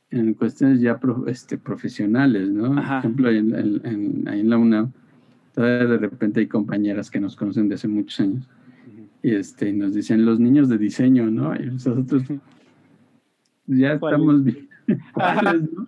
en, 0.10 0.34
cuestiones 0.34 0.82
ya 0.82 1.00
este, 1.28 1.58
profesionales, 1.58 2.50
¿no? 2.50 2.76
Por 2.76 2.98
ejemplo, 3.00 3.30
en, 3.30 3.56
en, 3.56 4.28
en, 4.28 4.50
la 4.50 4.58
UNAM, 4.58 4.92
de 5.56 5.98
repente 5.98 6.40
hay 6.40 6.48
compañeras 6.48 7.10
que 7.10 7.20
nos 7.20 7.36
conocen 7.36 7.70
de 7.70 7.76
hace 7.76 7.88
muchos 7.88 8.20
años 8.20 8.48
y 9.24 9.36
este, 9.36 9.72
nos 9.72 9.94
dicen 9.94 10.26
los 10.26 10.40
niños 10.40 10.70
de 10.70 10.78
diseño, 10.78 11.30
¿no? 11.30 11.56
Y 11.56 11.68
nosotros 11.68 12.24
ya 13.68 13.94
estamos 13.94 14.44
bien. 14.44 14.70
¿no? 14.88 15.88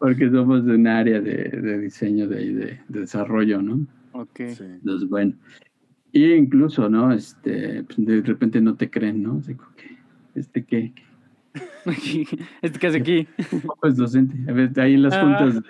Porque 0.00 0.30
somos 0.30 0.64
de 0.64 0.76
un 0.76 0.86
área 0.86 1.20
de, 1.20 1.78
diseño, 1.78 2.26
de, 2.26 2.54
de, 2.54 2.80
desarrollo, 2.88 3.60
¿no? 3.60 3.86
Ok. 4.12 4.40
Entonces, 4.40 5.06
bueno. 5.06 5.34
Y 6.10 6.32
incluso, 6.32 6.88
¿no? 6.88 7.12
Este, 7.12 7.84
pues, 7.84 8.06
de 8.06 8.22
repente 8.22 8.62
no 8.62 8.74
te 8.74 8.88
creen, 8.88 9.22
¿no? 9.22 9.36
Así 9.36 9.54
¿este 10.34 10.64
qué? 10.64 10.94
¿Este 12.62 12.78
qué 12.78 12.86
hace 12.86 12.96
aquí? 12.96 13.28
Pues 13.78 13.96
docente. 13.96 14.34
A 14.50 14.54
ver, 14.54 14.72
ahí 14.80 14.94
en 14.94 15.02
las 15.02 15.12
ah. 15.12 15.20
juntas 15.22 15.62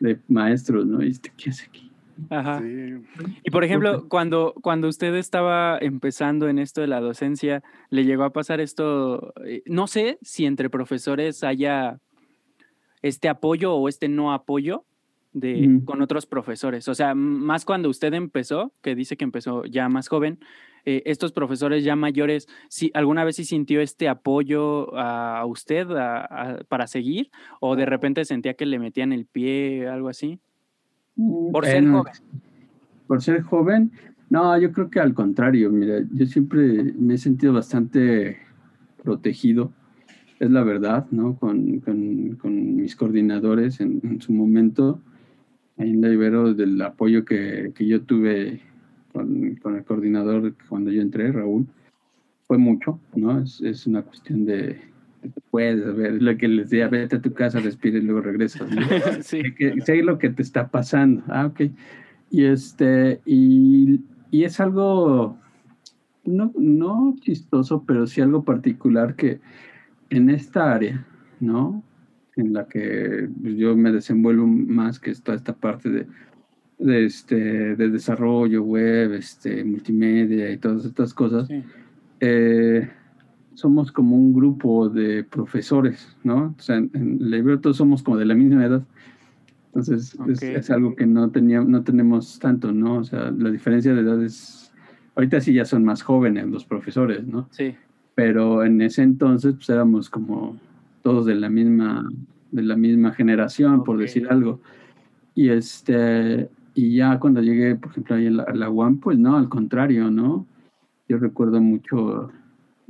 de, 0.00 0.18
maestros, 0.28 0.86
¿no? 0.86 1.02
¿Este 1.02 1.30
qué 1.36 1.50
hace 1.50 1.66
aquí? 1.66 1.92
Ajá. 2.30 2.62
Y 3.44 3.50
por 3.50 3.62
ejemplo, 3.62 4.08
cuando, 4.08 4.54
cuando 4.62 4.88
usted 4.88 5.14
estaba 5.16 5.76
empezando 5.78 6.48
en 6.48 6.58
esto 6.58 6.80
de 6.80 6.86
la 6.86 7.00
docencia, 7.00 7.62
¿le 7.90 8.06
llegó 8.06 8.24
a 8.24 8.32
pasar 8.32 8.60
esto? 8.62 9.34
Eh, 9.44 9.62
no 9.66 9.86
sé 9.86 10.18
si 10.22 10.46
entre 10.46 10.70
profesores 10.70 11.44
haya 11.44 12.00
este 13.02 13.28
apoyo 13.28 13.74
o 13.74 13.88
este 13.88 14.08
no 14.08 14.32
apoyo 14.32 14.84
de, 15.32 15.80
con 15.84 16.02
otros 16.02 16.26
profesores. 16.26 16.88
O 16.88 16.94
sea, 16.94 17.14
más 17.14 17.64
cuando 17.64 17.88
usted 17.88 18.12
empezó, 18.14 18.72
que 18.82 18.94
dice 18.94 19.16
que 19.16 19.24
empezó 19.24 19.64
ya 19.64 19.88
más 19.88 20.08
joven, 20.08 20.38
eh, 20.84 21.02
estos 21.06 21.32
profesores 21.32 21.84
ya 21.84 21.94
mayores, 21.96 22.48
si 22.68 22.90
¿alguna 22.94 23.24
vez 23.24 23.36
sí 23.36 23.44
sintió 23.44 23.80
este 23.80 24.08
apoyo 24.08 24.96
a 24.98 25.44
usted 25.46 25.86
para 26.68 26.86
seguir? 26.86 27.30
¿O 27.60 27.76
de 27.76 27.86
repente 27.86 28.24
sentía 28.24 28.54
que 28.54 28.66
le 28.66 28.78
metían 28.78 29.12
el 29.12 29.26
pie, 29.26 29.88
algo 29.88 30.08
así? 30.08 30.40
Mm, 31.16 31.52
por 31.52 31.66
ser 31.66 31.86
joven. 31.86 32.12
Por 33.06 33.22
ser 33.22 33.42
joven, 33.42 33.92
No, 34.28 34.58
yo 34.58 34.72
creo 34.72 34.88
que 34.88 34.98
al 34.98 35.12
contrario, 35.12 35.70
mira, 35.70 36.02
yo 36.10 36.24
siempre 36.24 36.94
me 36.98 37.14
he 37.14 37.18
sentido 37.18 37.52
bastante 37.52 38.38
protegido, 39.02 39.72
es 40.42 40.50
la 40.50 40.64
verdad, 40.64 41.06
¿no? 41.12 41.36
Con, 41.36 41.78
con, 41.80 42.36
con 42.36 42.76
mis 42.76 42.96
coordinadores 42.96 43.80
en, 43.80 44.00
en, 44.02 44.20
su 44.20 44.32
momento, 44.32 45.00
en 45.76 46.00
la 46.00 46.08
Ibero, 46.08 46.52
del 46.52 46.82
apoyo 46.82 47.24
que, 47.24 47.72
que 47.76 47.86
yo 47.86 48.02
tuve 48.02 48.60
con, 49.12 49.54
con, 49.62 49.76
el 49.76 49.84
coordinador 49.84 50.54
cuando 50.68 50.90
yo 50.90 51.00
entré, 51.00 51.30
Raúl, 51.30 51.66
fue 52.48 52.58
mucho, 52.58 52.98
¿no? 53.14 53.40
Es, 53.40 53.60
es 53.60 53.86
una 53.86 54.02
cuestión 54.02 54.44
de, 54.44 54.80
puedes 55.52 55.94
ver 55.94 56.20
lo 56.20 56.36
que 56.36 56.48
les 56.48 56.70
decía, 56.70 56.88
vete 56.88 57.16
a 57.16 57.22
tu 57.22 57.32
casa, 57.32 57.60
respira 57.60 57.98
y 57.98 58.02
luego 58.02 58.22
regresas. 58.22 58.68
¿no? 58.68 58.82
sí. 59.22 59.42
que, 59.56 59.80
sé 59.82 60.02
lo 60.02 60.18
que 60.18 60.30
te 60.30 60.42
está 60.42 60.68
pasando. 60.68 61.22
Ah, 61.28 61.46
ok. 61.46 61.70
Y 62.30 62.46
este, 62.46 63.20
y, 63.24 64.00
y 64.32 64.42
es 64.42 64.58
algo 64.58 65.38
no, 66.24 66.52
no 66.58 67.14
chistoso, 67.20 67.84
pero 67.86 68.08
sí 68.08 68.20
algo 68.20 68.42
particular 68.42 69.14
que 69.14 69.40
en 70.16 70.30
esta 70.30 70.72
área, 70.74 71.04
¿no? 71.40 71.82
En 72.36 72.52
la 72.52 72.66
que 72.66 73.28
yo 73.42 73.76
me 73.76 73.92
desenvuelvo 73.92 74.46
más, 74.46 74.98
que 74.98 75.10
está 75.10 75.34
esta 75.34 75.54
parte 75.54 75.90
de, 75.90 76.06
de, 76.78 77.04
este, 77.04 77.76
de 77.76 77.88
desarrollo 77.90 78.62
web, 78.62 79.12
este, 79.14 79.64
multimedia 79.64 80.50
y 80.50 80.58
todas 80.58 80.84
estas 80.84 81.12
cosas, 81.14 81.48
Sí. 81.48 81.62
eh, 82.20 82.88
somos 83.54 83.92
como 83.92 84.16
un 84.16 84.32
grupo 84.32 84.88
de 84.88 85.24
profesores, 85.24 86.16
¿no? 86.24 86.54
O 86.58 86.62
sea, 86.62 86.76
en, 86.76 86.90
en 86.94 87.30
la 87.30 87.36
Ibero 87.36 87.60
todos 87.60 87.76
somos 87.76 88.02
como 88.02 88.16
de 88.16 88.24
la 88.24 88.34
misma 88.34 88.64
edad. 88.64 88.82
Entonces, 89.66 90.16
es, 90.28 90.42
es 90.42 90.70
algo 90.70 90.94
que 90.96 91.06
no, 91.06 91.30
teníamos, 91.30 91.68
no 91.68 91.82
tenemos 91.82 92.38
tanto, 92.38 92.72
¿no? 92.72 92.98
O 92.98 93.04
sea, 93.04 93.30
la 93.30 93.50
diferencia 93.50 93.94
de 93.94 94.00
edad 94.02 94.22
es... 94.22 94.72
Ahorita 95.14 95.40
sí 95.40 95.52
ya 95.52 95.64
son 95.66 95.84
más 95.84 96.02
jóvenes 96.02 96.46
los 96.48 96.64
profesores, 96.64 97.26
¿no? 97.26 97.46
Sí. 97.50 97.74
Pero 98.14 98.64
en 98.64 98.80
ese 98.82 99.02
entonces, 99.02 99.54
pues 99.54 99.70
éramos 99.70 100.10
como 100.10 100.56
todos 101.02 101.26
de 101.26 101.34
la 101.34 101.48
misma, 101.48 102.08
de 102.50 102.62
la 102.62 102.76
misma 102.76 103.12
generación, 103.12 103.84
por 103.84 103.96
Ok. 103.96 104.02
decir 104.02 104.26
algo. 104.28 104.60
Y 105.34 105.48
este, 105.48 106.50
y 106.74 106.96
ya 106.96 107.18
cuando 107.18 107.40
llegué, 107.40 107.74
por 107.76 107.90
ejemplo, 107.90 108.16
ahí 108.16 108.26
a 108.26 108.30
la, 108.30 108.42
a 108.44 108.54
la 108.54 108.70
UAM, 108.70 108.98
pues 108.98 109.18
no, 109.18 109.36
al 109.36 109.48
contrario, 109.48 110.10
¿no? 110.10 110.46
Yo 111.08 111.18
recuerdo 111.18 111.60
mucho, 111.60 112.30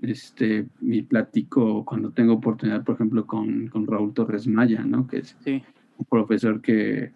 este, 0.02 0.66
mi 0.80 1.02
platico 1.02 1.84
cuando 1.84 2.10
tengo 2.10 2.34
oportunidad, 2.34 2.82
por 2.84 2.96
ejemplo, 2.96 3.26
con, 3.26 3.68
con 3.68 3.86
Raúl 3.86 4.12
Torres 4.12 4.46
Maya, 4.48 4.84
¿no? 4.84 5.06
Que 5.06 5.18
es 5.18 5.36
Sí. 5.44 5.62
un 5.98 6.04
profesor 6.06 6.60
que, 6.60 7.12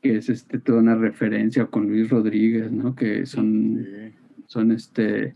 que 0.00 0.16
es 0.16 0.28
este, 0.28 0.58
toda 0.60 0.78
una 0.78 0.94
referencia 0.94 1.66
con 1.66 1.88
Luis 1.88 2.08
Rodríguez, 2.08 2.70
¿no? 2.70 2.94
Que 2.94 3.26
son 3.26 3.84
Sí. 3.84 4.14
son 4.46 4.72
este 4.72 5.34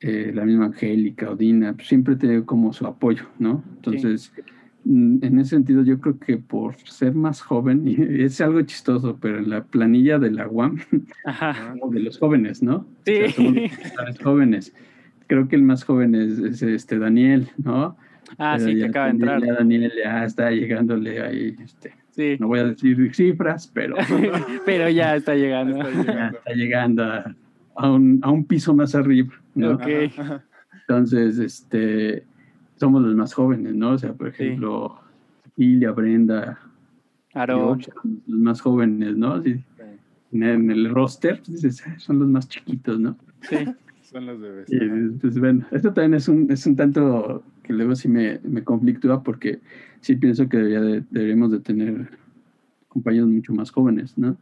eh, 0.00 0.30
la 0.32 0.44
misma 0.44 0.66
Angélica, 0.66 1.30
Odina, 1.30 1.72
pues, 1.74 1.88
siempre 1.88 2.16
te 2.16 2.44
como 2.44 2.72
su 2.72 2.86
apoyo, 2.86 3.24
¿no? 3.38 3.64
Entonces, 3.76 4.32
mm, 4.84 5.24
en 5.24 5.38
ese 5.40 5.50
sentido, 5.50 5.82
yo 5.82 6.00
creo 6.00 6.18
que 6.18 6.36
por 6.36 6.76
ser 6.76 7.14
más 7.14 7.40
joven, 7.40 7.82
y 7.86 8.22
es 8.22 8.40
algo 8.40 8.62
chistoso, 8.62 9.18
pero 9.20 9.38
en 9.38 9.50
la 9.50 9.64
planilla 9.64 10.18
de 10.18 10.30
la 10.30 10.46
UAM, 10.48 10.78
Ajá. 11.24 11.74
de 11.90 12.00
los 12.00 12.18
jóvenes, 12.18 12.62
¿no? 12.62 12.86
Sí. 13.04 13.12
O 13.12 13.28
sea, 13.28 13.32
somos 13.32 13.54
los 14.06 14.18
jóvenes. 14.20 14.74
Creo 15.26 15.48
que 15.48 15.56
el 15.56 15.62
más 15.62 15.84
joven 15.84 16.14
es, 16.14 16.38
es, 16.38 16.62
este 16.62 16.98
Daniel, 16.98 17.48
¿no? 17.58 17.96
Ah, 18.38 18.56
Pero 18.58 18.70
sí, 18.70 18.76
que 18.76 18.84
acaba 18.84 19.06
de 19.06 19.12
entrar. 19.12 19.44
Ya 19.44 19.54
Daniel 19.54 19.92
ya 20.02 20.24
está 20.24 20.50
llegándole 20.50 21.20
ahí, 21.20 21.56
este, 21.62 21.92
Sí. 22.10 22.36
no 22.40 22.48
voy 22.48 22.58
a 22.58 22.64
decir 22.64 23.14
cifras, 23.14 23.70
pero 23.72 23.94
Pero 24.66 24.88
ya 24.90 25.14
está 25.16 25.34
llegando. 25.34 25.76
Está 25.78 25.92
ya 25.92 26.02
llegando. 26.02 26.38
está 26.38 26.52
llegando 26.52 27.04
a, 27.04 27.34
a 27.76 27.90
un, 27.92 28.18
a 28.22 28.30
un 28.30 28.44
piso 28.44 28.74
más 28.74 28.94
arriba, 28.96 29.32
¿no? 29.58 29.78
Entonces, 30.88 31.38
este, 31.38 32.24
somos 32.76 33.02
los 33.02 33.14
más 33.14 33.34
jóvenes, 33.34 33.74
¿no? 33.74 33.90
O 33.92 33.98
sea, 33.98 34.12
por 34.14 34.32
Sí. 34.34 34.44
ejemplo, 34.44 34.98
Ilia, 35.56 35.90
Brenda, 35.92 36.58
Aarón. 37.34 37.80
yo, 37.80 37.92
los 38.26 38.40
más 38.40 38.60
jóvenes, 38.60 39.16
¿no? 39.16 39.42
Sí, 39.42 39.62
en, 40.32 40.42
en 40.42 40.70
el 40.70 40.90
roster, 40.94 41.38
pues, 41.44 41.62
dices, 41.62 41.84
"Ah, 41.86 41.94
son 41.98 42.18
los 42.20 42.28
más 42.28 42.48
chiquitos, 42.48 42.98
¿no? 43.00 43.16
Sí. 43.42 43.56
Son 44.08 44.24
los 44.24 44.40
bebés. 44.40 44.72
Y 44.72 44.78
pues 45.18 45.38
bueno, 45.38 45.66
esto 45.70 45.92
también 45.92 46.14
es 46.14 46.28
un, 46.28 46.50
es 46.50 46.66
un 46.66 46.74
tanto 46.76 47.42
que 47.62 47.74
luego 47.74 47.94
sí 47.94 48.08
me, 48.08 48.40
me 48.42 48.64
conflictúa 48.64 49.22
porque 49.22 49.60
sí 50.00 50.16
pienso 50.16 50.48
que 50.48 50.56
debería 50.56 50.80
de- 50.80 51.04
deberíamos 51.10 51.50
de 51.52 51.60
tener 51.60 52.08
compañeros 52.88 53.28
mucho 53.28 53.52
más 53.52 53.70
jóvenes, 53.70 54.16
¿no? 54.16 54.38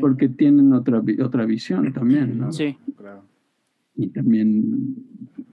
Porque 0.00 0.30
tienen 0.30 0.72
otra, 0.72 1.02
otra 1.22 1.44
visión 1.44 1.92
también, 1.92 2.38
¿no? 2.38 2.50
Sí. 2.50 2.78
Claro. 2.96 3.24
Y 3.96 4.08
también 4.08 4.96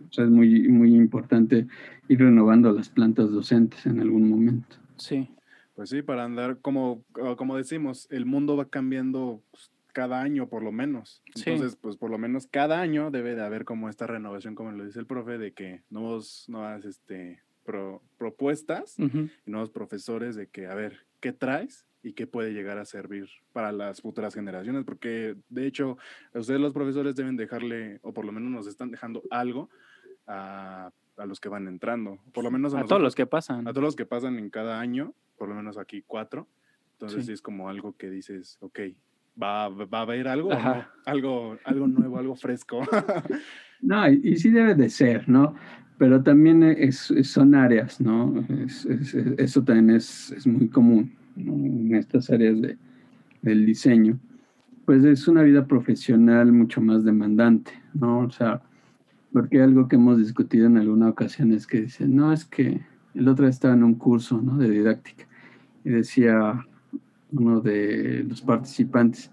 o 0.09 0.13
sea, 0.13 0.25
es 0.25 0.31
muy, 0.31 0.67
muy 0.67 0.95
importante 0.95 1.67
ir 2.07 2.19
renovando 2.19 2.71
las 2.73 2.89
plantas 2.89 3.31
docentes 3.31 3.85
en 3.85 3.99
algún 3.99 4.29
momento. 4.29 4.77
Sí. 4.97 5.29
Pues 5.75 5.89
sí, 5.89 6.01
para 6.01 6.25
andar, 6.25 6.59
como, 6.59 7.03
como 7.37 7.55
decimos, 7.55 8.07
el 8.11 8.25
mundo 8.25 8.57
va 8.57 8.65
cambiando 8.65 9.41
pues, 9.51 9.71
cada 9.93 10.21
año 10.21 10.47
por 10.47 10.63
lo 10.63 10.71
menos. 10.71 11.23
Sí. 11.33 11.49
Entonces, 11.49 11.77
pues 11.77 11.95
por 11.95 12.09
lo 12.11 12.17
menos 12.17 12.45
cada 12.45 12.81
año 12.81 13.09
debe 13.09 13.35
de 13.35 13.41
haber 13.41 13.63
como 13.63 13.89
esta 13.89 14.05
renovación, 14.05 14.53
como 14.53 14.71
lo 14.71 14.85
dice 14.85 14.99
el 14.99 15.05
profe, 15.05 15.37
de 15.37 15.53
que 15.53 15.81
nuevos, 15.89 16.45
nuevas 16.49 16.83
este, 16.85 17.39
pro- 17.63 18.01
propuestas 18.17 18.97
y 18.99 19.49
nuevos 19.49 19.69
profesores 19.69 20.35
de 20.35 20.47
que, 20.47 20.67
a 20.67 20.75
ver, 20.75 21.05
¿qué 21.21 21.31
traes? 21.31 21.85
Y 22.03 22.13
qué 22.13 22.25
puede 22.27 22.51
llegar 22.53 22.77
a 22.79 22.85
servir 22.85 23.27
para 23.53 23.71
las 23.71 24.01
futuras 24.01 24.33
generaciones, 24.33 24.83
porque 24.85 25.35
de 25.49 25.67
hecho 25.67 25.97
ustedes 26.33 26.59
los 26.59 26.73
profesores 26.73 27.15
deben 27.15 27.37
dejarle, 27.37 27.99
o 28.01 28.13
por 28.13 28.25
lo 28.25 28.31
menos 28.31 28.49
nos 28.51 28.67
están 28.67 28.89
dejando 28.91 29.21
algo 29.29 29.69
a, 30.27 30.91
a 31.17 31.25
los 31.25 31.39
que 31.39 31.49
van 31.49 31.67
entrando, 31.67 32.19
por 32.33 32.43
lo 32.43 32.51
menos 32.51 32.73
A 32.73 32.77
nosotros- 32.77 32.89
todos 32.89 33.01
los 33.03 33.15
que 33.15 33.25
pasan. 33.27 33.67
a 33.67 33.71
todos 33.71 33.83
los 33.83 33.95
que 33.95 34.05
pasan 34.05 34.39
en 34.39 34.49
cada 34.49 34.79
año, 34.79 35.13
por 35.37 35.49
lo 35.49 35.55
menos 35.55 35.77
aquí 35.77 36.03
cuatro. 36.05 36.47
Entonces 36.93 37.25
Sí. 37.25 37.31
es 37.33 37.41
como 37.41 37.69
algo 37.69 37.95
que 37.97 38.09
dices, 38.09 38.57
ok, 38.61 38.79
va, 39.41 39.69
va 39.69 39.99
a 39.99 40.01
haber 40.01 40.27
algo, 40.27 40.49
no? 40.53 40.85
Algo, 41.05 41.57
algo 41.63 41.87
nuevo, 41.87 42.17
algo 42.17 42.35
fresco. 42.35 42.81
No, 43.83 44.07
y, 44.07 44.21
y 44.23 44.37
sí 44.37 44.51
debe 44.51 44.75
de 44.75 44.91
ser, 44.91 45.27
¿no? 45.27 45.55
Pero 45.97 46.21
también 46.21 46.61
es, 46.61 47.09
es- 47.09 47.31
son 47.31 47.55
áreas, 47.55 47.99
¿no? 47.99 48.45
Es- 48.63 48.85
es- 48.85 49.15
es- 49.15 49.39
eso 49.39 49.63
también 49.63 49.89
es, 49.95 50.31
es 50.33 50.45
muy 50.45 50.69
común 50.69 51.17
¿no? 51.35 51.53
en 51.53 51.95
estas 51.95 52.29
áreas 52.29 52.61
de, 52.61 52.77
del 53.41 53.65
diseño. 53.65 54.19
Pues 54.85 55.03
es 55.03 55.27
una 55.27 55.43
vida 55.43 55.65
profesional 55.65 56.51
mucho 56.51 56.81
más 56.81 57.03
demandante, 57.03 57.71
¿no? 57.93 58.19
O 58.19 58.31
sea, 58.31 58.61
porque 59.31 59.61
algo 59.61 59.87
que 59.87 59.95
hemos 59.95 60.17
discutido 60.17 60.67
en 60.67 60.77
alguna 60.77 61.09
ocasión 61.09 61.51
es 61.53 61.67
que 61.67 61.81
dicen, 61.81 62.15
no, 62.15 62.33
es 62.33 62.45
que 62.45 62.81
el 63.13 63.27
otro 63.27 63.47
estaba 63.47 63.73
en 63.73 63.83
un 63.83 63.95
curso, 63.95 64.41
¿no? 64.41 64.57
De 64.57 64.69
didáctica 64.69 65.27
y 65.83 65.89
decía 65.89 66.65
uno 67.31 67.61
de 67.61 68.25
los 68.27 68.41
participantes, 68.41 69.31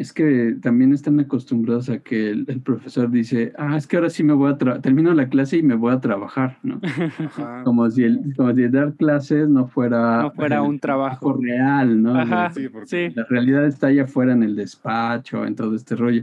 es 0.00 0.12
que 0.12 0.56
también 0.62 0.92
están 0.92 1.18
acostumbrados 1.18 1.90
a 1.90 1.98
que 1.98 2.30
el, 2.30 2.44
el 2.46 2.60
profesor 2.60 3.10
dice, 3.10 3.52
ah, 3.58 3.76
es 3.76 3.86
que 3.88 3.96
ahora 3.96 4.10
sí 4.10 4.22
me 4.22 4.32
voy 4.32 4.52
a, 4.52 4.56
tra- 4.56 4.80
termino 4.80 5.12
la 5.12 5.28
clase 5.28 5.56
y 5.56 5.62
me 5.64 5.74
voy 5.74 5.92
a 5.92 6.00
trabajar, 6.00 6.56
¿no? 6.62 6.80
Ajá. 7.18 7.62
Como 7.64 7.90
si, 7.90 8.04
el, 8.04 8.32
como 8.36 8.54
si 8.54 8.68
dar 8.68 8.94
clases 8.94 9.48
no 9.48 9.66
fuera, 9.66 10.22
No 10.22 10.30
fuera 10.30 10.62
un 10.62 10.78
trabajo. 10.78 11.36
real, 11.42 12.00
¿no? 12.00 12.14
Ajá. 12.16 12.52
Sí, 12.52 12.68
porque 12.68 12.86
Sí. 12.86 13.14
La 13.16 13.24
realidad 13.24 13.66
está 13.66 13.88
allá 13.88 14.04
afuera 14.04 14.32
en 14.34 14.44
el 14.44 14.54
despacho, 14.54 15.44
en 15.44 15.56
todo 15.56 15.74
este 15.74 15.96
rollo. 15.96 16.22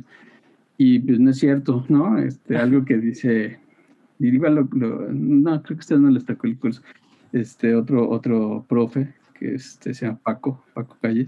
Y 0.78 1.00
pues 1.00 1.20
no 1.20 1.32
es 1.32 1.38
cierto, 1.40 1.86
¿no? 1.90 2.18
Este, 2.18 2.56
algo 2.58 2.86
que 2.86 2.98
dice, 2.98 3.60
Diriba 4.20 4.50
lo, 4.50 4.70
lo- 4.72 5.08
no, 5.12 5.62
creo 5.64 5.76
que 5.78 5.82
usted 5.82 5.98
no 5.98 6.10
les 6.10 6.24
tocó 6.24 6.48
el 6.48 6.58
curso. 6.58 6.82
Este, 7.34 7.76
otro, 7.76 8.10
otro 8.10 8.64
profe, 8.70 9.14
que 9.38 9.56
este, 9.56 9.94
se 9.94 10.06
llama 10.06 10.20
Paco, 10.24 10.64
Paco 10.74 10.96
Calles, 11.02 11.28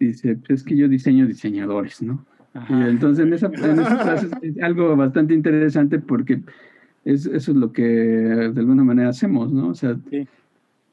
dice, 0.00 0.36
pues 0.36 0.60
es 0.60 0.62
que 0.64 0.76
yo 0.76 0.88
diseño 0.88 1.26
diseñadores, 1.26 2.02
¿no? 2.02 2.24
Y 2.68 2.72
entonces 2.72 3.26
en 3.26 3.32
esa, 3.34 3.46
en 3.46 3.80
esa 3.80 3.98
clase 4.02 4.28
es 4.42 4.62
algo 4.62 4.94
bastante 4.96 5.34
interesante 5.34 5.98
porque 5.98 6.40
es, 7.04 7.26
eso 7.26 7.50
es 7.50 7.56
lo 7.56 7.72
que 7.72 7.82
de 7.82 8.60
alguna 8.60 8.84
manera 8.84 9.08
hacemos, 9.08 9.52
¿no? 9.52 9.68
O 9.68 9.74
sea, 9.74 9.96
Sí. 10.10 10.26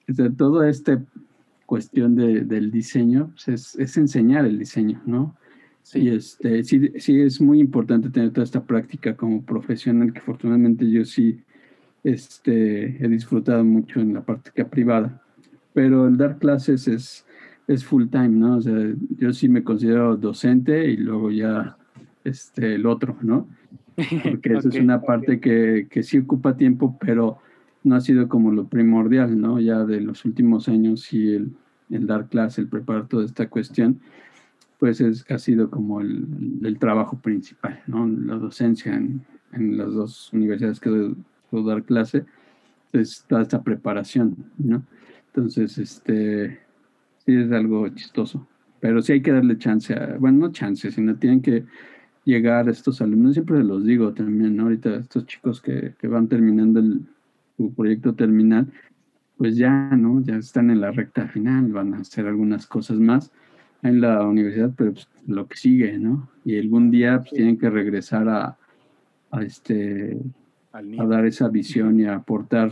o 0.09 0.13
sea, 0.13 0.29
toda 0.31 0.69
esta 0.69 1.01
cuestión 1.67 2.15
de- 2.15 2.41
del 2.41 2.71
diseño 2.71 3.29
pues, 3.33 3.47
es, 3.47 3.75
es 3.79 3.95
enseñar 3.97 4.45
el 4.45 4.57
diseño, 4.59 5.01
¿no? 5.05 5.35
Y 5.83 5.83
Sí. 5.83 6.07
este, 6.09 6.63
sí, 6.63 6.91
sí 6.97 7.19
es 7.21 7.39
muy 7.41 7.59
importante 7.59 8.09
tener 8.09 8.31
toda 8.31 8.43
esta 8.43 8.63
práctica 8.63 9.15
como 9.15 9.43
profesional 9.43 10.11
que 10.13 10.19
afortunadamente 10.19 10.89
yo 10.89 11.05
sí 11.05 11.39
este, 12.03 13.03
he 13.03 13.07
disfrutado 13.07 13.63
mucho 13.63 13.99
en 13.99 14.13
la 14.13 14.21
práctica 14.21 14.67
privada. 14.67 15.21
Pero 15.73 16.07
el 16.07 16.17
dar 16.17 16.37
clases 16.39 16.87
es, 16.87 17.25
es 17.73 17.85
full 17.85 18.07
time, 18.07 18.29
¿no? 18.29 18.57
O 18.57 18.61
sea, 18.61 18.75
yo 19.17 19.33
sí 19.33 19.47
me 19.47 19.63
considero 19.63 20.17
docente 20.17 20.89
y 20.89 20.97
luego 20.97 21.31
ya 21.31 21.77
este, 22.23 22.75
el 22.75 22.85
otro, 22.85 23.17
¿no? 23.21 23.47
Porque 23.95 24.53
eso 24.57 24.69
es 24.69 24.75
una 24.75 25.01
parte 25.01 25.39
que, 25.39 25.87
que 25.89 26.03
sí 26.03 26.17
ocupa 26.17 26.57
tiempo, 26.57 26.97
pero 26.99 27.39
no 27.83 27.95
ha 27.95 28.01
sido 28.01 28.27
como 28.27 28.51
lo 28.51 28.67
primordial, 28.67 29.39
¿no? 29.39 29.59
Ya 29.59 29.85
de 29.85 30.01
los 30.01 30.25
últimos 30.25 30.67
años 30.67 31.01
sí 31.01 31.33
el, 31.33 31.51
el 31.89 32.07
dar 32.07 32.27
clase, 32.27 32.61
el 32.61 32.67
preparar 32.67 33.07
toda 33.07 33.25
esta 33.25 33.47
cuestión, 33.49 33.99
pues 34.79 35.01
es, 35.01 35.25
ha 35.29 35.37
sido 35.37 35.69
como 35.69 36.01
el, 36.01 36.59
el 36.63 36.77
trabajo 36.77 37.19
principal, 37.19 37.81
¿no? 37.87 38.07
La 38.07 38.35
docencia 38.35 38.95
en, 38.95 39.21
en 39.53 39.77
las 39.77 39.93
dos 39.93 40.31
universidades 40.33 40.79
que 40.79 41.13
puedo 41.49 41.65
dar 41.65 41.83
clase, 41.83 42.25
es 42.93 43.23
toda 43.27 43.41
esta 43.41 43.61
preparación, 43.63 44.35
¿no? 44.57 44.83
Entonces, 45.27 45.77
este, 45.77 46.59
sí 47.31 47.47
es 47.47 47.51
algo 47.51 47.87
chistoso, 47.89 48.47
pero 48.79 49.01
sí 49.01 49.13
hay 49.13 49.21
que 49.21 49.31
darle 49.31 49.57
chance, 49.57 49.93
a, 49.93 50.17
bueno, 50.19 50.47
no 50.47 50.51
chance, 50.51 50.91
sino 50.91 51.15
tienen 51.15 51.41
que 51.41 51.65
llegar 52.25 52.69
estos 52.69 53.01
alumnos, 53.01 53.33
siempre 53.33 53.57
se 53.57 53.63
los 53.63 53.85
digo 53.85 54.13
también, 54.13 54.55
¿no? 54.55 54.63
Ahorita 54.63 54.95
estos 54.95 55.25
chicos 55.25 55.61
que, 55.61 55.93
que 55.99 56.07
van 56.07 56.27
terminando 56.27 56.79
el, 56.79 57.01
su 57.57 57.73
proyecto 57.73 58.13
terminal, 58.13 58.67
pues 59.37 59.55
ya, 59.57 59.89
¿no? 59.95 60.21
Ya 60.23 60.35
están 60.35 60.69
en 60.69 60.81
la 60.81 60.91
recta 60.91 61.27
final, 61.27 61.71
van 61.71 61.93
a 61.93 61.99
hacer 61.99 62.27
algunas 62.27 62.67
cosas 62.67 62.99
más 62.99 63.31
en 63.81 64.01
la 64.01 64.23
universidad, 64.27 64.71
pero 64.75 64.93
pues, 64.93 65.07
lo 65.27 65.47
que 65.47 65.57
sigue, 65.57 65.97
¿no? 65.97 66.29
Y 66.45 66.59
algún 66.59 66.91
día 66.91 67.19
pues, 67.19 67.31
tienen 67.31 67.57
que 67.57 67.69
regresar 67.69 68.27
a, 68.29 68.57
a 69.31 69.43
este 69.43 70.17
a 70.73 71.05
dar 71.05 71.25
esa 71.25 71.49
visión 71.49 71.99
y 71.99 72.05
a 72.05 72.15
aportar 72.15 72.71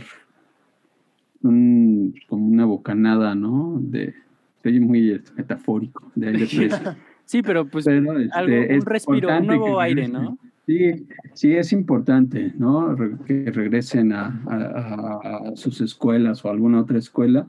un, 1.42 2.14
como 2.28 2.46
una 2.46 2.64
bocanada, 2.64 3.34
¿no? 3.34 3.78
De, 3.80 4.14
soy 4.62 4.80
muy 4.80 5.10
este, 5.12 5.32
metafórico, 5.34 6.10
de 6.14 6.28
aire 6.28 6.46
fresco. 6.46 6.90
Sí, 7.24 7.42
pero 7.42 7.64
pues 7.64 7.86
algo, 7.86 8.18
este, 8.18 8.74
un 8.74 8.86
respiro, 8.86 9.38
un 9.38 9.46
nuevo 9.46 9.78
aire, 9.78 10.08
¿no? 10.08 10.36
Sí, 10.66 11.06
sí, 11.32 11.52
es 11.54 11.72
importante, 11.72 12.52
¿no? 12.58 12.96
que 13.24 13.52
regresen 13.52 14.12
a, 14.12 14.42
a, 14.48 15.52
sus 15.54 15.80
escuelas 15.80 16.44
o 16.44 16.48
a 16.48 16.50
alguna 16.50 16.80
otra 16.80 16.98
escuela 16.98 17.46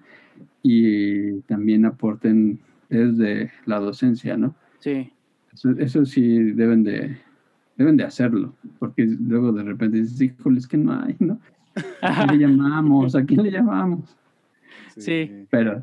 y 0.61 1.39
también 1.41 1.85
aporten 1.85 2.59
desde 2.89 3.49
la 3.65 3.79
docencia, 3.79 4.37
¿no? 4.37 4.53
Sí. 4.77 5.11
Eso, 5.51 5.71
eso 5.79 6.05
sí 6.05 6.51
deben 6.51 6.83
de, 6.83 7.17
deben 7.75 7.97
de 7.97 8.03
hacerlo, 8.03 8.53
porque 8.77 9.05
luego 9.05 9.51
de 9.51 9.63
repente 9.63 9.97
dices, 9.97 10.21
híjole, 10.21 10.59
es 10.59 10.67
que 10.67 10.77
no 10.77 10.93
hay, 10.93 11.15
¿no? 11.17 11.39
¿A 12.01 12.27
quién 12.27 12.39
le 12.39 12.47
llamamos? 12.47 13.15
¿A 13.15 13.23
quién 13.23 13.43
le 13.43 13.51
llamamos? 13.51 14.15
Sí. 14.97 15.45
Pero. 15.49 15.81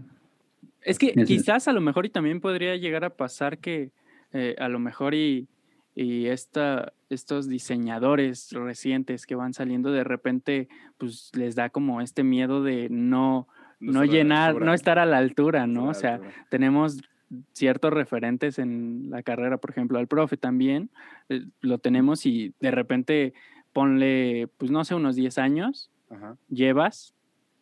Es 0.82 0.98
que 0.98 1.12
quizás 1.12 1.68
a 1.68 1.72
lo 1.72 1.80
mejor 1.80 2.06
y 2.06 2.10
también 2.10 2.40
podría 2.40 2.76
llegar 2.76 3.04
a 3.04 3.10
pasar 3.10 3.58
que 3.58 3.90
eh, 4.32 4.54
a 4.58 4.68
lo 4.68 4.78
mejor 4.78 5.14
y, 5.14 5.48
y 5.94 6.26
esta, 6.26 6.92
estos 7.10 7.48
diseñadores 7.48 8.52
recientes 8.52 9.26
que 9.26 9.34
van 9.34 9.54
saliendo 9.54 9.90
de 9.90 10.04
repente, 10.04 10.68
pues 10.96 11.30
les 11.34 11.54
da 11.54 11.70
como 11.70 12.00
este 12.00 12.22
miedo 12.22 12.62
de 12.62 12.88
no, 12.90 13.48
no, 13.80 14.04
llenar, 14.04 14.60
no 14.60 14.74
estar 14.74 14.98
a 14.98 15.06
la 15.06 15.18
altura, 15.18 15.66
¿no? 15.66 15.88
O 15.88 15.94
sea, 15.94 16.20
tenemos 16.50 17.00
ciertos 17.52 17.92
referentes 17.92 18.58
en 18.58 19.10
la 19.10 19.22
carrera, 19.22 19.58
por 19.58 19.70
ejemplo, 19.70 19.98
al 19.98 20.06
profe 20.06 20.36
también, 20.36 20.90
eh, 21.28 21.44
lo 21.60 21.78
tenemos 21.78 22.26
y 22.26 22.54
de 22.60 22.70
repente 22.70 23.34
ponle, 23.72 24.48
pues 24.56 24.70
no 24.70 24.84
sé, 24.84 24.94
unos 24.94 25.16
10 25.16 25.38
años, 25.38 25.90
llevas, 26.48 27.14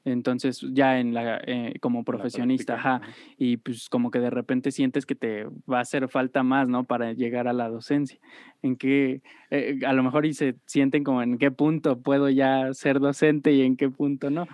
entonces 0.07 0.65
ya 0.73 1.01
en 1.01 1.13
la, 1.13 1.41
eh, 1.45 1.75
como 1.81 2.05
profesionista, 2.05 2.75
ajá, 2.75 3.01
y 3.37 3.57
pues 3.59 3.89
como 3.89 4.11
que 4.11 4.21
de 4.21 4.31
repente 4.31 4.71
sientes 4.71 5.05
que 5.05 5.17
te 5.17 5.45
va 5.71 5.79
a 5.79 5.81
hacer 5.81 6.09
falta 6.09 6.43
más, 6.43 6.69
¿no? 6.69 6.85
Para 6.85 7.13
llegar 7.13 7.49
a 7.49 7.53
la 7.53 7.69
docencia. 7.69 8.19
En 8.63 8.77
qué, 8.77 9.21
eh, 9.51 9.81
a 9.85 9.93
lo 9.93 10.03
mejor 10.03 10.25
y 10.25 10.33
se 10.33 10.55
sienten 10.65 11.05
como 11.05 11.23
en 11.23 11.39
qué 11.39 11.51
punto 11.51 12.01
puedo 12.01 12.31
ya 12.31 12.73
ser 12.73 13.01
docente 13.01 13.53
y 13.53 13.63
en 13.63 13.77
qué 13.77 13.91
punto 13.91 14.31
no. 14.31 14.47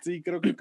Sí, 0.00 0.22
creo 0.22 0.40
que 0.40 0.54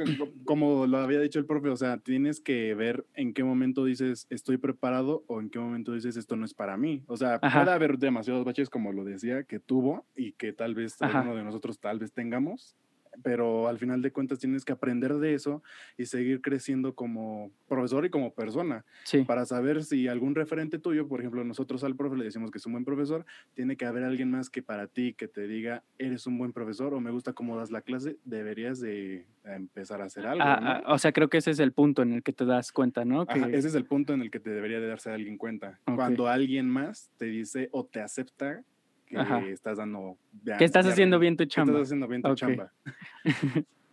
como 0.45 0.87
lo 0.87 0.97
había 0.97 1.19
dicho 1.19 1.39
el 1.39 1.45
profe, 1.45 1.69
o 1.69 1.77
sea, 1.77 1.97
tienes 1.97 2.39
que 2.39 2.73
ver 2.73 3.05
en 3.13 3.33
qué 3.33 3.43
momento 3.43 3.85
dices 3.85 4.25
estoy 4.29 4.57
preparado 4.57 5.23
o 5.27 5.39
en 5.39 5.49
qué 5.49 5.59
momento 5.59 5.93
dices 5.93 6.17
esto 6.17 6.35
no 6.35 6.45
es 6.45 6.53
para 6.53 6.75
mí. 6.75 7.03
O 7.07 7.17
sea, 7.17 7.39
puede 7.39 7.71
haber 7.71 7.99
demasiados 7.99 8.45
baches, 8.45 8.69
como 8.69 8.91
lo 8.93 9.03
decía, 9.03 9.43
que 9.43 9.59
tuvo 9.59 10.05
y 10.15 10.31
que 10.33 10.53
tal 10.53 10.73
vez 10.73 10.99
alguno 11.01 11.35
de 11.35 11.43
nosotros 11.43 11.79
tal 11.79 11.99
vez 11.99 12.13
tengamos, 12.13 12.75
pero 13.23 13.67
al 13.67 13.77
final 13.77 14.01
de 14.01 14.11
cuentas 14.11 14.39
tienes 14.39 14.65
que 14.65 14.73
aprender 14.73 15.15
de 15.15 15.33
eso 15.33 15.63
y 15.97 16.05
seguir 16.05 16.41
creciendo 16.41 16.93
como 16.93 17.51
profesor 17.67 18.05
y 18.05 18.09
como 18.09 18.33
persona. 18.33 18.85
Para 19.25 19.45
saber 19.45 19.83
si 19.83 20.07
algún 20.07 20.35
referente 20.35 20.79
tuyo, 20.79 21.07
por 21.07 21.19
ejemplo, 21.19 21.43
nosotros 21.43 21.83
al 21.83 21.95
profe 21.95 22.17
le 22.17 22.25
decimos 22.25 22.51
que 22.51 22.57
es 22.57 22.65
un 22.65 22.73
buen 22.73 22.85
profesor, 22.85 23.25
tiene 23.53 23.77
que 23.77 23.85
haber 23.85 24.03
alguien 24.03 24.31
más 24.31 24.49
que 24.49 24.61
para 24.61 24.87
ti 24.87 25.13
que 25.13 25.27
te 25.27 25.47
diga, 25.47 25.83
eres 25.97 26.27
un 26.27 26.37
buen 26.37 26.53
profesor 26.53 26.93
o 26.93 26.99
me 26.99 27.11
gusta 27.11 27.33
cómo 27.33 27.57
das 27.57 27.71
la 27.71 27.81
clase, 27.81 28.17
deberías 28.23 28.79
de 28.79 29.25
empezar 29.45 30.01
a 30.01 30.05
hacer 30.05 30.25
algo. 30.25 30.43
Ah, 30.43 30.81
ah, 30.85 30.93
o 30.93 30.97
sea, 30.97 31.11
creo 31.11 31.29
que 31.29 31.37
ese 31.37 31.51
es 31.51 31.59
el 31.59 31.71
punto 31.71 32.01
en 32.01 32.13
el 32.13 32.23
que 32.23 32.33
te 32.33 32.45
das 32.45 32.71
cuenta, 32.71 33.05
¿no? 33.05 33.25
Que... 33.25 33.39
ese 33.39 33.67
es 33.67 33.75
el 33.75 33.85
punto 33.85 34.13
en 34.13 34.21
el 34.21 34.31
que 34.31 34.39
te 34.39 34.49
debería 34.49 34.79
de 34.79 34.87
darse 34.87 35.09
a 35.09 35.13
alguien 35.13 35.37
cuenta. 35.37 35.79
Cuando 35.85 36.27
alguien 36.27 36.69
más 36.69 37.11
te 37.17 37.25
dice 37.25 37.69
o 37.71 37.85
te 37.85 38.01
acepta 38.01 38.63
que 39.07 39.51
estás 39.51 39.77
dando. 39.77 40.17
que 40.57 40.65
estás 40.65 40.85
haciendo 40.85 41.19
bien 41.19 41.37
tu 41.37 41.45
chamba. 41.45 41.73
estás 41.73 41.87
haciendo 41.87 42.07
bien 42.07 42.21
tu 42.21 42.35
chamba. 42.35 42.71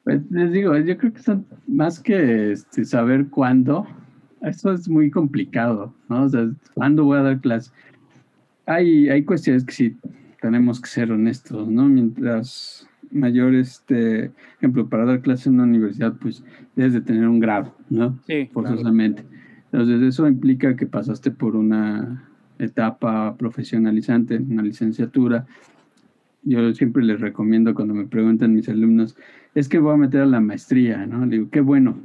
Pues 0.04 0.20
les 0.30 0.52
digo, 0.52 0.76
yo 0.76 0.98
creo 0.98 1.14
que 1.14 1.22
son 1.22 1.46
más 1.66 1.98
que 1.98 2.52
este, 2.52 2.84
saber 2.84 3.28
cuándo, 3.30 3.86
eso 4.42 4.70
es 4.70 4.86
muy 4.86 5.10
complicado, 5.10 5.94
¿no? 6.10 6.24
O 6.24 6.28
sea, 6.28 6.46
¿cuándo 6.74 7.04
voy 7.04 7.18
a 7.18 7.22
dar 7.22 7.40
clase? 7.40 7.70
Hay, 8.66 9.08
hay 9.08 9.24
cuestiones 9.24 9.64
que 9.64 9.72
sí 9.72 9.96
tenemos 10.42 10.78
que 10.78 10.90
ser 10.90 11.10
honestos, 11.10 11.70
¿no? 11.70 11.86
Mientras 11.88 12.86
mayor, 13.10 13.54
este, 13.54 14.30
ejemplo, 14.58 14.88
para 14.90 15.06
dar 15.06 15.22
clase 15.22 15.48
en 15.48 15.54
una 15.54 15.64
universidad, 15.64 16.12
pues 16.20 16.44
debes 16.76 16.92
de 16.92 17.00
tener 17.00 17.26
un 17.26 17.40
grado, 17.40 17.74
¿no? 17.88 18.18
Sí. 18.26 18.50
Forzosamente. 18.52 19.24
Entonces, 19.72 20.02
eso 20.02 20.28
implica 20.28 20.76
que 20.76 20.86
pasaste 20.86 21.30
por 21.30 21.56
una 21.56 22.28
etapa 22.58 23.36
profesionalizante, 23.36 24.36
una 24.36 24.62
licenciatura. 24.62 25.46
Yo 26.42 26.74
siempre 26.74 27.02
les 27.02 27.20
recomiendo 27.20 27.74
cuando 27.74 27.94
me 27.94 28.06
preguntan 28.06 28.54
mis 28.54 28.68
alumnos, 28.68 29.16
es 29.54 29.68
que 29.68 29.78
voy 29.78 29.94
a 29.94 29.96
meter 29.96 30.22
a 30.22 30.26
la 30.26 30.40
maestría, 30.40 31.06
¿no? 31.06 31.24
Le 31.24 31.36
digo, 31.36 31.50
qué 31.50 31.60
bueno, 31.60 31.96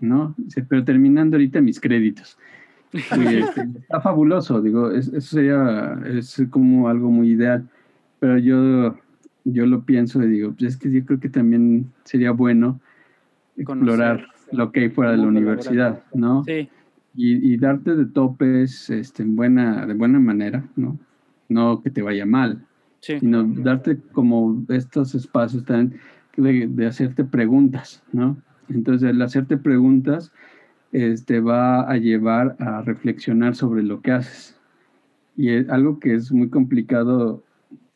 ¿no? 0.00 0.34
pero 0.68 0.84
terminando 0.84 1.36
ahorita 1.36 1.60
mis 1.60 1.80
créditos. 1.80 2.38
Este, 2.92 3.68
está 3.80 4.00
fabuloso, 4.00 4.62
digo, 4.62 4.90
eso 4.90 5.20
sería, 5.20 6.00
es 6.06 6.42
como 6.48 6.88
algo 6.88 7.10
muy 7.10 7.32
ideal, 7.32 7.68
pero 8.20 8.38
yo, 8.38 8.96
yo 9.44 9.66
lo 9.66 9.82
pienso 9.82 10.22
y 10.22 10.28
digo, 10.28 10.54
pues 10.56 10.74
es 10.74 10.76
que 10.78 10.90
yo 10.90 11.04
creo 11.04 11.20
que 11.20 11.28
también 11.28 11.90
sería 12.04 12.30
bueno 12.30 12.80
explorar 13.56 14.28
lo 14.52 14.72
que 14.72 14.80
hay 14.80 14.88
fuera 14.88 15.10
de 15.10 15.18
la 15.18 15.26
universidad, 15.26 16.04
¿no? 16.14 16.44
Sí 16.44 16.70
y, 17.16 17.56
darte 17.56 17.96
de 17.96 18.06
topes 18.06 18.90
este, 18.90 19.22
en 19.22 19.36
buena, 19.36 19.86
de 19.86 19.94
buena 19.94 20.18
manera, 20.18 20.64
¿no? 20.76 20.98
No 21.48 21.82
que 21.82 21.90
te 21.90 22.02
vaya 22.02 22.26
mal, 22.26 22.66
sino 23.00 23.44
darte 23.44 23.98
como 24.12 24.64
estos 24.68 25.14
espacios 25.14 25.64
también 25.64 25.98
de, 26.36 26.86
hacerte 26.86 27.24
preguntas, 27.24 28.02
¿no? 28.12 28.36
Entonces, 28.68 29.10
el 29.10 29.22
hacerte 29.22 29.56
preguntas 29.56 30.32
este, 30.92 31.40
va 31.40 31.82
a 31.82 31.96
llevar 31.96 32.56
a 32.58 32.82
reflexionar 32.82 33.54
sobre 33.54 33.82
lo 33.82 34.02
que 34.02 34.12
haces. 34.12 34.58
Y 35.36 35.50
es 35.50 35.68
algo 35.68 35.98
que 36.00 36.14
es 36.14 36.32
muy 36.32 36.48
complicado, 36.48 37.42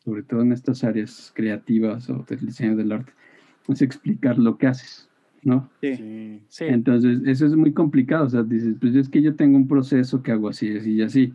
sobre 0.03 0.23
todo 0.23 0.41
en 0.41 0.51
estas 0.51 0.83
áreas 0.83 1.31
creativas 1.35 2.09
o 2.09 2.25
del 2.27 2.39
diseño 2.39 2.75
del 2.75 2.91
arte, 2.91 3.11
es 3.67 3.81
explicar 3.81 4.37
lo 4.37 4.57
que 4.57 4.67
haces. 4.67 5.10
¿No? 5.43 5.69
Sí. 5.81 6.41
sí. 6.47 6.65
Entonces, 6.65 7.21
eso 7.25 7.45
es 7.45 7.55
muy 7.55 7.73
complicado. 7.73 8.25
O 8.25 8.29
sea, 8.29 8.43
dices, 8.43 8.75
pues 8.79 8.95
es 8.95 9.09
que 9.09 9.21
yo 9.21 9.35
tengo 9.35 9.57
un 9.57 9.67
proceso 9.67 10.21
que 10.21 10.31
hago 10.31 10.49
así, 10.49 10.75
así 10.77 10.93
y 10.93 11.01
así. 11.01 11.33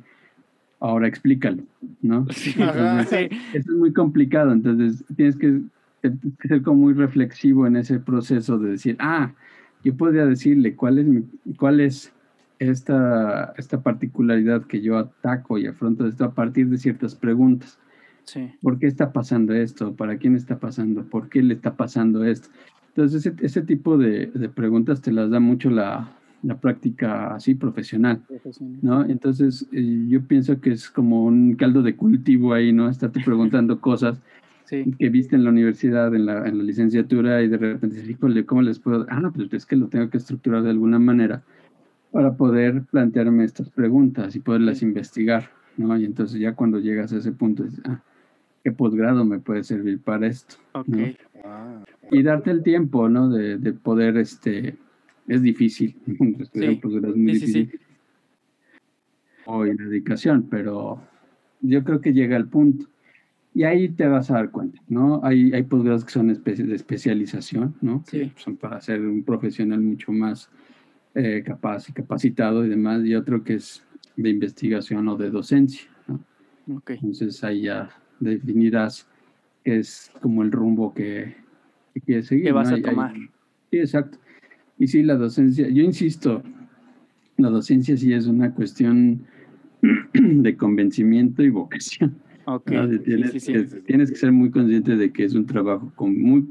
Ahora 0.78 1.08
explícalo, 1.08 1.62
¿no? 2.02 2.26
Sí. 2.32 2.54
Eso 2.58 3.72
es 3.72 3.76
muy 3.76 3.92
complicado. 3.92 4.52
Entonces, 4.52 5.04
tienes 5.16 5.36
que, 5.36 5.60
ser 6.46 6.62
como 6.62 6.82
muy 6.82 6.94
reflexivo 6.94 7.66
en 7.66 7.76
ese 7.76 7.98
proceso 7.98 8.58
de 8.58 8.70
decir, 8.72 8.96
ah, 9.00 9.32
yo 9.82 9.96
podría 9.96 10.26
decirle 10.26 10.74
cuál 10.76 10.98
es, 10.98 11.06
mi, 11.06 11.24
cuál 11.56 11.80
es 11.80 12.12
esta, 12.58 13.54
esta 13.56 13.82
particularidad 13.82 14.64
que 14.64 14.80
yo 14.80 14.98
ataco 14.98 15.58
y 15.58 15.66
afronto 15.66 16.06
esto 16.06 16.24
a 16.24 16.34
partir 16.34 16.68
de 16.68 16.78
ciertas 16.78 17.14
preguntas. 17.14 17.78
Sí. 18.24 18.52
¿Por 18.60 18.78
qué 18.78 18.86
está 18.86 19.12
pasando 19.12 19.54
esto? 19.54 19.94
¿Para 19.94 20.18
quién 20.18 20.34
está 20.34 20.58
pasando? 20.58 21.04
¿Por 21.04 21.28
qué 21.28 21.42
le 21.42 21.54
está 21.54 21.76
pasando 21.76 22.24
esto? 22.24 22.48
Entonces, 22.96 23.30
ese, 23.42 23.60
tipo 23.60 23.98
de, 23.98 24.28
preguntas 24.54 25.02
te 25.02 25.12
las 25.12 25.28
da 25.28 25.38
mucho 25.38 25.68
la, 25.68 26.16
práctica 26.62 27.34
así 27.34 27.54
profesional, 27.54 28.22
¿no? 28.80 29.04
Entonces, 29.04 29.66
eh, 29.72 30.06
yo 30.08 30.22
pienso 30.22 30.60
que 30.60 30.70
es 30.70 30.88
como 30.88 31.24
un 31.24 31.56
caldo 31.56 31.82
de 31.82 31.94
cultivo 31.94 32.54
ahí, 32.54 32.72
¿no? 32.72 32.88
Estarte 32.88 33.20
preguntando 33.24 33.80
cosas 33.80 34.22
que 34.70 35.10
viste 35.10 35.36
en 35.36 35.44
la 35.44 35.50
universidad, 35.50 36.14
en 36.14 36.24
la, 36.24 36.48
en 36.48 36.56
la 36.56 36.64
licenciatura, 36.64 37.42
y 37.42 37.48
de 37.48 37.58
repente 37.58 38.00
dices, 38.00 38.16
¿cómo 38.46 38.62
les 38.62 38.78
puedo? 38.78 39.04
Ah, 39.10 39.30
pues 39.34 39.52
es 39.52 39.66
que 39.66 39.76
lo 39.76 39.88
tengo 39.88 40.08
que 40.08 40.16
estructurar 40.16 40.62
de 40.62 40.70
alguna 40.70 40.98
manera 40.98 41.42
para 42.12 42.34
poder 42.34 42.84
plantearme 42.84 43.44
estas 43.44 43.68
preguntas 43.68 44.34
y 44.36 44.40
poderlas 44.40 44.80
investigar, 44.80 45.50
¿no? 45.76 45.98
Y 45.98 46.06
entonces 46.06 46.40
ya 46.40 46.54
cuando 46.54 46.78
llegas 46.78 47.12
a 47.12 47.18
ese 47.18 47.32
punto, 47.32 47.64
dices, 47.64 47.82
ah, 47.84 48.00
¿qué 48.66 48.72
posgrado 48.72 49.24
me 49.24 49.38
puede 49.38 49.62
servir 49.62 50.00
para 50.00 50.26
esto? 50.26 50.56
Ok. 50.72 50.88
Ah 51.44 51.84
y 52.10 52.22
darte 52.24 52.50
el 52.50 52.64
tiempo, 52.64 53.08
¿no? 53.08 53.28
De, 53.28 53.58
de 53.58 53.72
poder, 53.72 54.16
este, 54.16 54.76
es 55.28 55.40
difícil. 55.40 55.96
Sí. 56.52 56.64
es 56.64 57.16
muy 57.16 57.34
sí, 57.34 57.46
difícil. 57.46 57.70
Sí, 57.70 57.78
y 59.46 59.78
la 59.78 59.84
dedicación, 59.84 60.48
pero 60.50 61.00
yo 61.60 61.84
creo 61.84 62.00
que 62.00 62.12
llega 62.12 62.36
al 62.36 62.48
punto. 62.48 62.86
Y 63.54 63.62
ahí 63.62 63.88
te 63.88 64.08
vas 64.08 64.30
a 64.32 64.34
dar 64.34 64.50
cuenta, 64.50 64.82
¿no? 64.88 65.20
Hay, 65.22 65.52
hay 65.52 65.62
posgrados 65.62 66.04
que 66.04 66.10
son 66.10 66.26
de 66.26 66.74
especialización, 66.74 67.76
¿no? 67.80 68.02
Sí. 68.06 68.32
son 68.36 68.56
para 68.56 68.80
ser 68.80 69.00
un 69.00 69.22
profesional 69.22 69.80
mucho 69.80 70.10
más 70.10 70.50
eh, 71.14 71.44
capaz 71.46 71.88
y 71.88 71.92
capacitado 71.92 72.66
y 72.66 72.68
demás, 72.68 73.04
y 73.04 73.14
otro 73.14 73.44
que 73.44 73.54
es 73.54 73.84
de 74.16 74.30
investigación 74.30 75.06
o 75.06 75.16
de 75.16 75.30
docencia, 75.30 75.88
¿no? 76.08 76.20
Ok. 76.76 76.90
Entonces 76.90 77.42
ahí 77.44 77.62
ya 77.62 77.88
definirás 78.20 79.08
qué 79.64 79.78
es 79.78 80.10
como 80.20 80.42
el 80.42 80.52
rumbo 80.52 80.92
que, 80.94 81.36
que 81.94 82.00
quieres 82.00 82.26
seguir. 82.26 82.44
¿Qué 82.46 82.52
vas 82.52 82.68
¿no? 82.70 82.74
a 82.74 82.76
hay- 82.76 82.82
tomar? 82.82 83.14
sí, 83.70 83.78
exacto. 83.78 84.18
Y 84.78 84.86
sí, 84.88 85.02
la 85.02 85.16
docencia, 85.16 85.68
yo 85.68 85.82
insisto, 85.82 86.42
la 87.38 87.48
docencia 87.50 87.96
sí 87.96 88.12
es 88.12 88.26
una 88.26 88.52
cuestión 88.54 89.22
de 90.12 90.56
convencimiento 90.56 91.42
y 91.42 91.50
vocación. 91.50 92.14
Ok. 92.46 92.70
¿no? 92.70 92.86
De 92.88 92.98
Sí, 92.98 93.04
Tienes, 93.04 93.30
sí, 93.32 93.40
sí. 93.40 93.52
que, 93.52 93.62
tienes 93.82 94.10
que 94.10 94.16
ser 94.16 94.32
muy 94.32 94.50
consciente 94.50 94.96
de 94.96 95.12
que 95.12 95.24
es 95.24 95.34
un 95.34 95.46
trabajo 95.46 95.90
con 95.96 96.20
muy, 96.20 96.46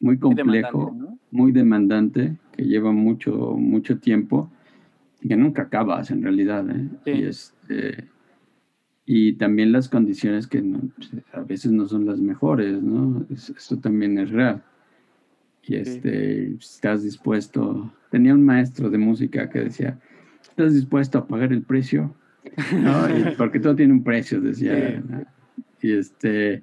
muy 0.00 0.18
complejo, 0.18 0.46
demandante, 0.46 0.98
¿no? 0.98 1.18
muy 1.30 1.52
demandante, 1.52 2.36
que 2.52 2.62
lleva 2.64 2.92
mucho, 2.92 3.54
mucho 3.58 3.98
tiempo, 3.98 4.50
y 5.20 5.28
que 5.28 5.36
nunca 5.36 5.62
acabas 5.62 6.10
en 6.10 6.22
realidad. 6.22 6.64
¿eh? 6.70 6.88
Sí. 7.04 7.10
Y, 7.10 7.22
este, 7.24 8.04
y 9.06 9.34
también 9.34 9.72
las 9.72 9.88
condiciones 9.88 10.46
que 10.46 10.62
no- 10.62 10.80
a 11.32 11.40
veces 11.40 11.72
no 11.72 11.86
son 11.86 12.06
las 12.06 12.20
mejores, 12.20 12.82
¿no? 12.82 13.26
Es- 13.30 13.50
Eso 13.50 13.78
también 13.78 14.18
es 14.18 14.30
real. 14.30 14.62
Y 15.66 15.76
este, 15.76 16.52
estás 16.54 17.02
dispuesto. 17.02 17.92
Tenía 18.10 18.34
un 18.34 18.44
maestro 18.44 18.90
de 18.90 18.98
música 18.98 19.48
que 19.48 19.60
decía, 19.60 19.98
¿estás 20.42 20.74
dispuesto 20.74 21.18
a 21.18 21.26
pagar 21.26 21.52
el 21.52 21.62
precio? 21.62 22.14
¿No? 22.72 23.08
Y 23.08 23.22
porque 23.38 23.60
todo 23.60 23.74
tiene 23.74 23.92
un 23.94 24.04
precio, 24.04 24.40
decía. 24.40 24.74
Sí. 25.00 25.02
¿no? 25.08 25.24
Y 25.80 25.92
este, 25.92 26.62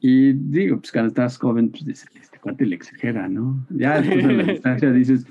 y 0.00 0.32
digo, 0.32 0.78
pues 0.78 0.92
cuando 0.92 1.08
estás 1.08 1.38
joven, 1.38 1.70
pues 1.70 1.84
dices, 1.84 2.08
este 2.20 2.38
cuate 2.38 2.66
le 2.66 2.76
exagera, 2.76 3.28
¿no? 3.28 3.64
Ya 3.70 4.00
después 4.00 4.24
a 4.24 4.32
la 4.32 4.42
distancia 4.52 4.92
dices, 4.92 5.26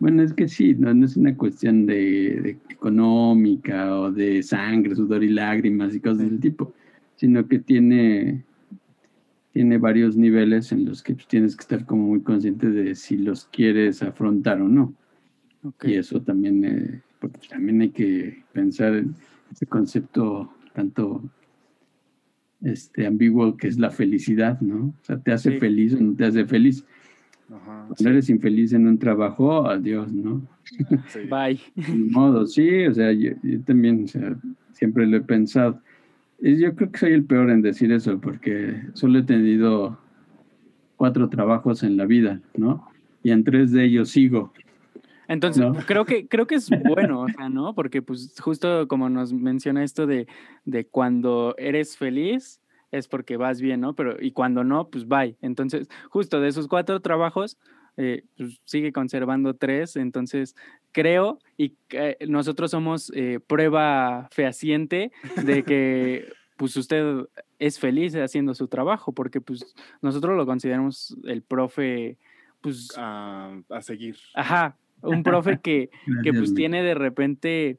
bueno, 0.00 0.22
es 0.22 0.32
que 0.32 0.48
sí, 0.48 0.74
no, 0.74 0.92
no 0.92 1.04
es 1.04 1.16
una 1.16 1.36
cuestión 1.36 1.86
de, 1.86 2.40
de 2.42 2.50
económica 2.70 3.94
o 4.00 4.10
de 4.10 4.42
sangre, 4.42 4.96
sudor 4.96 5.22
y 5.22 5.28
lágrimas 5.28 5.94
y 5.94 6.00
cosas 6.00 6.18
del 6.18 6.40
tipo, 6.40 6.72
sino 7.16 7.46
que 7.46 7.58
tiene, 7.58 8.42
tiene 9.52 9.76
varios 9.78 10.16
niveles 10.16 10.72
en 10.72 10.86
los 10.86 11.02
que 11.02 11.14
pues, 11.14 11.28
tienes 11.28 11.54
que 11.54 11.62
estar 11.62 11.84
como 11.84 12.08
muy 12.08 12.22
consciente 12.22 12.70
de 12.70 12.94
si 12.94 13.18
los 13.18 13.44
quieres 13.44 14.02
afrontar 14.02 14.60
o 14.62 14.68
no. 14.68 14.94
Y 15.82 15.94
eso 15.94 16.22
también, 16.22 16.64
eh, 16.64 17.02
porque 17.20 17.46
también 17.48 17.82
hay 17.82 17.90
que 17.90 18.42
pensar 18.54 18.94
en 18.94 19.14
ese 19.52 19.66
concepto 19.66 20.50
tanto 20.72 21.22
este, 22.62 23.06
ambiguo 23.06 23.56
que 23.56 23.68
es 23.68 23.78
la 23.78 23.90
felicidad, 23.90 24.60
¿no? 24.60 24.86
O 24.86 25.04
sea, 25.04 25.18
¿te 25.18 25.32
hace 25.32 25.52
Sí. 25.52 25.58
feliz 25.58 25.94
o 25.94 26.00
no 26.00 26.14
te 26.14 26.24
hace 26.24 26.46
feliz? 26.46 26.84
Ajá. 27.52 27.86
Cuando 27.88 28.10
eres 28.10 28.30
infeliz 28.30 28.72
en 28.72 28.86
un 28.86 28.98
trabajo, 28.98 29.66
adiós, 29.68 30.12
¿no? 30.12 30.42
Sí. 31.08 31.20
Bye. 31.30 31.60
Ni 31.74 32.10
modo, 32.10 32.46
sí, 32.46 32.86
o 32.86 32.94
sea, 32.94 33.12
yo, 33.12 33.32
yo 33.42 33.60
también, 33.62 34.04
o 34.04 34.08
sea, 34.08 34.36
siempre 34.72 35.06
lo 35.06 35.16
he 35.16 35.20
pensado. 35.20 35.80
Y 36.40 36.56
yo 36.58 36.74
creo 36.74 36.90
que 36.90 36.98
soy 36.98 37.12
el 37.12 37.24
peor 37.24 37.50
en 37.50 37.62
decir 37.62 37.92
eso, 37.92 38.20
porque 38.20 38.80
solo 38.94 39.18
he 39.18 39.22
tenido 39.22 39.98
cuatro 40.96 41.28
trabajos 41.28 41.82
en 41.82 41.96
la 41.96 42.06
vida, 42.06 42.40
¿no? 42.56 42.86
Y 43.22 43.30
en 43.30 43.44
tres 43.44 43.72
de 43.72 43.84
ellos 43.84 44.10
sigo. 44.10 44.52
Entonces, 45.28 45.62
¿No? 45.62 45.74
creo 45.86 46.04
que 46.04 46.26
creo 46.26 46.46
que 46.46 46.56
es 46.56 46.68
bueno, 46.84 47.22
o 47.22 47.28
sea, 47.28 47.48
¿no? 47.48 47.74
Porque 47.74 48.02
pues 48.02 48.34
justo 48.40 48.88
como 48.88 49.08
nos 49.08 49.32
menciona 49.32 49.84
esto 49.84 50.06
de, 50.06 50.26
de 50.64 50.86
cuando 50.86 51.54
eres 51.56 51.96
feliz 51.96 52.59
es 52.90 53.08
porque 53.08 53.36
vas 53.36 53.60
bien, 53.60 53.80
¿no? 53.80 53.94
Pero 53.94 54.16
y 54.20 54.32
cuando 54.32 54.64
no, 54.64 54.88
pues 54.88 55.06
bye. 55.06 55.36
Entonces, 55.40 55.88
justo 56.08 56.40
de 56.40 56.48
esos 56.48 56.68
cuatro 56.68 57.00
trabajos, 57.00 57.58
eh, 57.96 58.24
pues, 58.36 58.60
sigue 58.64 58.92
conservando 58.92 59.54
tres. 59.54 59.96
Entonces, 59.96 60.56
creo 60.92 61.38
y 61.56 61.76
que 61.88 62.16
nosotros 62.28 62.70
somos 62.70 63.12
eh, 63.14 63.40
prueba 63.46 64.28
fehaciente 64.32 65.12
de 65.44 65.62
que 65.62 66.32
pues 66.56 66.76
usted 66.76 67.26
es 67.58 67.78
feliz 67.78 68.14
haciendo 68.16 68.54
su 68.54 68.68
trabajo, 68.68 69.12
porque 69.12 69.40
pues 69.40 69.74
nosotros 70.02 70.36
lo 70.36 70.44
consideramos 70.44 71.16
el 71.24 71.42
profe, 71.42 72.18
pues, 72.60 72.92
A, 72.96 73.58
a 73.70 73.80
seguir. 73.82 74.16
ajá, 74.34 74.76
un 75.02 75.22
profe 75.22 75.60
que, 75.60 75.90
que 76.24 76.32
pues 76.32 76.54
tiene 76.54 76.82
de 76.82 76.94
repente, 76.94 77.78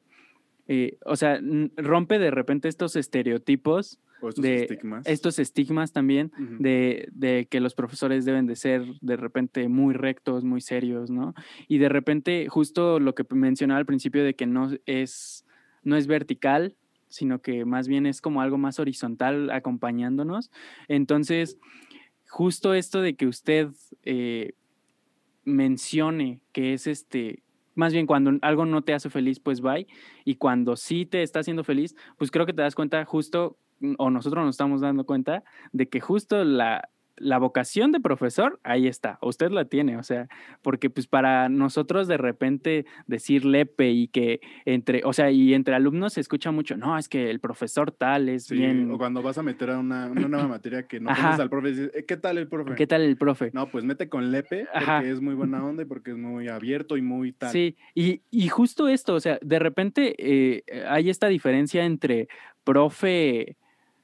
eh, 0.68 0.98
o 1.04 1.16
sea, 1.16 1.40
rompe 1.76 2.18
de 2.18 2.30
repente 2.30 2.68
estos 2.68 2.96
estereotipos, 2.96 4.00
O 4.22 4.28
estos 4.28 4.42
de 4.42 4.62
estigmas. 4.62 5.06
estos 5.06 5.38
estigmas 5.38 5.92
también 5.92 6.32
de, 6.58 7.08
de 7.12 7.46
que 7.50 7.60
los 7.60 7.74
profesores 7.74 8.24
deben 8.24 8.46
de 8.46 8.56
ser 8.56 8.84
de 9.00 9.16
repente 9.16 9.68
muy 9.68 9.92
rectos, 9.92 10.44
muy 10.44 10.60
serios, 10.60 11.10
¿no? 11.10 11.34
Y 11.68 11.78
de 11.78 11.88
repente 11.88 12.46
justo 12.48 13.00
lo 13.00 13.14
que 13.14 13.26
mencionaba 13.34 13.78
al 13.78 13.86
principio 13.86 14.24
de 14.24 14.34
que 14.34 14.46
no 14.46 14.70
es, 14.86 15.44
no 15.82 15.96
es 15.96 16.06
vertical, 16.06 16.76
sino 17.08 17.42
que 17.42 17.64
más 17.64 17.88
bien 17.88 18.06
es 18.06 18.20
como 18.20 18.40
algo 18.40 18.56
más 18.56 18.78
horizontal 18.78 19.50
acompañándonos. 19.50 20.50
Entonces, 20.88 21.58
justo 22.28 22.72
esto 22.72 23.02
de 23.02 23.14
que 23.14 23.26
usted 23.26 23.68
eh, 24.04 24.54
mencione 25.44 26.40
que 26.52 26.72
es 26.72 26.86
este, 26.86 27.42
más 27.74 27.92
bien 27.92 28.06
cuando 28.06 28.38
algo 28.42 28.64
no 28.64 28.82
te 28.82 28.94
hace 28.94 29.10
feliz, 29.10 29.40
pues 29.40 29.60
bye, 29.60 29.86
y 30.24 30.36
cuando 30.36 30.76
sí 30.76 31.06
te 31.06 31.22
está 31.22 31.40
haciendo 31.40 31.64
feliz, 31.64 31.94
pues 32.16 32.30
creo 32.30 32.46
que 32.46 32.52
te 32.52 32.62
das 32.62 32.74
cuenta 32.74 33.04
justo, 33.04 33.58
o 33.98 34.10
nosotros 34.10 34.44
nos 34.44 34.54
estamos 34.54 34.80
dando 34.80 35.04
cuenta 35.04 35.44
de 35.72 35.88
que 35.88 36.00
justo 36.00 36.44
la, 36.44 36.88
la 37.16 37.38
vocación 37.38 37.92
de 37.92 38.00
profesor, 38.00 38.58
ahí 38.64 38.86
está, 38.88 39.18
usted 39.20 39.50
la 39.50 39.66
tiene, 39.66 39.96
o 39.98 40.02
sea, 40.02 40.28
porque 40.62 40.88
pues 40.88 41.06
para 41.06 41.48
nosotros 41.50 42.08
de 42.08 42.16
repente 42.16 42.86
decir 43.06 43.44
lepe 43.44 43.90
y 43.90 44.08
que 44.08 44.40
entre, 44.64 45.02
o 45.04 45.12
sea, 45.12 45.30
y 45.30 45.52
entre 45.52 45.74
alumnos 45.74 46.14
se 46.14 46.20
escucha 46.20 46.50
mucho, 46.50 46.76
no, 46.76 46.96
es 46.96 47.08
que 47.08 47.30
el 47.30 47.38
profesor 47.38 47.92
tal 47.92 48.28
es 48.30 48.46
Sí, 48.46 48.56
bien, 48.56 48.90
O 48.90 48.96
cuando 48.98 49.22
vas 49.22 49.36
a 49.36 49.42
meter 49.42 49.70
a 49.70 49.78
una, 49.78 50.06
una 50.06 50.26
nueva 50.26 50.48
materia 50.48 50.86
que 50.88 51.00
no 51.00 51.10
conoces 51.14 51.38
al 51.40 51.50
profe, 51.50 51.68
dices, 51.68 51.90
"Eh, 51.94 52.04
¿qué 52.06 52.16
tal 52.16 52.38
el 52.38 52.48
profe? 52.48 52.74
¿qué 52.74 52.86
tal 52.86 53.02
el 53.02 53.16
profe? 53.16 53.50
No, 53.52 53.66
pues 53.70 53.84
mete 53.84 54.08
con 54.08 54.32
Lepe, 54.32 54.66
porque 54.72 54.84
Ajá. 54.90 55.04
es 55.04 55.20
muy 55.20 55.34
buena 55.34 55.62
onda 55.64 55.82
y 55.82 55.86
porque 55.86 56.12
es 56.12 56.16
muy 56.16 56.48
abierto 56.48 56.96
y 56.96 57.02
muy 57.02 57.32
tal. 57.32 57.50
Sí, 57.50 57.76
y, 57.94 58.22
y 58.30 58.48
justo 58.48 58.88
esto, 58.88 59.14
o 59.14 59.20
sea, 59.20 59.38
de 59.42 59.58
repente 59.58 60.14
eh, 60.18 60.64
hay 60.88 61.10
esta 61.10 61.28
diferencia 61.28 61.84
entre 61.84 62.28
profe, 62.64 63.56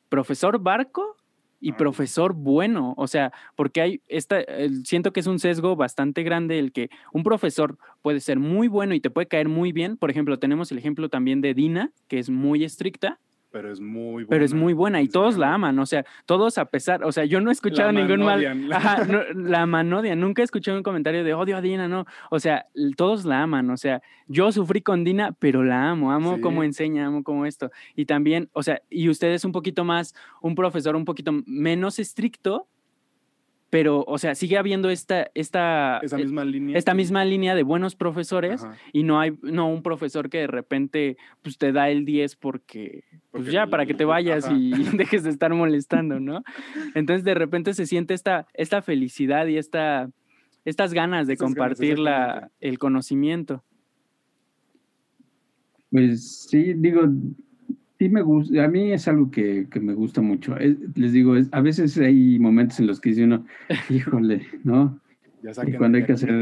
profesor 0.09 0.59
barco 0.59 1.17
y 1.61 1.73
profesor 1.73 2.35
bueno, 2.35 2.95
o 2.97 3.09
sea, 3.09 3.33
porque 3.57 3.81
hay 3.81 4.03
esta, 4.07 4.45
siento 4.85 5.13
que 5.13 5.21
es 5.21 5.27
un 5.27 5.39
sesgo 5.39 5.75
bastante 5.75 6.23
grande 6.23 6.59
el 6.59 6.73
que 6.73 6.89
un 7.13 7.25
profesor 7.25 7.79
puede 8.01 8.21
ser 8.21 8.39
muy 8.39 8.69
bueno 8.69 8.95
y 8.95 9.01
te 9.01 9.11
puede 9.11 9.27
caer 9.27 9.49
muy 9.49 9.73
bien, 9.73 9.97
por 9.97 10.11
ejemplo, 10.11 10.39
tenemos 10.39 10.71
el 10.71 10.79
ejemplo 10.79 11.09
también 11.09 11.41
de 11.41 11.55
Dina, 11.55 11.91
que 12.07 12.19
es 12.19 12.31
muy 12.31 12.63
estricta, 12.63 13.19
Pero 13.51 13.73
es 13.73 13.81
muy 13.81 14.25
buena. 14.25 14.29
pero 14.29 14.45
es 14.45 14.53
muy 14.53 14.73
buena 14.75 15.01
y 15.01 15.09
todos 15.09 15.39
la 15.39 15.55
aman, 15.55 15.79
o 15.79 15.87
sea, 15.87 16.05
todos 16.27 16.59
a 16.59 16.67
pesar, 16.67 17.03
o 17.03 17.13
sea, 17.13 17.25
yo 17.25 17.41
no 17.41 17.49
he 17.49 17.53
escuchado 17.53 17.91
La 17.93 18.01
ningún 18.01 18.21
mal, 18.25 18.43
manodian. 18.43 18.73
Ajá, 18.73 19.05
no, 19.05 19.21
la 19.35 19.65
manodian. 19.65 20.21
Nunca 20.21 20.43
he 20.43 20.45
escuchado 20.45 20.77
un 20.77 20.83
comentario 20.83 21.25
de 21.25 21.33
odio 21.33 21.57
a 21.57 21.61
Dina, 21.63 21.89
no. 21.89 22.05
O 22.31 22.39
sea, 22.41 22.67
todos 22.97 23.25
la 23.25 23.43
aman. 23.43 23.71
O 23.71 23.77
sea, 23.79 24.03
yo 24.27 24.53
sufrí 24.53 24.83
con 24.83 25.03
Dina, 25.03 25.33
pero 25.39 25.65
la 25.65 25.91
amo. 25.91 26.13
Amo 26.13 26.41
cómo 26.43 26.61
Sí. 26.61 26.67
enseña, 26.67 27.07
amo 27.07 27.23
cómo 27.23 27.47
esto. 27.47 27.71
Y 27.97 28.05
también, 28.05 28.51
o 28.53 28.63
sea, 28.63 28.83
y 28.91 29.09
usted 29.09 29.29
es 29.33 29.45
un 29.47 29.53
poquito 29.53 29.83
más, 29.83 30.15
un 30.43 30.55
profesor 30.55 30.95
un 30.95 31.07
poquito 31.07 31.33
menos 31.47 31.99
estricto, 31.99 32.67
pero, 33.71 34.03
o 34.07 34.17
sea, 34.19 34.35
sigue 34.35 34.57
habiendo 34.57 34.89
esta, 34.89 35.31
esta, 35.35 35.99
Esa 36.03 36.17
eh, 36.19 36.23
misma 36.23 36.45
línea. 36.45 36.79
esta 36.79 36.93
que- 36.93 36.97
misma 36.97 37.25
línea 37.25 37.55
de 37.55 37.63
buenos 37.63 37.97
profesores 37.97 38.65
Ajá, 38.65 38.77
y 38.93 39.03
no 39.03 39.21
hay, 39.21 39.39
no 39.43 39.69
un 39.71 39.83
profesor 39.83 40.31
que 40.31 40.39
de 40.39 40.47
repente, 40.47 41.17
pues 41.43 41.59
te 41.59 41.73
da 41.73 41.91
el 41.91 42.05
10 42.07 42.37
porque, 42.37 43.05
pues 43.31 43.47
ya, 43.47 43.65
el- 43.65 43.71
para 43.71 43.85
que 43.85 43.93
te 43.95 44.05
vayas 44.07 44.47
ajá. 44.47 44.57
y 44.57 44.71
dejes 44.97 45.23
de 45.25 45.31
estar 45.31 45.53
molestando, 45.53 46.19
¿no? 46.21 46.43
Entonces 46.95 47.25
de 47.25 47.35
repente 47.35 47.75
se 47.75 47.85
siente 47.87 48.15
esta, 48.15 48.47
esta 48.55 48.81
felicidad 48.81 49.47
y 49.49 49.59
esta, 49.59 50.11
estas 50.65 50.95
ganas 50.95 51.27
de 51.27 51.35
ganas, 51.37 51.55
compartir 51.55 51.99
la, 51.99 52.51
el 52.61 52.79
conocimiento. 52.79 53.63
Pues 55.91 56.47
sí, 56.49 56.75
digo, 56.75 57.03
sí 57.99 58.09
me 58.09 58.23
gusta, 58.23 58.65
a 58.65 58.69
mí 58.69 58.93
es 58.93 59.09
algo 59.09 59.31
que, 59.31 59.67
que 59.71 59.81
me 59.81 59.93
gusta 59.95 60.21
mucho. 60.21 60.57
Es- 60.57 60.77
les 60.97 61.13
digo, 61.13 61.37
es- 61.37 61.49
a 61.53 61.61
veces 61.61 61.97
hay 61.99 62.39
momentos 62.39 62.79
en 62.81 62.87
los 62.87 63.01
que 63.01 63.11
dice 63.11 63.25
uno, 63.25 63.45
híjole, 63.91 64.43
¿no? 64.65 65.01
Ya 65.43 65.53
Y 65.67 65.73
cuando 65.75 65.99
hay 65.99 66.05
que 66.05 66.13
hacer 66.15 66.33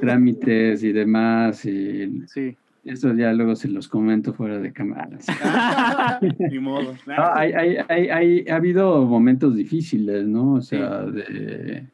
trámites 0.00 0.82
y 0.84 0.92
demás, 0.92 1.64
y 1.64 2.22
Sí. 2.26 2.54
eso 2.84 3.14
ya 3.14 3.32
luego 3.32 3.56
se 3.56 3.68
los 3.68 3.88
comento 3.88 4.34
fuera 4.34 4.58
de 4.58 4.72
cámaras. 4.72 5.26
Ni 6.38 6.58
modo. 6.58 6.94
No, 7.06 7.14
hay, 7.34 7.52
hay, 7.52 7.76
hay, 7.88 8.08
hay- 8.08 8.44
ha 8.48 8.56
habido 8.56 9.06
momentos 9.06 9.56
difíciles, 9.56 10.26
¿no? 10.26 10.54
O 10.54 10.60
sea, 10.60 11.02
de, 11.06 11.84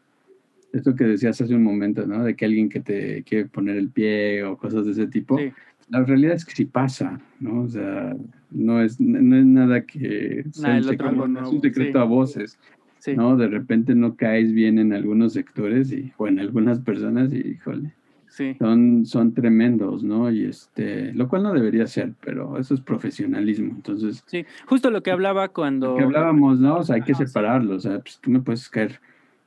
esto 0.73 0.95
que 0.97 1.05
decías 1.05 1.41
hace 1.41 1.55
un 1.55 1.63
momento, 1.63 2.07
¿no? 2.07 2.25
De 2.25 2.35
que 2.35 2.45
alguien 2.45 2.69
que 2.69 2.81
te 2.81 3.23
quiere 3.23 3.47
poner 3.47 3.77
el 3.77 3.89
pie 3.91 4.43
o 4.45 4.57
cosas 4.57 4.85
de 4.85 4.93
ese 4.93 5.07
tipo. 5.07 5.39
Sí. 5.39 5.51
La 5.91 6.03
realidad 6.03 6.35
es 6.35 6.45
que 6.45 6.55
sí 6.55 6.65
pasa, 6.67 7.21
¿no? 7.41 7.63
O 7.63 7.69
sea, 7.69 8.15
no 8.51 8.83
es, 8.83 9.01
no 9.01 9.37
es 9.37 9.47
nada 9.47 9.83
que 9.83 10.45
sea 10.53 10.83
secreto, 10.83 11.13
mundo, 11.13 11.41
es 11.43 11.49
un 11.49 11.61
secreto 11.61 11.99
sí. 11.99 12.03
a 12.03 12.05
voces, 12.05 12.59
Sí. 13.01 13.15
¿no? 13.15 13.37
De 13.37 13.47
repente 13.47 13.95
no 13.95 14.17
caes 14.17 14.53
bien 14.53 14.79
en 14.79 14.93
algunos 14.93 15.33
sectores 15.35 15.93
y, 15.93 16.13
o 16.17 16.27
en 16.27 16.41
algunas 16.41 16.81
personas 16.81 17.33
y, 17.33 17.39
híjole, 17.39 17.93
Sí. 18.29 18.55
son, 18.59 19.07
son 19.07 19.33
tremendos, 19.35 20.03
¿no? 20.05 20.31
Y 20.31 20.45
este, 20.45 21.13
lo 21.15 21.29
cual 21.29 21.45
no 21.45 21.53
debería 21.55 21.87
ser, 21.87 22.13
pero 22.21 22.59
eso 22.59 22.75
es 22.75 22.81
profesionalismo. 22.81 23.73
Entonces, 23.75 24.23
Sí. 24.27 24.45
Justo 24.67 24.91
lo 24.91 25.03
que 25.03 25.11
hablaba 25.11 25.49
cuando. 25.49 25.93
lo 25.93 25.97
que 25.97 26.03
hablábamos, 26.05 26.59
¿no? 26.61 26.79
O 26.79 26.83
sea, 26.83 26.97
hay 26.97 27.03
que 27.03 27.13
Ajá, 27.13 27.23
sí. 27.23 27.27
separarlo. 27.29 27.77
O 27.77 27.81
sea, 27.81 28.01
pues 28.01 28.19
tú 28.21 28.31
me 28.31 28.41
puedes 28.41 28.69
caer 28.69 29.01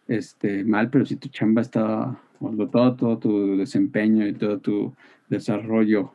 este, 0.08 0.64
mal, 0.64 0.90
pero 0.90 1.06
si 1.06 1.16
tu 1.16 1.30
chamba 1.30 1.62
está, 1.62 2.18
o 2.40 2.68
todo, 2.68 2.96
todo 2.96 3.18
tu 3.18 3.58
desempeño 3.58 4.28
y 4.28 4.34
todo 4.34 4.58
tu 4.60 4.94
desarrollo 5.30 6.14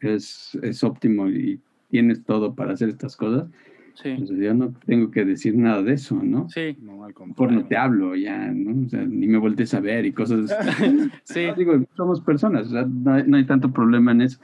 es, 0.00 0.56
es 0.62 0.84
óptimo 0.84 1.28
y 1.28 1.58
tienes 1.90 2.24
todo 2.24 2.54
para 2.54 2.72
hacer 2.72 2.88
estas 2.88 3.16
cosas, 3.16 3.48
Sí. 3.94 4.14
pues 4.16 4.30
yo 4.30 4.54
no 4.54 4.72
tengo 4.86 5.10
que 5.10 5.24
decir 5.24 5.56
nada 5.56 5.82
de 5.82 5.94
eso, 5.94 6.14
¿no? 6.22 6.48
Sí. 6.50 6.76
No, 6.80 7.02
al 7.04 7.14
Por 7.14 7.50
no 7.50 7.64
te 7.66 7.76
hablo 7.76 8.14
ya, 8.14 8.52
¿no? 8.52 8.86
O 8.86 8.88
sea, 8.88 9.04
ni 9.04 9.26
me 9.26 9.38
voltees 9.38 9.74
a 9.74 9.80
ver 9.80 10.06
y 10.06 10.12
cosas. 10.12 10.50
Sí. 11.24 11.46
No, 11.46 11.54
digo, 11.54 11.84
somos 11.96 12.20
personas, 12.20 12.68
o 12.68 12.70
sea, 12.70 12.86
no, 12.86 13.12
hay, 13.14 13.24
no 13.26 13.36
hay 13.36 13.44
tanto 13.44 13.72
problema 13.72 14.12
en 14.12 14.20
eso, 14.22 14.38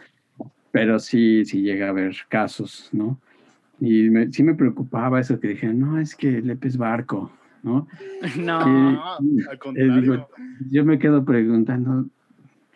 pero 0.72 0.98
sí, 0.98 1.44
sí 1.44 1.60
llega 1.62 1.86
a 1.86 1.90
haber 1.90 2.16
casos, 2.28 2.88
¿no? 2.92 3.20
Y 3.80 4.10
me- 4.10 4.32
sí 4.32 4.42
me 4.42 4.54
preocupaba 4.54 5.20
eso 5.20 5.38
que 5.38 5.48
dije, 5.48 5.72
no, 5.72 6.00
es 6.00 6.16
que 6.16 6.40
Lepe 6.42 6.66
es 6.68 6.76
barco, 6.76 7.30
¿no? 7.62 7.86
No. 8.40 8.58
Ah, 8.60 9.18
Y- 9.20 9.40
al 9.42 9.54
eh, 9.54 9.58
contrario. 9.58 10.00
digo, 10.00 10.28
yo 10.70 10.84
me 10.84 10.98
quedo 10.98 11.24
preguntando, 11.24 12.06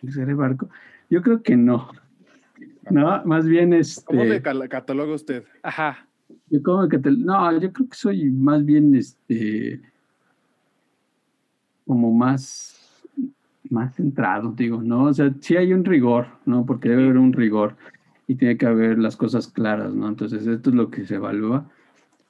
¿seré 0.07 0.33
barco? 0.33 0.69
Yo 1.09 1.21
creo 1.21 1.41
que 1.43 1.57
no. 1.57 1.89
No, 2.89 3.23
más 3.25 3.45
bien 3.47 3.69
¿Cómo 4.05 4.23
de 4.23 4.29
este, 4.37 4.41
cal- 4.41 4.67
cataloga 4.69 5.13
usted? 5.13 5.43
Ajá. 5.63 6.07
yo 6.49 6.61
como 6.63 6.87
que 6.89 6.97
te- 6.99 7.11
no, 7.11 7.51
yo 7.59 7.71
creo 7.73 7.87
que 7.89 7.95
soy 7.95 8.31
más 8.31 8.63
bien 8.65 8.95
este 8.95 9.81
como 11.85 12.11
más 12.13 12.75
más 13.69 13.93
centrado, 13.95 14.53
digo, 14.57 14.81
¿no? 14.81 15.03
O 15.05 15.13
sea, 15.13 15.31
sí 15.41 15.55
hay 15.55 15.73
un 15.73 15.85
rigor, 15.85 16.27
¿no? 16.45 16.65
Porque 16.65 16.89
debe 16.89 17.03
haber 17.03 17.17
un 17.17 17.33
rigor 17.33 17.75
y 18.27 18.35
tiene 18.35 18.57
que 18.57 18.65
haber 18.65 18.97
las 18.97 19.15
cosas 19.15 19.47
claras, 19.47 19.93
¿no? 19.93 20.07
Entonces, 20.07 20.47
esto 20.47 20.69
es 20.71 20.75
lo 20.75 20.89
que 20.89 21.05
se 21.05 21.15
evalúa 21.15 21.69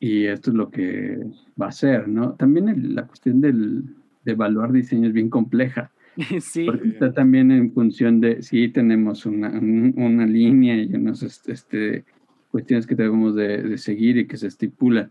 y 0.02 0.26
esto 0.26 0.50
es 0.52 0.56
lo 0.58 0.70
que 0.70 1.18
va 1.62 1.68
a 1.68 1.72
ser, 1.72 2.08
¿no? 2.10 2.34
También 2.34 2.68
el- 2.68 2.94
la 2.96 3.08
cuestión 3.08 3.40
del, 3.40 3.84
de 4.26 4.32
evaluar 4.34 4.72
diseño 4.74 5.08
es 5.08 5.14
bien 5.14 5.30
compleja, 5.30 5.92
Sí. 6.42 6.66
porque 6.66 6.88
está 6.90 7.14
también 7.14 7.52
en 7.52 7.72
función 7.72 8.20
de, 8.22 8.42
sí 8.42 8.70
tenemos 8.70 9.26
una, 9.26 9.50
un- 9.50 9.94
una 9.98 10.26
línea 10.26 10.76
y 10.82 10.94
unas 10.96 11.24
este, 11.24 11.52
este, 11.54 12.04
cuestiones 12.52 12.88
que 12.88 12.96
debemos 12.96 13.36
de, 13.36 13.62
de 13.64 13.78
seguir 13.78 14.18
y 14.18 14.28
que 14.28 14.38
se 14.38 14.48
estipulan, 14.48 15.10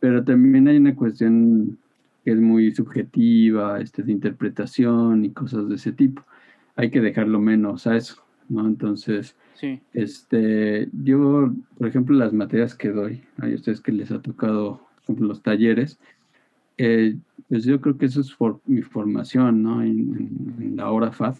pero 0.00 0.24
también 0.24 0.68
hay 0.68 0.76
una 0.78 0.94
cuestión 0.94 1.78
que 2.24 2.32
es 2.32 2.40
muy 2.40 2.70
subjetiva, 2.74 3.80
este, 3.80 4.02
de 4.02 4.12
interpretación 4.12 5.24
y 5.24 5.30
cosas 5.30 5.68
de 5.68 5.76
ese 5.76 5.92
tipo. 5.92 6.22
Hay 6.76 6.90
que 6.90 7.00
dejarlo 7.00 7.40
menos 7.40 7.86
a 7.86 7.96
eso, 7.96 8.22
¿no? 8.48 8.66
Entonces, 8.66 9.36
Sí. 9.54 9.80
este, 9.94 10.88
yo, 11.04 11.52
por 11.78 11.88
ejemplo, 11.88 12.16
las 12.16 12.32
materias 12.32 12.74
que 12.74 12.88
doy, 12.90 13.22
hay 13.38 13.54
ustedes 13.54 13.80
que 13.80 13.92
les 13.92 14.10
ha 14.10 14.20
tocado, 14.20 14.80
por 14.96 15.02
ejemplo, 15.04 15.26
los 15.28 15.42
talleres, 15.42 15.98
eh, 16.82 17.16
pues 17.48 17.64
yo 17.64 17.80
creo 17.80 17.98
que 17.98 18.06
eso 18.06 18.20
es 18.20 18.34
for- 18.34 18.60
mi 18.66 18.82
formación. 18.82 19.66
En, 19.82 20.76
la 20.76 20.90
hora 20.90 21.08
FAD, 21.08 21.36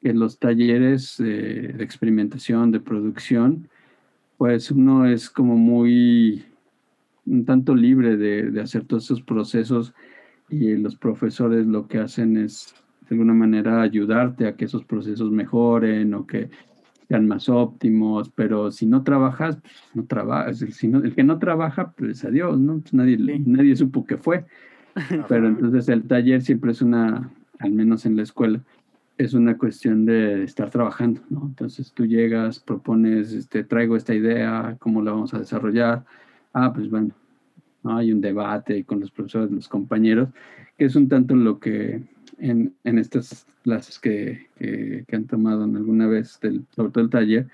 que 0.00 0.12
los 0.12 0.38
talleres 0.38 1.18
eh, 1.20 1.74
de 1.76 1.82
experimentación, 1.82 2.70
de 2.70 2.80
producción, 2.80 3.68
pues 4.36 4.70
uno 4.70 5.06
es 5.06 5.30
como 5.30 5.56
muy, 5.56 6.44
un 7.24 7.44
tanto 7.44 7.74
libre 7.74 8.16
de 8.16 8.60
hacer 8.60 8.84
todos 8.84 9.04
esos 9.04 9.22
procesos 9.22 9.94
y 10.48 10.76
los 10.76 10.96
profesores 10.96 11.66
lo 11.66 11.88
que 11.88 11.98
hacen 11.98 12.36
es, 12.36 12.74
de 13.08 13.16
alguna 13.16 13.34
manera, 13.34 13.82
ayudarte 13.82 14.46
a 14.46 14.54
que 14.54 14.66
esos 14.66 14.84
procesos 14.84 15.30
mejoren 15.30 16.14
o 16.14 16.26
que 16.26 16.50
sean 17.08 17.28
más 17.28 17.48
óptimos, 17.48 18.30
pero 18.30 18.70
si 18.70 18.86
no 18.86 19.02
trabajas, 19.04 19.56
pues 19.62 19.74
no 19.94 20.04
trabajas. 20.06 20.60
El, 20.62 20.72
si 20.72 20.88
no- 20.88 21.02
el 21.02 21.14
que 21.14 21.22
no 21.24 21.38
trabaja, 21.38 21.92
pues 21.92 22.24
adiós, 22.24 22.58
¿no? 22.58 22.80
Pues 22.80 22.94
nadie, 22.94 23.16
Sí. 23.16 23.42
nadie 23.46 23.76
supo 23.76 24.04
que 24.04 24.16
fue. 24.16 24.44
Pero 25.28 25.46
entonces 25.46 25.88
el 25.88 26.04
taller 26.04 26.40
siempre 26.42 26.72
es 26.72 26.80
una, 26.82 27.30
al 27.58 27.70
menos 27.72 28.06
en 28.06 28.16
la 28.16 28.22
escuela, 28.22 28.60
es 29.18 29.34
una 29.34 29.56
cuestión 29.56 30.04
de 30.06 30.42
estar 30.44 30.70
trabajando, 30.70 31.20
¿no? 31.30 31.42
Entonces 31.46 31.92
tú 31.92 32.06
llegas, 32.06 32.60
propones, 32.60 33.32
este, 33.32 33.62
traigo 33.64 33.96
esta 33.96 34.14
idea, 34.14 34.76
¿cómo 34.78 35.02
la 35.02 35.12
vamos 35.12 35.32
a 35.34 35.38
desarrollar? 35.38 36.04
Ah, 36.52 36.72
pues 36.74 36.88
bueno, 36.90 37.10
¿no? 37.82 37.96
hay 37.98 38.12
un 38.12 38.20
debate 38.20 38.84
con 38.84 39.00
los 39.00 39.10
profesores, 39.10 39.50
los 39.50 39.68
compañeros, 39.68 40.30
que 40.78 40.86
es 40.86 40.96
un 40.96 41.08
tanto 41.08 41.34
lo 41.36 41.58
que 41.58 42.02
en, 42.38 42.74
en 42.84 42.98
estas 42.98 43.46
clases 43.62 43.98
que, 43.98 44.46
que, 44.58 45.04
que 45.06 45.16
han 45.16 45.24
tomado 45.26 45.64
en 45.64 45.76
alguna 45.76 46.06
vez, 46.06 46.38
del, 46.40 46.64
sobre 46.74 46.90
todo 46.90 47.04
el 47.04 47.10
taller, 47.10 47.48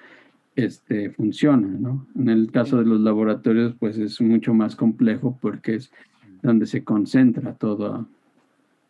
este, 0.57 1.11
funciona, 1.11 1.67
¿no? 1.67 2.07
En 2.15 2.29
el 2.29 2.51
caso 2.51 2.79
de 2.79 2.85
los 2.85 3.01
laboratorios, 3.01 3.75
pues 3.79 3.97
es 3.99 4.21
mucho 4.21 4.53
más 4.55 4.77
complejo 4.77 5.39
porque 5.41 5.77
es 5.77 5.91
donde 6.43 6.67
se 6.67 6.85
concentra 6.85 7.55
todo, 7.55 8.07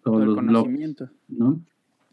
Todo 0.02 0.14
todos 0.14 0.20
el 0.22 0.26
los 0.28 0.34
conocimiento. 0.36 1.08
¿no? 1.28 1.60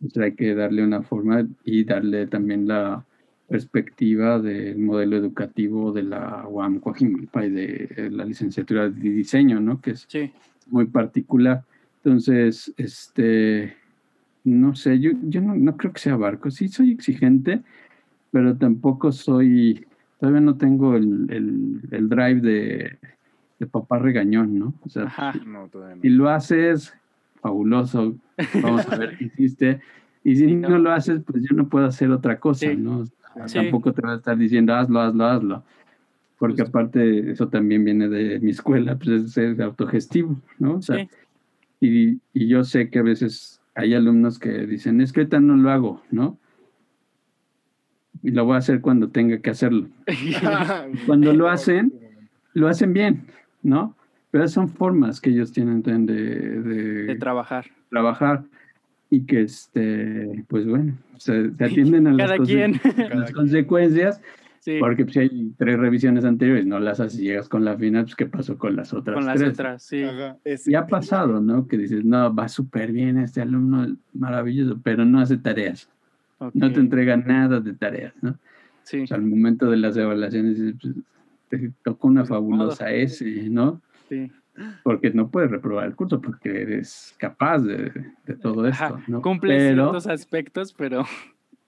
Entonces 0.01 0.23
hay 0.23 0.35
que 0.35 0.53
darle 0.53 0.83
una 0.83 1.01
forma 1.01 1.47
y 1.63 1.83
darle 1.83 2.27
también 2.27 2.67
la 2.67 3.03
perspectiva 3.47 4.39
del 4.39 4.77
modelo 4.77 5.17
educativo 5.17 5.91
de 5.91 6.03
la 6.03 6.45
UAM 6.47 6.79
Coajimalpa 6.79 7.45
y 7.45 7.49
de 7.49 7.89
eh, 7.97 8.09
la 8.11 8.23
licenciatura 8.23 8.89
de 8.89 9.09
diseño, 9.09 9.59
¿no? 9.59 9.81
Que 9.81 9.91
es 9.91 10.05
Sí. 10.07 10.31
muy 10.67 10.85
particular. 10.85 11.63
Entonces, 12.03 12.73
este, 12.77 13.75
no 14.43 14.75
sé, 14.75 14.99
yo, 14.99 15.11
yo 15.23 15.41
no, 15.41 15.55
no 15.55 15.75
creo 15.77 15.91
que 15.93 15.99
sea 15.99 16.15
barco. 16.15 16.49
Sí 16.51 16.67
soy 16.69 16.91
exigente, 16.91 17.61
pero 18.31 18.55
tampoco 18.55 19.11
soy, 19.11 19.85
todavía 20.19 20.41
no 20.41 20.55
tengo 20.57 20.95
el, 20.95 21.27
el, 21.29 21.81
el 21.91 22.09
drive 22.09 22.41
de, 22.41 22.97
de 23.59 23.67
papá 23.67 23.99
regañón, 23.99 24.57
¿no? 24.57 24.73
O 24.85 24.89
sea, 24.89 25.03
Ajá. 25.03 25.33
No, 25.45 25.67
todavía 25.67 25.95
no. 25.97 26.01
si 26.01 26.09
lo 26.09 26.29
haces, 26.29 26.93
fabuloso, 27.41 28.15
vamos 28.63 28.87
a 28.91 28.95
ver 28.97 29.17
qué 29.17 29.25
hiciste. 29.25 29.81
Y 30.23 30.35
si 30.35 30.45
Sí, 30.47 30.55
no. 30.55 30.69
no. 30.69 30.79
lo 30.79 30.91
haces, 30.91 31.21
pues 31.25 31.43
yo 31.49 31.55
no 31.55 31.67
puedo 31.67 31.85
hacer 31.85 32.11
otra 32.11 32.39
cosa, 32.39 32.67
Sí. 32.67 32.75
¿no? 32.77 33.05
Sí. 33.45 33.55
Tampoco 33.55 33.93
te 33.93 34.01
voy 34.01 34.11
a 34.11 34.15
estar 34.15 34.37
diciendo 34.37 34.73
hazlo, 34.73 34.99
hazlo, 35.01 35.25
hazlo. 35.25 35.63
Porque 36.37 36.61
Justo. 36.63 36.77
aparte, 36.77 37.31
eso 37.31 37.47
también 37.49 37.83
viene 37.85 38.07
de 38.09 38.39
mi 38.39 38.51
escuela, 38.51 38.95
pues 38.97 39.09
es 39.09 39.31
ser 39.33 39.61
autogestivo, 39.61 40.39
¿no? 40.57 40.75
O 40.77 40.81
sea, 40.81 40.97
Sí. 40.97 41.09
Y, 41.79 42.19
y 42.33 42.47
yo 42.47 42.63
sé 42.63 42.89
que 42.89 42.99
a 42.99 43.03
veces 43.03 43.61
hay 43.75 43.93
alumnos 43.93 44.39
que 44.39 44.65
dicen, 44.65 44.99
es 45.01 45.13
que 45.13 45.21
ahorita 45.21 45.39
no 45.39 45.55
lo 45.55 45.69
hago, 45.71 46.01
¿no? 46.11 46.37
Y 48.21 48.31
lo 48.31 48.43
voy 48.45 48.55
a 48.55 48.57
hacer 48.57 48.81
cuando 48.81 49.09
tenga 49.09 49.39
que 49.39 49.49
hacerlo. 49.49 49.87
Cuando 51.05 51.33
lo 51.33 51.47
hacen, 51.49 51.93
lo 52.53 52.67
hacen 52.67 52.91
bien, 52.91 53.27
¿no? 53.63 53.95
Pero 54.31 54.47
son 54.49 54.67
formas 54.67 55.21
que 55.21 55.29
ellos 55.29 55.53
tienen 55.53 55.81
de, 55.81 55.97
de 55.97 57.03
De 57.05 57.15
trabajar. 57.15 57.65
trabajar 57.89 58.43
y 59.09 59.21
que, 59.25 59.41
este, 59.43 60.43
pues 60.49 60.67
bueno, 60.67 60.97
se, 61.17 61.51
se 61.55 61.63
atienden 61.63 62.07
a 62.07 62.11
las, 62.13 62.31
Cada 62.31 62.43
quien. 62.45 62.79
las 63.09 63.31
consecuencias, 63.31 64.21
Sí. 64.59 64.77
porque 64.79 65.05
pues, 65.05 65.13
si 65.13 65.19
hay 65.19 65.53
tres 65.57 65.79
revisiones 65.79 66.25
anteriores, 66.25 66.65
no 66.65 66.79
las 66.79 66.99
haces 66.99 67.19
y 67.19 67.23
llegas 67.23 67.47
con 67.47 67.63
la 67.63 67.77
final, 67.77 68.03
pues 68.03 68.15
¿qué 68.15 68.25
pasó 68.25 68.57
con 68.57 68.75
las 68.75 68.93
otras 68.93 69.15
Con 69.15 69.25
las 69.25 69.37
tres? 69.37 69.53
otras, 69.53 69.83
sí. 69.83 70.03
Ajá. 70.03 70.37
Y 70.43 70.75
ha 70.75 70.85
pasado, 70.85 71.39
¿no? 71.39 71.67
Que 71.67 71.77
dices, 71.77 72.03
no, 72.03 72.33
va 72.35 72.47
súper 72.49 72.91
bien 72.91 73.17
este 73.17 73.41
alumno, 73.41 73.95
maravilloso, 74.13 74.79
pero 74.83 75.05
no 75.05 75.19
hace 75.21 75.37
tareas, 75.37 75.89
no 76.53 76.71
te 76.71 76.79
entrega 76.79 77.15
nada 77.17 77.59
de 77.59 77.73
tareas, 77.73 78.13
¿no? 78.21 78.37
Sí. 78.83 79.01
O 79.01 79.07
sea, 79.07 79.17
al 79.17 79.23
momento 79.23 79.69
de 79.69 79.77
las 79.77 79.95
evaluaciones, 79.97 80.59
dices, 80.59 80.75
pues, 80.81 80.95
te 81.49 81.71
tocó 81.83 82.07
una 82.07 82.21
Pues, 82.21 82.29
fabulosa. 82.29 82.91
S, 82.91 83.49
¿no? 83.49 83.81
sí. 84.09 84.31
Porque 84.83 85.11
no 85.11 85.29
puedes 85.29 85.49
reprobar 85.49 85.87
el 85.87 85.95
curso 85.95 86.19
porque 86.19 86.63
eres 86.63 87.15
capaz 87.17 87.59
de, 87.59 87.93
de 88.25 88.35
todo 88.35 88.67
esto, 88.67 88.83
Ajá. 88.83 89.03
¿no? 89.07 89.21
Cumple 89.21 89.55
pero, 89.57 89.83
ciertos 89.83 90.07
aspectos, 90.07 90.73
pero 90.73 91.05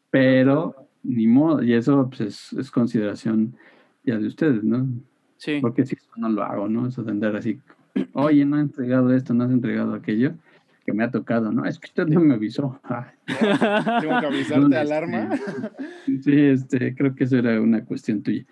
pero, 0.09 0.75
ni 1.03 1.27
modo, 1.27 1.63
y 1.63 1.73
eso 1.73 2.07
pues, 2.09 2.21
es, 2.21 2.53
es 2.53 2.71
consideración 2.71 3.55
ya 4.03 4.17
de 4.17 4.27
ustedes, 4.27 4.63
¿no? 4.63 4.87
sí. 5.37 5.59
Porque 5.61 5.85
si 5.85 5.95
eso 5.95 6.09
no 6.17 6.29
lo 6.29 6.43
hago, 6.43 6.67
¿no? 6.67 6.87
Eso 6.87 7.03
de 7.03 7.11
andar 7.11 7.35
así, 7.35 7.59
oye, 8.13 8.45
no 8.45 8.57
has 8.57 8.63
entregado 8.63 9.13
esto, 9.13 9.33
no 9.33 9.43
has 9.43 9.51
entregado 9.51 9.93
aquello, 9.93 10.33
que 10.85 10.93
me 10.93 11.03
ha 11.03 11.11
tocado, 11.11 11.51
¿no? 11.51 11.65
Es 11.65 11.79
que 11.79 11.87
usted 11.87 12.07
no 12.07 12.19
me 12.21 12.33
avisó. 12.33 12.79
Ay, 12.83 13.05
Tengo 14.01 14.19
que 14.19 14.25
avisarte, 14.25 14.59
¿dónde 14.61 14.77
alarma. 14.77 15.29
Sí, 16.05 16.39
este, 16.39 16.95
creo 16.95 17.15
que 17.15 17.23
eso 17.23 17.37
era 17.37 17.59
una 17.61 17.83
cuestión 17.85 18.21
tuya. 18.21 18.45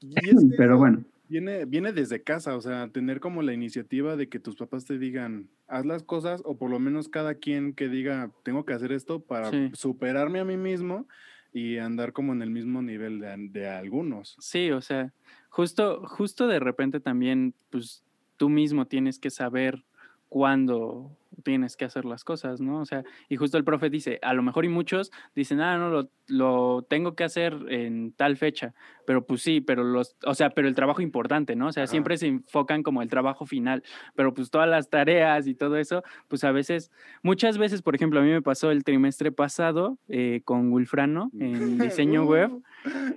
Y 0.00 0.18
es 0.18 0.40
que 0.40 0.46
Pero 0.56 0.78
bueno, 0.78 1.04
Viene, 1.30 1.66
viene 1.66 1.92
desde 1.92 2.22
casa, 2.22 2.56
o 2.56 2.60
sea, 2.62 2.88
tener 2.88 3.20
como 3.20 3.42
la 3.42 3.52
iniciativa 3.52 4.16
de 4.16 4.30
que 4.30 4.38
tus 4.38 4.56
papás 4.56 4.86
te 4.86 4.98
digan, 4.98 5.50
haz 5.66 5.84
las 5.84 6.02
cosas, 6.02 6.40
o 6.46 6.56
por 6.56 6.70
lo 6.70 6.78
menos 6.78 7.10
cada 7.10 7.34
quien 7.34 7.74
que 7.74 7.90
diga, 7.90 8.30
tengo 8.44 8.64
que 8.64 8.72
hacer 8.72 8.92
esto 8.92 9.20
para 9.20 9.50
Sí. 9.50 9.70
superarme 9.74 10.40
a 10.40 10.46
mí 10.46 10.56
mismo 10.56 11.06
y 11.52 11.78
andar 11.78 12.12
como 12.12 12.32
en 12.32 12.42
el 12.42 12.50
mismo 12.50 12.82
nivel 12.82 13.20
de, 13.52 13.68
algunos. 13.68 14.36
Sí, 14.40 14.70
o 14.70 14.80
sea, 14.80 15.12
justo, 15.48 16.06
justo 16.06 16.46
de 16.46 16.60
repente 16.60 17.00
también, 17.00 17.54
pues 17.70 18.02
tú 18.36 18.48
mismo 18.48 18.86
tienes 18.86 19.18
que 19.18 19.30
saber 19.30 19.84
cuándo 20.28 21.16
tienes 21.42 21.76
que 21.76 21.84
hacer 21.84 22.04
las 22.04 22.24
cosas, 22.24 22.60
¿no? 22.60 22.80
O 22.80 22.84
sea, 22.84 23.04
y 23.28 23.36
justo 23.36 23.58
el 23.58 23.64
profe 23.64 23.90
dice, 23.90 24.18
a 24.22 24.34
lo 24.34 24.42
mejor 24.42 24.64
y 24.64 24.68
muchos 24.68 25.10
dicen, 25.34 25.60
ah, 25.60 25.78
no, 25.78 25.88
lo, 25.88 26.10
lo 26.26 26.86
tengo 26.88 27.14
que 27.14 27.24
hacer 27.24 27.54
en 27.68 28.12
tal 28.12 28.36
fecha, 28.36 28.74
pero 29.06 29.24
pues 29.24 29.42
sí, 29.42 29.60
pero 29.60 29.84
los, 29.84 30.16
o 30.24 30.34
sea, 30.34 30.50
pero 30.50 30.68
el 30.68 30.74
trabajo 30.74 31.00
importante, 31.00 31.56
¿no? 31.56 31.68
O 31.68 31.72
sea, 31.72 31.84
Ajá. 31.84 31.90
siempre 31.90 32.16
se 32.16 32.26
enfocan 32.26 32.82
como 32.82 33.02
el 33.02 33.08
trabajo 33.08 33.46
final, 33.46 33.82
pero 34.14 34.34
pues 34.34 34.50
todas 34.50 34.68
las 34.68 34.90
tareas 34.90 35.46
y 35.46 35.54
todo 35.54 35.76
eso, 35.76 36.02
pues 36.28 36.44
a 36.44 36.52
veces, 36.52 36.90
muchas 37.22 37.56
veces, 37.56 37.82
por 37.82 37.94
ejemplo, 37.94 38.20
a 38.20 38.22
mí 38.22 38.30
me 38.30 38.42
pasó 38.42 38.70
el 38.70 38.84
trimestre 38.84 39.32
pasado 39.32 39.98
eh, 40.08 40.42
con 40.44 40.72
Wilfrano 40.72 41.30
en 41.38 41.78
diseño 41.78 42.24
web, 42.24 42.50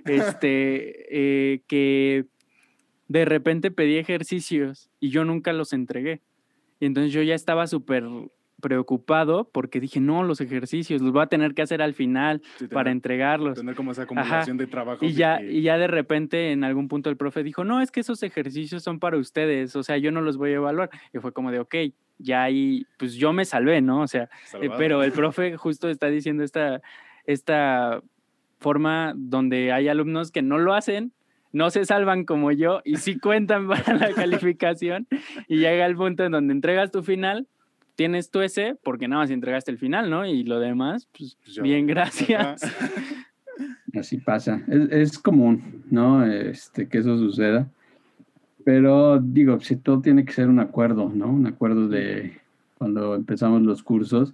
este, 0.04 1.54
eh, 1.54 1.62
que 1.66 2.26
de 3.08 3.24
repente 3.24 3.70
pedí 3.70 3.98
ejercicios 3.98 4.90
y 5.00 5.10
yo 5.10 5.24
nunca 5.24 5.52
los 5.52 5.72
entregué. 5.72 6.22
Y 6.82 6.86
entonces 6.86 7.12
yo 7.12 7.22
ya 7.22 7.36
estaba 7.36 7.68
súper 7.68 8.02
preocupado 8.60 9.48
porque 9.52 9.78
dije, 9.78 10.00
no, 10.00 10.24
los 10.24 10.40
ejercicios 10.40 11.00
los 11.00 11.12
voy 11.12 11.22
a 11.22 11.26
tener 11.26 11.54
que 11.54 11.62
hacer 11.62 11.80
al 11.80 11.94
final 11.94 12.42
Sí, 12.56 12.66
para 12.66 12.86
tener, 12.86 12.96
entregarlos. 12.96 13.56
tener 13.56 13.76
como 13.76 13.92
esa 13.92 14.02
acumulación 14.02 14.56
de 14.56 14.66
trabajo. 14.66 15.04
Y 15.04 15.12
ya, 15.12 15.40
y 15.40 15.62
ya 15.62 15.78
de 15.78 15.86
repente 15.86 16.50
en 16.50 16.64
algún 16.64 16.88
punto 16.88 17.08
el 17.08 17.16
profe 17.16 17.44
dijo, 17.44 17.62
no, 17.62 17.80
es 17.80 17.92
que 17.92 18.00
esos 18.00 18.24
ejercicios 18.24 18.82
son 18.82 18.98
para 18.98 19.16
ustedes, 19.16 19.76
o 19.76 19.84
sea, 19.84 19.96
yo 19.96 20.10
no 20.10 20.22
los 20.22 20.38
voy 20.38 20.50
a 20.50 20.54
evaluar. 20.54 20.90
Y 21.14 21.18
fue 21.18 21.32
como 21.32 21.52
de, 21.52 21.60
ok, 21.60 21.74
ya 22.18 22.42
ahí, 22.42 22.84
pues 22.98 23.14
yo 23.14 23.32
me 23.32 23.44
salvé, 23.44 23.80
¿no? 23.80 24.00
O 24.00 24.08
sea, 24.08 24.28
eh, 24.60 24.68
pero 24.76 25.04
el 25.04 25.12
profe 25.12 25.56
justo 25.56 25.88
está 25.88 26.08
diciendo 26.08 26.42
esta, 26.42 26.82
esta 27.26 28.02
forma 28.58 29.12
donde 29.14 29.70
hay 29.70 29.86
alumnos 29.86 30.32
que 30.32 30.42
no 30.42 30.58
lo 30.58 30.74
hacen, 30.74 31.12
no 31.52 31.70
se 31.70 31.84
salvan 31.84 32.24
como 32.24 32.50
yo 32.52 32.80
y 32.84 32.96
sí 32.96 33.18
cuentan 33.18 33.68
para 33.68 33.94
la 33.94 34.12
calificación 34.12 35.06
y 35.48 35.58
llega 35.58 35.86
el 35.86 35.96
punto 35.96 36.24
en 36.24 36.32
donde 36.32 36.52
entregas 36.52 36.90
tu 36.90 37.02
final, 37.02 37.46
tienes 37.94 38.30
tu 38.30 38.40
ese 38.40 38.76
porque 38.82 39.08
nada 39.08 39.22
más 39.22 39.30
entregaste 39.30 39.70
el 39.70 39.78
final, 39.78 40.10
¿no? 40.10 40.26
Y 40.26 40.44
lo 40.44 40.58
demás, 40.60 41.08
pues 41.16 41.36
Pues 41.44 41.60
bien, 41.62 41.86
gracias. 41.86 42.62
Así 43.94 44.16
pasa. 44.16 44.62
Es, 44.68 44.90
es 44.90 45.18
común, 45.18 45.84
¿no? 45.90 46.24
Este, 46.24 46.88
que 46.88 46.98
eso 46.98 47.18
suceda. 47.18 47.68
Pero 48.64 49.18
digo, 49.20 49.60
si 49.60 49.76
todo 49.76 50.00
tiene 50.00 50.24
que 50.24 50.32
ser 50.32 50.48
un 50.48 50.60
acuerdo, 50.60 51.10
¿no? 51.14 51.26
Un 51.28 51.46
acuerdo 51.46 51.88
de 51.88 52.38
cuando 52.78 53.14
empezamos 53.14 53.62
los 53.62 53.82
cursos, 53.82 54.32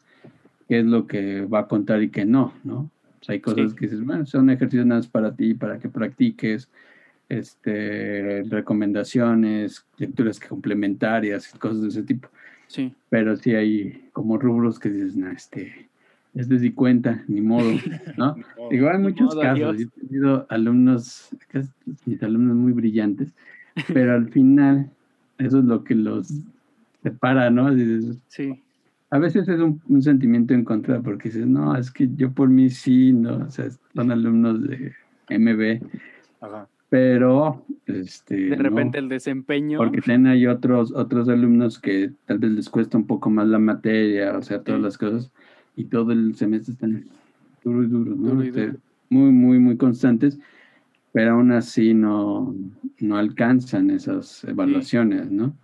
qué 0.69 0.81
es 0.81 0.87
lo 0.87 1.07
que 1.07 1.43
va 1.43 1.61
a 1.61 1.67
contar 1.67 2.03
y 2.03 2.11
qué 2.11 2.25
no, 2.25 2.53
¿no? 2.63 2.91
O 3.21 3.25
sea, 3.25 3.33
hay 3.33 3.41
cosas 3.41 3.73
Sí. 3.73 3.77
que 3.77 3.87
dices, 3.87 4.05
bueno, 4.05 4.27
son 4.27 4.49
ejercicios 4.51 4.87
nada 4.87 5.01
más 5.01 5.09
para 5.09 5.35
ti, 5.35 5.55
para 5.55 5.79
que 5.79 5.89
practiques, 5.89 6.69
este, 7.29 8.43
recomendaciones, 8.49 9.85
lecturas 9.99 10.41
complementarias, 10.41 11.49
cosas 11.59 11.83
de 11.83 11.89
ese 11.89 12.03
tipo. 12.03 12.29
Sí, 12.67 12.93
Pero 13.09 13.37
sí 13.37 13.55
hay 13.55 14.09
como 14.13 14.39
rubros 14.39 14.79
que 14.79 14.91
dices, 14.91 15.17
no, 15.17 15.31
este, 15.31 15.89
este 16.35 16.59
sí 16.59 16.73
cuenta, 16.73 17.25
ni 17.29 17.41
modo, 17.41 17.71
¿no? 18.17 18.37
No, 18.59 18.69
Digo, 18.71 18.89
hay 18.89 18.99
Ni 18.99 19.05
muchos 19.05 19.35
modo, 19.35 19.41
casos. 19.41 19.79
Yo 19.79 19.87
he 19.87 20.07
tenido 20.07 20.47
alumnos, 20.51 21.31
mis 22.05 22.23
alumnos 22.23 22.57
muy 22.57 22.73
brillantes, 22.73 23.33
pero 23.93 24.15
al 24.15 24.29
final 24.31 24.91
eso 25.39 25.59
es 25.59 25.65
lo 25.65 25.85
que 25.85 25.95
los 25.95 26.33
separa, 27.03 27.51
¿no? 27.51 27.75
Dices, 27.75 28.19
sí, 28.29 28.63
a 29.11 29.19
veces 29.19 29.49
es 29.49 29.61
un, 29.61 29.81
un 29.89 30.03
sentimiento 30.03 30.53
en 30.53 30.65
contra 30.65 31.01
porque 31.01 31.31
dices, 31.31 31.47
no, 31.47 31.75
es 31.77 31.91
que 31.91 32.09
yo 32.17 32.33
por 32.33 32.49
mí 32.51 32.69
sí, 32.69 33.13
¿no? 33.13 33.39
O 33.47 33.51
sea, 33.51 33.67
son 33.95 34.11
alumnos 34.11 34.63
de 34.67 34.93
MB, 35.31 35.83
Ajá. 36.41 36.69
Pero 36.89 37.65
este, 37.87 38.37
de 38.37 38.57
no, 38.57 38.63
repente 38.63 38.99
el 38.99 39.09
desempeño. 39.09 39.79
porque 39.79 40.01
también 40.01 40.27
hay 40.27 40.47
otros, 40.47 40.93
otros 40.93 41.29
alumnos 41.29 41.79
que 41.79 42.13
tal 42.27 42.39
vez 42.39 42.51
les 42.53 42.69
cuesta 42.69 42.97
un 42.97 43.07
poco 43.07 43.31
más 43.31 43.47
la 43.49 43.59
materia, 43.59 44.37
o 44.37 44.43
sea, 44.43 44.63
todas 44.63 44.81
Sí. 44.81 44.85
las 44.85 44.99
cosas, 44.99 45.31
y 45.77 45.85
todo 45.85 46.13
el 46.13 46.35
semestre 46.35 46.73
están 46.73 47.05
duro 47.63 47.83
y 47.85 47.87
duro, 47.87 48.15
¿no? 48.17 48.29
Duro 48.31 48.45
y 48.45 48.49
Este, 48.49 48.67
duro. 48.69 48.79
Muy, 49.11 49.31
muy, 49.33 49.59
muy 49.59 49.77
constantes, 49.77 50.39
pero 51.13 51.33
aún 51.33 51.53
así 51.53 51.95
no, 51.95 52.55
no 53.01 53.17
alcanzan 53.17 53.91
esas 53.91 54.45
evaluaciones, 54.45 55.31
¿no? 55.31 55.55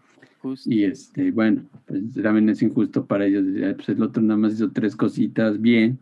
justo. 0.41 0.71
Y 0.71 0.85
este, 0.85 1.31
bueno, 1.31 1.63
pues 1.87 2.03
también 2.23 2.51
es 2.51 2.61
injusto 2.63 3.07
para 3.07 3.25
ellos, 3.25 3.47
decir, 3.47 3.65
"Ay, 3.65 3.75
pues 3.75 3.89
el 3.89 4.03
otro 4.03 4.23
nada 4.23 4.37
más 4.39 4.53
hizo 4.53 4.71
tres 4.71 4.95
cositas 4.95 5.59
bien, 5.61 5.99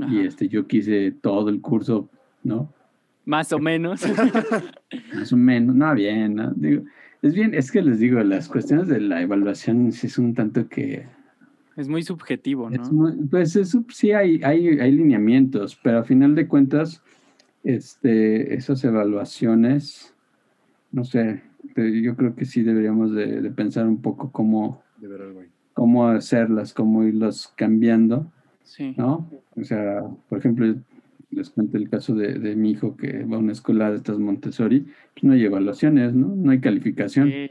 Ajá. 0.00 0.12
y 0.12 0.20
este, 0.20 0.48
yo 0.48 0.66
quise 0.68 1.10
todo 1.10 1.48
el 1.48 1.60
curso, 1.60 2.08
¿no? 2.44 2.72
Más 3.24 3.52
o 3.52 3.58
menos. 3.58 4.02
Más 5.14 5.32
o 5.32 5.36
menos, 5.36 5.74
no, 5.74 5.94
bien, 5.94 6.34
¿no? 6.34 6.52
Digo, 6.54 6.82
es 7.22 7.34
bien, 7.34 7.54
es 7.54 7.70
que 7.72 7.82
les 7.82 7.98
digo, 7.98 8.20
las 8.20 8.48
cuestiones 8.48 8.88
de 8.88 9.00
la 9.00 9.22
evaluación 9.22 9.90
sí 9.92 10.06
es 10.08 10.18
un 10.18 10.34
tanto 10.34 10.68
que... 10.68 11.06
es 11.76 11.88
muy 11.88 12.02
subjetivo, 12.02 12.68
¿no? 12.68 12.82
es 12.82 12.92
muy- 12.92 13.12
pues 13.30 13.58
sí 13.88 14.12
hay, 14.12 14.40
hay, 14.42 14.68
hay 14.78 14.92
lineamientos, 14.92 15.78
pero 15.82 16.00
a 16.00 16.04
final 16.04 16.34
de 16.34 16.46
cuentas, 16.46 17.02
este, 17.62 18.54
esas 18.54 18.84
evaluaciones, 18.84 20.14
no 20.92 21.04
sé, 21.04 21.42
yo 21.76 22.14
creo 22.14 22.36
que 22.36 22.44
sí 22.44 22.62
deberíamos 22.62 23.12
de, 23.14 23.40
de 23.40 23.50
pensar 23.50 23.86
un 23.86 24.02
poco 24.02 24.30
cómo, 24.30 24.82
cómo 25.72 26.06
hacerlas, 26.08 26.74
cómo 26.74 27.04
irlas 27.04 27.52
cambiando, 27.56 28.30
Sí. 28.66 28.94
¿no? 28.96 29.30
O 29.56 29.62
sea, 29.62 30.02
por 30.28 30.38
ejemplo, 30.38 30.74
les 31.34 31.50
cuento 31.50 31.76
el 31.76 31.88
caso 31.88 32.14
de, 32.14 32.38
de 32.38 32.56
mi 32.56 32.70
hijo 32.70 32.96
que 32.96 33.24
va 33.24 33.36
a 33.36 33.40
una 33.40 33.52
escuela 33.52 33.90
de 33.90 33.96
estas 33.96 34.18
Montessori, 34.18 34.80
pues 34.80 35.24
no 35.24 35.32
hay 35.32 35.44
evaluaciones, 35.44 36.14
¿no? 36.14 36.28
No 36.28 36.50
hay 36.50 36.60
calificación. 36.60 37.28
Sí. 37.28 37.50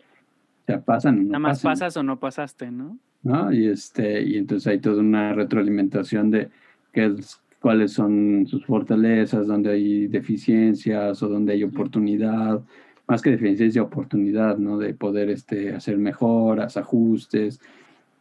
O 0.63 0.65
sea, 0.65 0.81
pasan 0.81 1.15
o 1.15 1.21
no 1.23 1.27
Nada 1.27 1.39
más 1.39 1.57
pasan, 1.57 1.71
pasas 1.71 1.97
o 1.97 2.03
no 2.03 2.19
pasaste, 2.19 2.71
¿no? 2.71 2.97
¿no? 3.23 3.51
Y 3.51 3.67
este, 3.67 4.21
y 4.23 4.37
entonces 4.37 4.67
hay 4.67 4.79
toda 4.79 5.01
una 5.01 5.33
retroalimentación 5.33 6.31
de 6.31 6.49
qué 6.91 7.05
es, 7.05 7.41
cuáles 7.59 7.93
son 7.93 8.45
sus 8.47 8.65
fortalezas, 8.65 9.47
dónde 9.47 9.71
hay 9.71 10.07
deficiencias 10.07 11.21
o 11.23 11.29
dónde 11.29 11.53
hay 11.53 11.63
oportunidad, 11.63 12.61
más 13.07 13.21
que 13.21 13.31
deficiencia, 13.31 13.81
oportunidad, 13.81 14.57
¿no? 14.57 14.77
De 14.77 14.93
poder 14.93 15.29
este, 15.29 15.73
hacer 15.73 15.97
mejoras, 15.97 16.77
ajustes, 16.77 17.61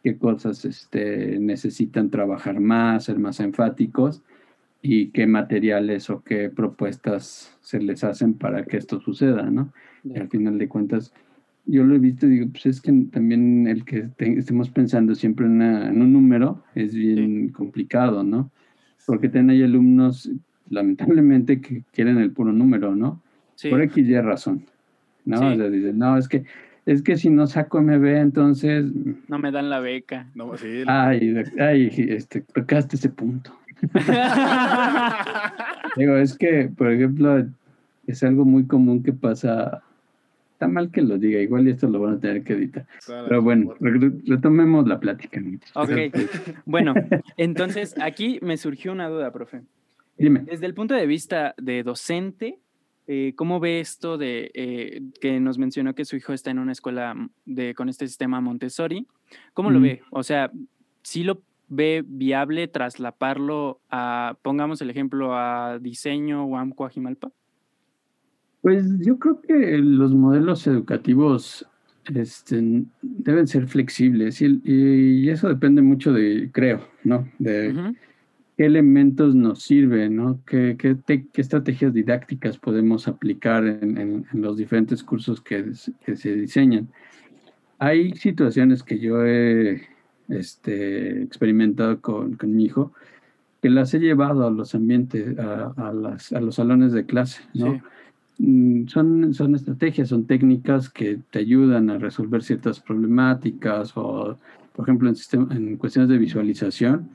qué 0.03 0.17
cosas 0.17 0.65
este, 0.65 1.39
necesitan 1.39 2.11
trabajar 2.11 2.61
más, 2.61 3.05
ser 3.05 3.19
más 3.19 3.41
enfáticos 3.41 4.23
y 4.83 5.09
qué 5.11 5.27
materiales 5.29 6.11
o 6.11 6.23
qué 6.23 6.51
propuestas 6.51 7.57
se 7.61 7.81
les 7.81 8.03
hacen 8.05 8.35
para 8.35 8.65
que 8.65 8.77
esto 8.77 9.01
suceda, 9.01 9.49
¿no? 9.51 9.73
Y 10.05 10.19
al 10.19 10.29
final 10.29 10.59
de 10.59 10.69
cuentas, 10.69 11.13
yo 11.67 11.85
lo 11.85 11.95
he 11.95 11.99
visto 12.01 12.27
y 12.27 12.31
digo, 12.31 12.49
pues 12.51 12.67
es 12.67 12.81
que 12.81 12.91
también 13.13 13.69
el 13.69 13.85
que 13.85 14.09
te- 14.17 14.37
estemos 14.39 14.69
pensando 14.71 15.15
siempre 15.15 15.47
en, 15.47 15.53
una- 15.53 15.89
en 15.89 16.03
un 16.03 16.13
número 16.13 16.65
es 16.75 16.95
bien 16.95 17.51
complicado, 17.51 18.25
¿no? 18.25 18.51
Porque 19.07 19.29
también 19.29 19.51
hay 19.51 19.63
alumnos, 19.65 20.29
lamentablemente, 20.71 21.61
que 21.61 21.85
quieren 21.93 22.19
el 22.19 22.33
puro 22.33 22.53
número, 22.53 22.97
¿no? 22.97 23.23
Sí. 23.55 23.69
Por 23.71 23.83
X 23.83 24.09
y 24.09 24.21
razón, 24.21 24.65
¿no? 25.25 25.39
Sí. 25.39 25.45
O 25.45 25.57
sea, 25.57 25.71
dicen, 25.71 25.99
no, 25.99 26.19
es 26.19 26.29
que, 26.29 26.43
es 26.87 27.03
que 27.03 27.17
si 27.17 27.31
no 27.31 27.47
saco 27.47 27.79
MB, 27.81 28.05
entonces, 28.21 28.87
No 29.29 29.39
me 29.39 29.53
dan 29.53 29.71
la 29.71 29.79
beca. 29.79 30.29
No, 30.35 30.57
sí. 30.57 30.83
ay, 30.89 31.35
ay, 31.61 31.91
este, 32.09 32.41
tocaste 32.41 32.97
ese 32.97 33.09
punto. 33.11 33.57
Digo, 35.97 36.17
es 36.17 36.39
que, 36.39 36.71
por 36.77 36.93
ejemplo, 36.93 37.45
es 38.07 38.23
algo 38.23 38.45
muy 38.45 38.67
común 38.67 39.03
que 39.03 39.13
pasa. 39.13 39.83
Está 40.53 40.69
mal 40.69 40.93
que 40.93 41.03
lo 41.03 41.19
diga, 41.19 41.41
igual 41.41 41.67
y 41.67 41.73
esto 41.73 41.89
lo 41.89 42.01
van 42.01 42.15
a 42.15 42.21
tener 42.21 42.45
que 42.45 42.53
editar. 42.53 42.87
Pero 43.07 43.43
bueno, 43.43 43.75
retomemos 43.81 44.87
la 44.87 45.01
plática. 45.01 45.43
Ok. 45.75 45.91
Bueno, 46.65 46.95
entonces 47.37 47.97
aquí 48.01 48.39
me 48.43 48.57
surgió 48.57 48.93
una 48.93 49.09
duda, 49.09 49.33
profe. 49.33 49.63
Dime. 50.17 50.41
Desde 50.41 50.67
el 50.67 50.75
punto 50.75 50.95
de 50.95 51.07
vista 51.07 51.55
de 51.59 51.83
docente, 51.83 52.61
eh, 53.09 53.33
¿cómo 53.35 53.59
ve 53.59 53.81
esto 53.81 54.17
de 54.17 54.53
eh, 54.55 55.03
que 55.21 55.41
nos 55.41 55.59
mencionó 55.59 55.95
que 55.95 56.05
su 56.05 56.15
hijo 56.15 56.33
está 56.33 56.53
en 56.53 56.61
una 56.61 56.73
escuela 56.73 57.15
mm, 57.15 57.31
de, 57.47 57.75
con 57.75 57.89
este 57.89 58.07
sistema 58.07 58.41
Montessori? 58.41 59.09
¿Cómo 59.55 59.71
lo 59.71 59.79
Ujú. 59.79 59.87
ve? 59.87 60.03
O 60.11 60.23
sea, 60.23 60.53
¿sí 61.03 61.25
lo 61.25 61.43
ve 61.73 62.05
viable 62.07 62.69
traslaparlo 62.69 63.81
a, 63.91 64.37
pongamos 64.43 64.81
el 64.83 64.91
ejemplo, 64.91 65.35
a 65.35 65.79
diseño 65.79 66.45
o 66.45 66.57
a 66.57 66.71
Coajimalpa? 66.71 67.31
Pues 68.61 68.87
yo 69.01 69.19
creo 69.19 69.41
que 69.41 69.79
los 69.79 70.15
modelos 70.15 70.67
educativos 70.67 71.67
este, 72.15 72.85
deben 73.01 73.47
ser 73.47 73.67
flexibles 73.67 74.43
y, 74.43 74.61
y 74.65 75.31
eso 75.31 75.49
depende 75.49 75.83
mucho 75.83 76.13
de, 76.13 76.51
creo, 76.53 76.87
¿no? 77.05 77.29
De, 77.39 77.71
Ujú. 77.73 77.97
qué 78.57 78.67
elementos 78.67 79.35
nos 79.35 79.63
sirven, 79.63 80.17
¿no? 80.17 80.41
¿Qué, 80.47 80.77
qué, 80.79 80.97
qué 81.07 81.41
estrategias 81.41 81.95
didácticas 81.95 82.59
podemos 82.59 83.09
aplicar 83.09 83.67
en, 83.67 83.99
en, 83.99 84.27
los 84.35 84.57
diferentes 84.59 85.03
cursos 85.03 85.41
que, 85.41 85.73
que, 86.05 86.17
se 86.17 86.35
diseñan. 86.35 86.89
Hay 87.79 88.15
situaciones 88.15 88.83
que 88.83 88.99
yo 88.99 89.25
he 89.27 89.89
este, 90.33 91.23
experimentado 91.23 92.01
con, 92.01 92.35
con, 92.35 92.55
mi 92.55 92.65
hijo 92.65 92.93
que 93.61 93.71
las 93.71 93.95
he 93.95 94.01
llevado 94.01 94.47
a 94.47 94.51
los 94.51 94.75
ambientes, 94.75 95.39
a, 95.39 95.73
a, 95.77 95.93
las, 95.93 96.33
a 96.33 96.41
los 96.41 96.57
salones 96.57 96.93
de 96.93 97.07
clase, 97.07 97.43
¿no? 97.55 97.81
Mm, 98.39 98.89
son, 98.89 99.35
son 99.35 99.55
estrategias, 99.55 100.09
son 100.09 100.27
técnicas 100.27 100.91
que 100.91 101.19
te 101.31 101.39
ayudan 101.39 101.91
a 101.91 101.99
resolver 101.99 102.43
ciertas 102.43 102.81
problemáticas 102.81 103.93
o, 103.97 104.37
por 104.75 104.85
ejemplo, 104.85 105.09
en, 105.09 105.17
sistema, 105.17 105.49
en 105.55 105.77
cuestiones 105.77 106.09
de 106.09 106.19
visualización 106.19 107.09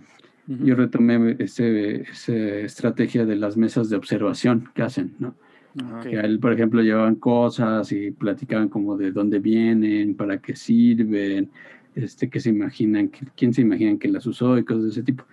yo 0.48 0.76
retomé 0.76 1.36
esa 1.40 1.66
estrategia 1.66 3.26
de 3.26 3.36
las 3.36 3.58
mesas 3.58 3.90
de 3.90 3.98
observación 3.98 4.70
que 4.74 4.82
hacen, 4.82 5.14
¿no? 5.20 5.36
Ah, 5.84 6.00
que 6.02 6.18
a 6.18 6.22
él, 6.22 6.40
por 6.40 6.54
ejemplo, 6.54 6.82
llevaban 6.82 7.16
cosas 7.16 7.92
y 7.92 8.12
platicaban 8.12 8.70
como 8.70 8.98
de 8.98 9.12
dónde 9.12 9.40
vienen, 9.40 10.16
para 10.16 10.38
qué 10.40 10.56
sirven, 10.56 11.50
este, 11.98 12.30
qué 12.30 12.40
se 12.40 12.50
imaginan, 12.50 13.12
quién 13.36 13.54
se 13.54 13.62
imaginan 13.62 13.98
que 13.98 14.08
las 14.08 14.26
usó 14.26 14.58
y 14.58 14.64
cosas 14.64 14.84
de 14.84 14.90
ese 14.90 15.04
tipo. 15.04 15.26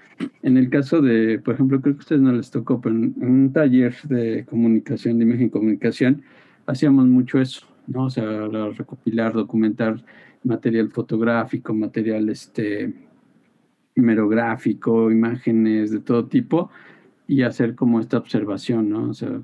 En 0.42 0.56
el 0.56 0.70
caso 0.70 1.02
de, 1.02 1.38
por 1.38 1.54
ejemplo, 1.54 1.80
creo 1.80 1.94
que 1.94 1.98
a 1.98 2.00
ustedes 2.00 2.22
no 2.22 2.32
les 2.32 2.50
tocó, 2.50 2.80
pero 2.80 2.94
en, 2.94 3.14
un 3.18 3.52
taller 3.52 3.94
de 4.04 4.46
comunicación, 4.46 5.18
de 5.18 5.24
imagen 5.24 5.46
y 5.46 5.50
comunicación, 5.50 6.22
hacíamos 6.66 7.06
mucho 7.06 7.40
eso, 7.40 7.66
¿no? 7.86 8.04
O 8.04 8.10
sea, 8.10 8.48
recopilar, 8.48 9.34
documentar 9.34 10.02
material 10.42 10.90
fotográfico, 10.90 11.74
material 11.74 12.28
este, 12.28 12.94
imágenes 13.96 15.90
de 15.90 16.00
todo 16.00 16.26
tipo 16.26 16.70
y 17.26 17.42
hacer 17.42 17.74
como 17.74 18.00
esta 18.00 18.18
observación, 18.18 18.88
¿no? 18.88 19.10
O 19.10 19.14
sea, 19.14 19.40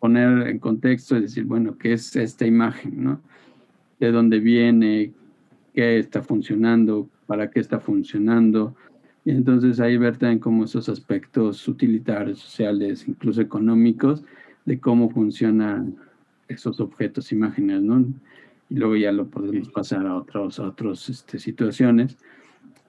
poner 0.00 0.48
en 0.48 0.58
contexto 0.58 1.16
y 1.16 1.22
decir, 1.22 1.44
bueno, 1.44 1.78
¿qué 1.78 1.92
es 1.92 2.16
esta 2.16 2.46
imagen, 2.46 3.04
¿no? 3.04 3.20
¿De 4.00 4.10
dónde 4.10 4.40
viene? 4.40 5.12
¿Qué 5.74 5.98
está 5.98 6.22
funcionando? 6.22 7.08
¿Para 7.26 7.50
qué 7.50 7.60
está 7.60 7.80
funcionando? 7.80 8.74
Y 9.24 9.30
entonces 9.30 9.80
ahí 9.80 9.96
ver 9.96 10.16
también 10.16 10.38
como 10.38 10.64
esos 10.64 10.88
aspectos 10.88 11.66
utilitarios, 11.68 12.40
sociales, 12.40 13.06
incluso 13.06 13.40
económicos, 13.40 14.24
de 14.64 14.80
cómo 14.80 15.10
funcionan 15.10 15.96
esos 16.48 16.80
objetos, 16.80 17.32
imágenes, 17.32 17.82
¿no? 17.82 18.04
Y 18.68 18.74
luego 18.74 18.96
ya 18.96 19.12
lo 19.12 19.26
podemos 19.26 19.68
pasar 19.68 20.06
a 20.06 20.16
otros, 20.16 20.58
a 20.58 20.64
otros 20.64 21.08
este, 21.08 21.38
situaciones 21.38 22.16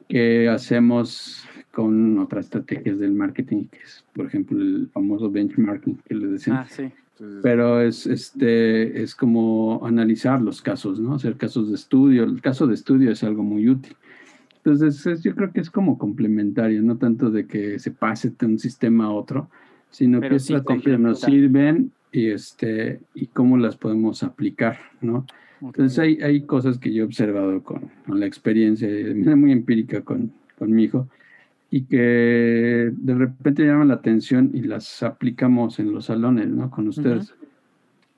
que 0.08 0.50
hacemos 0.50 1.46
con 1.72 2.20
otras 2.20 2.46
estrategias 2.46 3.00
del 3.00 3.14
marketing, 3.14 3.66
que 3.66 3.80
es, 3.80 4.06
por 4.14 4.28
ejemplo, 4.28 4.60
el 4.60 4.90
famoso 4.94 5.30
benchmarking 5.30 5.98
que 6.06 6.16
le 6.16 6.28
decían. 6.28 6.58
Ah, 6.58 6.68
sí. 6.70 6.92
Pero 7.42 7.82
es, 7.82 8.08
este, 8.08 9.02
es 9.02 9.16
como 9.16 9.86
analizar 9.86 10.42
los 10.42 10.62
casos, 10.62 11.00
¿no? 11.00 11.16
Hacer 11.16 11.38
casos 11.38 11.70
de 11.70 11.76
estudio. 11.76 12.24
El 12.24 12.42
caso 12.42 12.68
de 12.68 12.74
estudio 12.74 13.12
es 13.12 13.24
algo 13.24 13.44
muy 13.44 13.70
útil. 13.70 13.96
Entonces, 14.64 15.22
yo 15.22 15.36
creo 15.36 15.52
que 15.52 15.60
es 15.60 15.70
como 15.70 15.98
complementario, 15.98 16.82
no 16.82 16.98
tanto 16.98 17.30
de 17.30 17.46
que 17.46 17.80
se 17.80 17.92
pase 17.92 18.32
de 18.38 18.46
un 18.46 18.60
sistema 18.60 19.06
a 19.06 19.12
otro, 19.12 19.50
sino 19.90 20.22
que 20.22 20.30
qué 20.30 20.36
estrategias 20.36 21.00
nos 21.00 21.22
sirven 21.22 21.92
y, 22.12 22.28
este, 22.28 23.02
y 23.14 23.28
cómo 23.28 23.58
las 23.58 23.76
podemos 23.76 24.24
aplicar, 24.24 24.80
¿no? 25.02 25.26
Entonces 25.62 25.98
hay, 26.00 26.22
hay 26.22 26.42
cosas 26.42 26.78
que 26.78 26.94
yo 26.94 27.04
he 27.04 27.06
observado 27.06 27.62
con, 27.64 27.90
con 28.06 28.20
la 28.20 28.26
experiencia 28.26 28.88
de 28.88 29.14
manera 29.14 29.36
muy 29.36 29.52
empírica 29.52 30.02
con, 30.02 30.32
con, 30.58 30.72
mi 30.72 30.84
hijo 30.84 31.08
y 31.76 31.86
que 31.86 32.92
de 32.96 33.16
repente 33.16 33.66
llaman 33.66 33.88
la 33.88 33.96
atención 33.96 34.52
y 34.54 34.62
las 34.62 35.02
aplicamos 35.02 35.80
en 35.80 35.92
los 35.92 36.06
salones, 36.06 36.48
¿no? 36.48 36.70
Con 36.70 36.88
ustedes. 36.88 37.34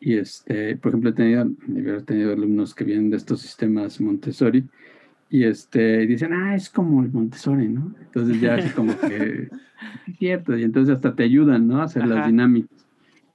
Y 0.01 0.15
este, 0.15 0.75
por 0.75 0.89
ejemplo, 0.89 1.11
he 1.11 1.13
tenido, 1.13 1.49
he 1.73 2.01
tenido 2.01 2.33
alumnos 2.33 2.75
que 2.75 2.83
vienen 2.83 3.09
de 3.11 3.15
estos 3.15 3.39
sistemas 3.39 4.01
Montessori 4.01 4.65
y 5.29 5.45
este, 5.45 6.05
dicen, 6.05 6.33
ah, 6.33 6.53
es 6.53 6.69
como 6.69 7.01
el 7.01 7.13
Montessori, 7.13 7.69
¿no? 7.69 7.95
Entonces 8.01 8.41
ya 8.41 8.57
es 8.57 8.73
como 8.73 8.91
que 8.99 9.47
es 10.07 10.17
cierto, 10.17 10.57
y 10.57 10.63
entonces 10.63 10.93
hasta 10.93 11.15
te 11.15 11.23
ayudan, 11.23 11.65
¿no? 11.65 11.79
A 11.79 11.85
hacer 11.85 12.05
las 12.05 12.27
dinámicas. 12.27 12.85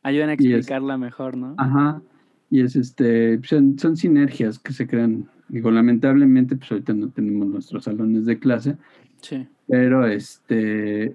Ayudan 0.02 0.28
a 0.28 0.32
explicarla 0.34 0.98
mejor, 0.98 1.38
¿no? 1.38 1.54
Ajá, 1.56 2.02
y 2.50 2.60
es 2.60 2.76
este, 2.76 3.40
son, 3.44 3.96
sinergias 3.96 4.58
que 4.58 4.74
se 4.74 4.86
crean. 4.86 5.30
Digo, 5.48 5.70
lamentablemente, 5.70 6.56
pues 6.56 6.70
ahorita 6.70 6.92
no 6.92 7.08
tenemos 7.08 7.48
nuestros 7.48 7.84
salones 7.84 8.26
de 8.26 8.38
clase. 8.38 8.76
Sí. 9.20 9.46
Pero 9.66 10.06
este, 10.06 11.14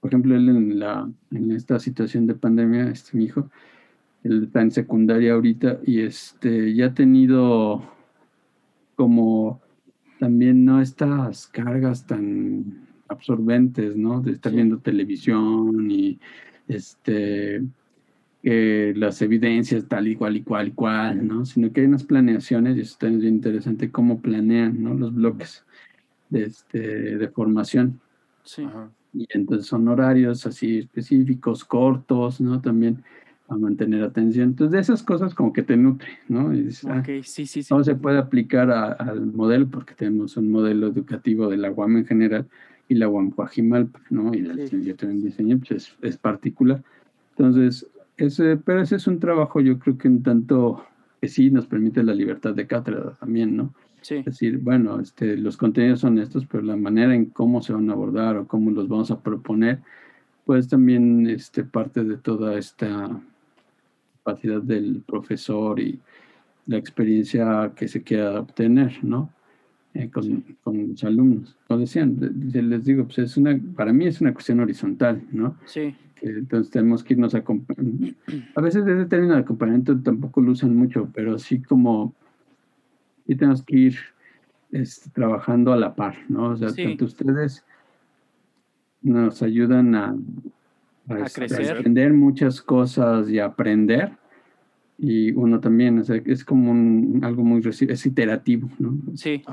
por 0.00 0.10
ejemplo, 0.10 0.34
él 0.36 0.48
en 0.48 0.78
la, 0.78 1.10
en 1.30 1.52
esta 1.52 1.78
situación 1.78 2.26
de 2.26 2.34
pandemia, 2.34 2.88
este 2.90 3.16
mi 3.16 3.24
hijo, 3.24 3.50
él 4.24 4.44
está 4.44 4.62
en 4.62 4.70
secundaria 4.70 5.32
ahorita 5.32 5.80
y 5.84 6.00
este 6.00 6.74
ya 6.74 6.86
ha 6.86 6.94
tenido 6.94 7.82
como 8.96 9.60
también 10.18 10.64
no 10.64 10.80
estas 10.80 11.46
cargas 11.46 12.06
tan 12.06 12.86
absorbentes, 13.08 13.96
¿no? 13.96 14.20
De 14.20 14.32
estar 14.32 14.52
viendo 14.52 14.78
televisión 14.78 15.90
y 15.90 16.18
este 16.68 17.62
eh, 18.42 18.92
las 18.96 19.20
evidencias 19.20 19.86
tal 19.88 20.08
y 20.08 20.16
cual 20.16 20.36
y 20.36 20.42
cual 20.42 20.68
y 20.68 20.72
cual, 20.72 21.26
¿no? 21.26 21.44
Sino 21.44 21.72
que 21.72 21.80
hay 21.80 21.86
unas 21.86 22.04
planeaciones, 22.04 22.76
y 22.76 22.80
eso 22.80 22.96
es 23.00 23.18
bien 23.18 23.34
interesante, 23.34 23.90
cómo 23.90 24.20
planean, 24.20 24.82
¿no? 24.82 24.94
Los 24.94 25.14
bloques 25.14 25.64
de, 26.30 26.44
este, 26.44 26.78
de 27.18 27.28
formación. 27.28 28.00
Sí. 28.44 28.66
Y 29.12 29.26
entonces 29.30 29.66
son 29.66 29.88
horarios 29.88 30.46
así 30.46 30.78
específicos, 30.78 31.64
cortos, 31.64 32.40
¿no? 32.40 32.60
También 32.60 33.02
a 33.48 33.56
mantener 33.56 34.04
atención. 34.04 34.50
Entonces, 34.50 34.72
de 34.72 34.78
esas 34.78 35.02
cosas 35.02 35.34
como 35.34 35.52
que 35.52 35.62
te 35.62 35.76
nutre, 35.76 36.08
¿no? 36.28 36.54
Y 36.54 36.62
dices, 36.62 36.88
ah, 36.88 37.02
sí, 37.04 37.22
sí, 37.22 37.46
sí. 37.46 37.68
¿Cómo 37.68 37.82
se 37.82 37.96
puede 37.96 38.18
aplicar 38.18 38.70
al 38.70 39.26
modelo? 39.26 39.68
Porque 39.68 39.94
tenemos 39.94 40.36
un 40.36 40.50
modelo 40.50 40.86
educativo 40.86 41.48
de 41.48 41.56
la 41.56 41.70
UAM 41.70 41.98
en 41.98 42.06
general 42.06 42.46
y 42.88 42.94
la 42.94 43.08
UAM 43.08 43.30
Coajimalpa, 43.30 44.00
¿no? 44.10 44.32
Y 44.32 44.42
del 44.42 44.68
sí. 44.68 44.76
diseño, 44.76 45.58
pues 45.58 45.70
es, 45.70 45.96
es 46.00 46.16
particular. 46.16 46.82
Entonces, 47.36 47.86
ese, 48.16 48.56
pero 48.56 48.82
ese 48.82 48.96
es 48.96 49.06
un 49.06 49.18
trabajo, 49.18 49.60
yo 49.60 49.78
creo 49.78 49.98
que 49.98 50.08
en 50.08 50.22
tanto 50.22 50.84
que 51.20 51.28
sí 51.28 51.50
nos 51.50 51.66
permite 51.66 52.02
la 52.02 52.14
libertad 52.14 52.54
de 52.54 52.66
cátedra 52.66 53.16
también, 53.18 53.56
¿no? 53.56 53.74
Sí. 54.02 54.16
Es 54.16 54.24
decir, 54.24 54.58
bueno, 54.58 55.00
este, 55.00 55.36
los 55.36 55.56
contenidos 55.56 56.00
son 56.00 56.18
estos, 56.18 56.46
pero 56.46 56.62
la 56.62 56.76
manera 56.76 57.14
en 57.14 57.26
cómo 57.26 57.62
se 57.62 57.72
van 57.72 57.90
a 57.90 57.92
abordar 57.92 58.36
o 58.36 58.46
cómo 58.46 58.70
los 58.70 58.88
vamos 58.88 59.10
a 59.10 59.20
proponer, 59.20 59.80
pues 60.44 60.68
también 60.68 61.26
este, 61.28 61.64
parte 61.64 62.04
de 62.04 62.16
toda 62.16 62.58
esta 62.58 63.20
capacidad 64.24 64.62
del 64.62 65.02
profesor 65.06 65.80
y 65.80 65.98
la 66.66 66.76
experiencia 66.76 67.72
que 67.74 67.88
se 67.88 68.02
quiera 68.02 68.40
obtener, 68.40 68.98
¿no? 69.02 69.30
Eh, 69.92 70.08
con, 70.08 70.44
con, 70.62 70.90
los 70.90 71.02
alumnos. 71.02 71.56
Como 71.66 71.80
decían, 71.80 72.16
les 72.52 72.84
digo, 72.84 73.04
pues 73.06 73.18
es 73.18 73.36
una, 73.36 73.58
para 73.74 73.92
mí 73.92 74.06
es 74.06 74.20
una 74.20 74.32
cuestión 74.32 74.60
horizontal, 74.60 75.22
¿no? 75.32 75.56
Sí 75.66 75.96
entonces 76.22 76.70
tenemos 76.70 77.02
que 77.02 77.14
irnos 77.14 77.34
a 77.34 77.42
A 78.54 78.60
veces 78.60 78.86
ese 78.86 79.06
término 79.06 79.34
de 79.34 79.40
acompañamiento 79.40 79.98
tampoco 80.00 80.40
lo 80.40 80.52
usan 80.52 80.76
mucho, 80.76 81.08
pero 81.14 81.38
sí 81.38 81.60
como 81.60 82.14
y 83.30 83.36
tenemos 83.36 83.62
que 83.62 83.76
ir 83.76 83.96
este, 84.72 85.08
trabajando 85.10 85.72
a 85.72 85.76
la 85.76 85.94
par, 85.94 86.16
¿no? 86.28 86.48
O 86.48 86.56
sea, 86.56 86.74
tanto 86.74 87.04
ustedes 87.04 87.64
nos 89.02 89.40
ayudan 89.44 89.94
a, 89.94 90.16
este, 91.24 91.70
aprender 91.70 92.12
muchas 92.12 92.60
cosas 92.60 93.30
y 93.30 93.38
aprender. 93.38 94.10
Y 94.98 95.30
uno 95.30 95.60
también, 95.60 96.00
o 96.00 96.04
sea, 96.04 96.20
es 96.26 96.44
como 96.44 96.72
un, 96.72 97.20
algo 97.22 97.44
muy, 97.44 97.62
es 97.64 98.06
iterativo, 98.06 98.68
¿no? 98.80 98.98
Sí. 99.14 99.44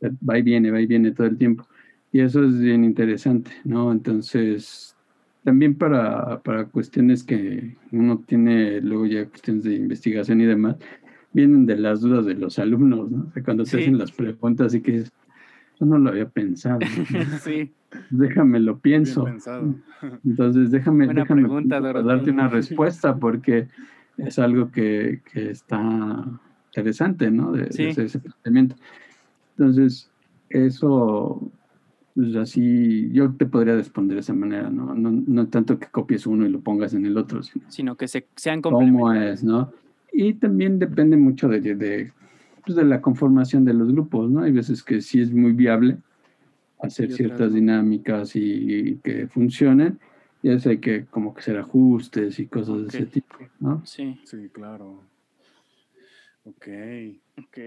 Va 0.00 0.38
y 0.38 0.42
viene, 0.42 0.70
va 0.70 0.80
y 0.80 0.86
viene 0.86 1.10
todo 1.10 1.26
el 1.26 1.36
tiempo. 1.36 1.66
Y 2.12 2.20
eso 2.20 2.44
es 2.44 2.60
bien 2.60 2.84
interesante, 2.84 3.50
¿no? 3.64 3.90
Entonces, 3.90 4.94
también 5.42 5.74
para, 5.74 6.40
para 6.44 6.66
cuestiones 6.66 7.24
que 7.24 7.76
uno 7.90 8.22
tiene 8.24 8.80
luego 8.80 9.06
ya 9.06 9.26
cuestiones 9.26 9.64
de 9.64 9.74
investigación 9.74 10.40
y 10.40 10.44
demás, 10.44 10.76
vienen 11.34 11.66
de 11.66 11.76
las 11.76 12.00
dudas 12.00 12.24
de 12.24 12.34
los 12.34 12.58
alumnos, 12.58 13.10
¿no? 13.10 13.26
O 13.36 13.44
cuando 13.44 13.66
se 13.66 13.78
hacen 13.78 13.98
las 13.98 14.12
preguntas 14.12 14.72
y 14.74 14.80
que 14.80 14.92
dices, 14.92 15.12
yo 15.78 15.84
no 15.84 15.98
lo 15.98 16.10
había 16.10 16.28
pensado. 16.28 16.78
sí. 17.42 17.72
Déjame 18.10 18.60
lo 18.60 18.78
pienso. 18.78 19.26
Entonces, 20.24 20.70
déjame, 20.70 21.12
déjame 21.12 21.48
darte 22.02 22.30
una 22.30 22.48
respuesta 22.48 23.16
porque 23.16 23.68
es 24.16 24.38
algo 24.38 24.70
que, 24.70 25.20
que 25.32 25.50
está 25.50 26.24
interesante, 26.68 27.30
¿no? 27.30 27.52
De, 27.52 27.64
de 27.66 27.90
ese 27.90 28.18
planteamiento. 28.18 28.76
Entonces, 29.56 30.10
eso 30.48 31.52
pues 32.14 32.36
así 32.36 33.10
yo 33.12 33.32
te 33.32 33.44
podría 33.44 33.74
responder 33.74 34.14
de 34.14 34.20
esa 34.20 34.34
manera, 34.34 34.70
¿no? 34.70 34.94
No, 34.94 35.10
no 35.10 35.48
tanto 35.48 35.80
que 35.80 35.88
copies 35.88 36.26
uno 36.28 36.46
y 36.46 36.48
lo 36.48 36.60
pongas 36.60 36.94
en 36.94 37.06
el 37.06 37.18
otro, 37.18 37.40
sino, 37.68 37.96
que 37.96 38.06
se, 38.06 38.28
sean 38.36 38.62
complementarios. 38.62 39.00
¿Cómo 39.00 39.12
es, 39.12 39.44
no? 39.44 39.72
Y 40.16 40.34
también 40.34 40.78
depende 40.78 41.16
mucho 41.16 41.48
de, 41.48 41.60
de, 41.60 42.12
pues 42.64 42.76
de, 42.76 42.84
la 42.84 43.00
conformación 43.00 43.64
de 43.64 43.74
los 43.74 43.92
grupos, 43.92 44.30
¿no? 44.30 44.42
Hay 44.42 44.52
veces 44.52 44.82
que 44.82 45.00
sí 45.00 45.20
es 45.20 45.32
muy 45.32 45.52
viable 45.52 45.98
hacer 46.80 47.10
ciertas 47.10 47.52
dinámicas 47.52 48.36
y, 48.36 49.00
que 49.02 49.26
funcionen. 49.26 49.98
Y 50.40 50.50
eso 50.50 50.70
hay 50.70 50.78
que 50.78 51.06
como 51.06 51.34
que 51.34 51.40
hacer 51.40 51.58
ajustes 51.58 52.38
y 52.38 52.46
cosas 52.46 52.82
de 52.82 52.88
ese 52.88 53.06
tipo, 53.06 53.36
¿no? 53.58 53.84
Sí, 53.84 54.20
Sí, 54.24 54.48
claro. 54.52 55.02
Ok. 56.44 56.68
ok. 57.38 57.58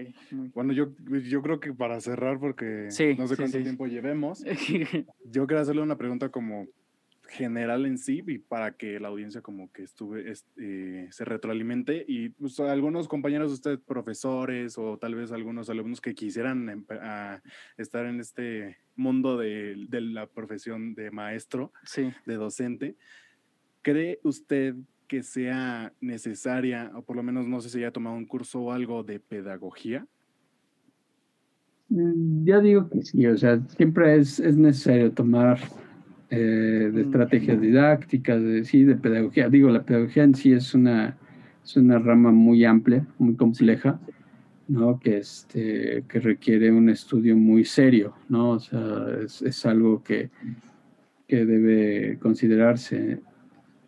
Bueno, 0.54 0.72
yo, 0.72 0.94
yo 1.24 1.42
creo 1.42 1.60
que 1.60 1.74
para 1.74 2.00
cerrar, 2.00 2.38
porque 2.38 2.86
Sí, 2.90 3.14
no 3.18 3.26
sé 3.26 3.34
sí, 3.34 3.42
cuánto 3.42 3.58
sí. 3.58 3.64
tiempo 3.64 3.86
llevemos, 3.86 4.42
yo 5.24 5.46
quería 5.46 5.62
hacerle 5.62 5.82
una 5.82 5.98
pregunta 5.98 6.30
como 6.30 6.66
general 7.28 7.84
en 7.86 7.98
sí 7.98 8.22
y 8.26 8.38
para 8.38 8.72
que 8.76 8.98
la 8.98 9.08
audiencia 9.08 9.42
como 9.42 9.70
que 9.70 9.82
estuve 9.82 10.30
es- 10.30 10.46
eh, 10.56 11.08
se 11.10 11.24
retroalimente 11.24 12.04
y 12.08 12.30
pues, 12.30 12.58
algunos 12.60 13.06
compañeros 13.06 13.50
de 13.50 13.54
ustedes 13.54 13.78
profesores 13.80 14.78
o 14.78 14.96
tal 14.98 15.14
vez 15.14 15.30
algunos 15.30 15.68
alumnos 15.70 16.00
que 16.00 16.14
quisieran 16.14 16.66
empe- 16.68 16.98
a 17.00 17.42
estar 17.76 18.06
en 18.06 18.20
este 18.20 18.78
mundo 18.96 19.36
de, 19.36 19.86
de 19.88 20.00
la 20.00 20.26
profesión 20.26 20.94
de 20.94 21.10
maestro, 21.10 21.72
Sí. 21.84 22.10
de 22.26 22.34
docente, 22.36 22.96
¿cree 23.82 24.18
usted 24.24 24.74
que 25.06 25.22
sea 25.22 25.92
necesaria 26.00 26.90
o 26.94 27.02
por 27.02 27.16
lo 27.16 27.22
menos 27.22 27.46
no 27.46 27.60
sé 27.60 27.68
si 27.70 27.78
haya 27.78 27.92
tomado 27.92 28.16
un 28.16 28.26
curso 28.26 28.60
o 28.60 28.72
algo 28.72 29.02
de 29.04 29.20
pedagogía? 29.20 30.06
Mm, 31.88 32.44
Ya 32.46 32.60
digo 32.60 32.88
que 32.90 33.02
sí, 33.02 33.26
o 33.26 33.36
sea, 33.36 33.60
siempre 33.76 34.16
es, 34.16 34.40
es 34.40 34.56
necesario 34.56 35.12
tomar 35.12 35.58
eh, 36.30 36.90
de 36.92 37.02
Mm. 37.02 37.06
estrategias 37.06 37.60
didácticas, 37.60 38.42
de, 38.42 38.64
sí, 38.64 38.84
de 38.84 38.96
pedagogía. 38.96 39.48
Digo, 39.48 39.70
la 39.70 39.82
pedagogía 39.82 40.24
en 40.24 40.34
sí 40.34 40.52
es 40.52 40.74
una, 40.74 41.16
es 41.64 41.76
una 41.76 41.98
rama 41.98 42.30
muy 42.30 42.64
amplia, 42.64 43.06
muy 43.18 43.34
compleja, 43.34 43.98
¿no? 44.68 44.98
Que, 45.00 45.18
este, 45.18 46.04
que 46.08 46.20
requiere 46.20 46.70
un 46.70 46.90
estudio 46.90 47.36
muy 47.36 47.64
serio, 47.64 48.14
¿no? 48.28 48.50
O 48.50 48.58
sea, 48.60 49.06
es, 49.24 49.40
es 49.42 49.64
algo 49.64 50.02
que, 50.02 50.30
que 51.26 51.46
debe 51.46 52.18
considerarse. 52.18 53.20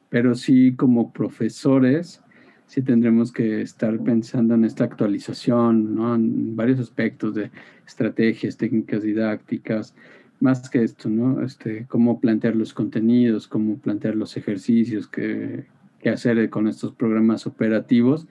Pero 0.08 0.34
sí, 0.34 0.74
como 0.74 1.12
profesores, 1.12 2.22
sí 2.66 2.82
tendremos 2.82 3.32
que 3.32 3.62
estar 3.62 3.98
pensando 4.00 4.54
en 4.54 4.64
esta 4.64 4.84
actualización, 4.84 5.94
¿no? 5.94 6.14
En 6.14 6.56
varios 6.56 6.80
aspectos 6.80 7.34
de 7.34 7.50
estrategias, 7.86 8.56
técnicas 8.56 9.02
didácticas, 9.02 9.94
más 10.40 10.68
que 10.68 10.82
esto, 10.82 11.08
¿no? 11.08 11.42
Este, 11.42 11.86
cómo 11.88 12.20
plantear 12.20 12.56
los 12.56 12.72
contenidos, 12.74 13.46
cómo 13.46 13.76
plantear 13.78 14.16
los 14.16 14.36
ejercicios, 14.36 15.06
qué, 15.06 15.66
qué 16.00 16.10
hacer 16.10 16.48
con 16.50 16.68
estos 16.68 16.92
programas 16.92 17.46
operativos, 17.46 18.26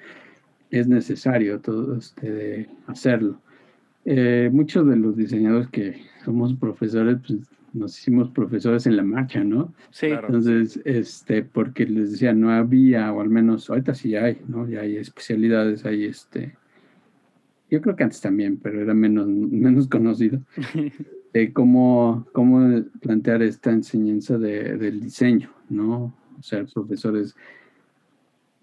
es 0.71 0.87
necesario 0.87 1.59
todo 1.59 1.97
este, 1.97 2.69
hacerlo. 2.87 3.39
Eh, 4.05 4.49
muchos 4.51 4.87
de 4.87 4.95
los 4.95 5.15
diseñadores 5.15 5.67
que 5.69 6.01
somos 6.25 6.53
profesores, 6.55 7.17
pues 7.25 7.39
nos 7.73 7.97
hicimos 7.97 8.29
profesores 8.31 8.87
en 8.87 8.97
la 8.97 9.03
marcha, 9.03 9.43
¿no? 9.43 9.73
Sí. 9.91 10.07
Claro. 10.07 10.27
Entonces, 10.27 10.81
este, 10.85 11.43
porque 11.43 11.85
les 11.85 12.11
decía, 12.11 12.33
no 12.33 12.51
había, 12.51 13.11
o 13.13 13.21
al 13.21 13.29
menos 13.29 13.69
ahorita 13.69 13.93
sí 13.93 14.15
hay, 14.15 14.41
¿no? 14.47 14.67
Ya 14.67 14.81
hay 14.81 14.97
especialidades, 14.97 15.85
hay 15.85 16.05
este, 16.05 16.55
yo 17.69 17.81
creo 17.81 17.95
que 17.95 18.03
antes 18.03 18.21
también, 18.21 18.57
pero 18.57 18.81
era 18.81 18.93
menos, 18.93 19.27
menos 19.27 19.87
conocido, 19.87 20.39
de 21.33 21.53
cómo, 21.53 22.25
cómo 22.33 22.83
plantear 23.01 23.41
esta 23.43 23.71
enseñanza 23.71 24.37
de, 24.37 24.77
del 24.77 24.99
diseño, 24.99 25.51
¿no? 25.69 26.13
O 26.39 26.41
sea, 26.43 26.63
profesores 26.65 27.35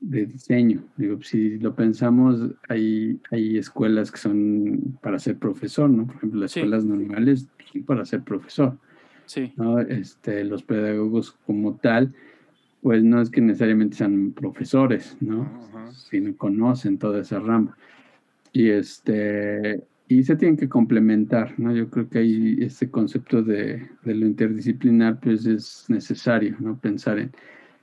de 0.00 0.26
diseño. 0.26 0.82
Digo, 0.96 1.22
si 1.22 1.58
lo 1.58 1.74
pensamos, 1.74 2.40
hay, 2.68 3.20
hay 3.30 3.58
escuelas 3.58 4.10
que 4.10 4.18
son 4.18 4.98
para 5.00 5.18
ser 5.18 5.38
profesor, 5.38 5.88
¿no? 5.88 6.06
Por 6.06 6.16
ejemplo, 6.16 6.40
las 6.40 6.52
Sí. 6.52 6.60
escuelas 6.60 6.84
normales 6.84 7.48
son 7.72 7.82
para 7.84 8.04
ser 8.04 8.22
profesor. 8.22 8.76
Sí. 9.26 9.52
¿no? 9.56 9.80
Este, 9.80 10.44
los 10.44 10.62
pedagogos 10.62 11.32
como 11.46 11.74
tal, 11.76 12.14
pues 12.82 13.02
no 13.02 13.20
es 13.20 13.30
que 13.30 13.40
necesariamente 13.40 13.96
sean 13.96 14.32
profesores, 14.32 15.16
¿no? 15.20 15.42
Ajá. 15.42 15.92
Sino 15.92 16.36
conocen 16.36 16.98
toda 16.98 17.20
esa 17.20 17.40
rama. 17.40 17.76
Y 18.52 18.68
este 18.70 19.82
y 20.08 20.22
se 20.22 20.36
tienen 20.36 20.56
que 20.56 20.68
complementar, 20.68 21.54
¿no? 21.58 21.74
Yo 21.74 21.90
creo 21.90 22.08
que 22.08 22.18
ahí 22.20 22.58
este 22.60 22.90
concepto 22.90 23.42
de, 23.42 23.88
de 24.04 24.14
lo 24.14 24.26
interdisciplinar 24.26 25.18
pues 25.20 25.46
es 25.46 25.86
necesario, 25.88 26.56
¿no? 26.60 26.78
Pensar 26.78 27.18
en 27.18 27.32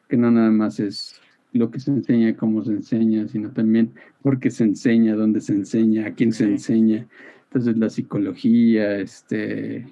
que 0.07 0.15
no 0.15 0.31
nada 0.31 0.51
más 0.51 0.79
es 0.79 1.19
lo 1.51 1.69
que 1.69 1.79
se 1.79 1.91
enseña, 1.91 2.35
cómo 2.35 2.63
se 2.63 2.71
enseña, 2.71 3.27
sino 3.27 3.51
también 3.51 3.91
por 4.21 4.39
qué 4.39 4.49
se 4.49 4.63
enseña, 4.63 5.15
dónde 5.15 5.41
se 5.41 5.53
enseña, 5.53 6.07
a 6.07 6.13
quién 6.13 6.31
se 6.31 6.45
enseña. 6.45 7.07
Entonces 7.45 7.77
la 7.77 7.89
psicología, 7.89 8.97
este, 8.97 9.85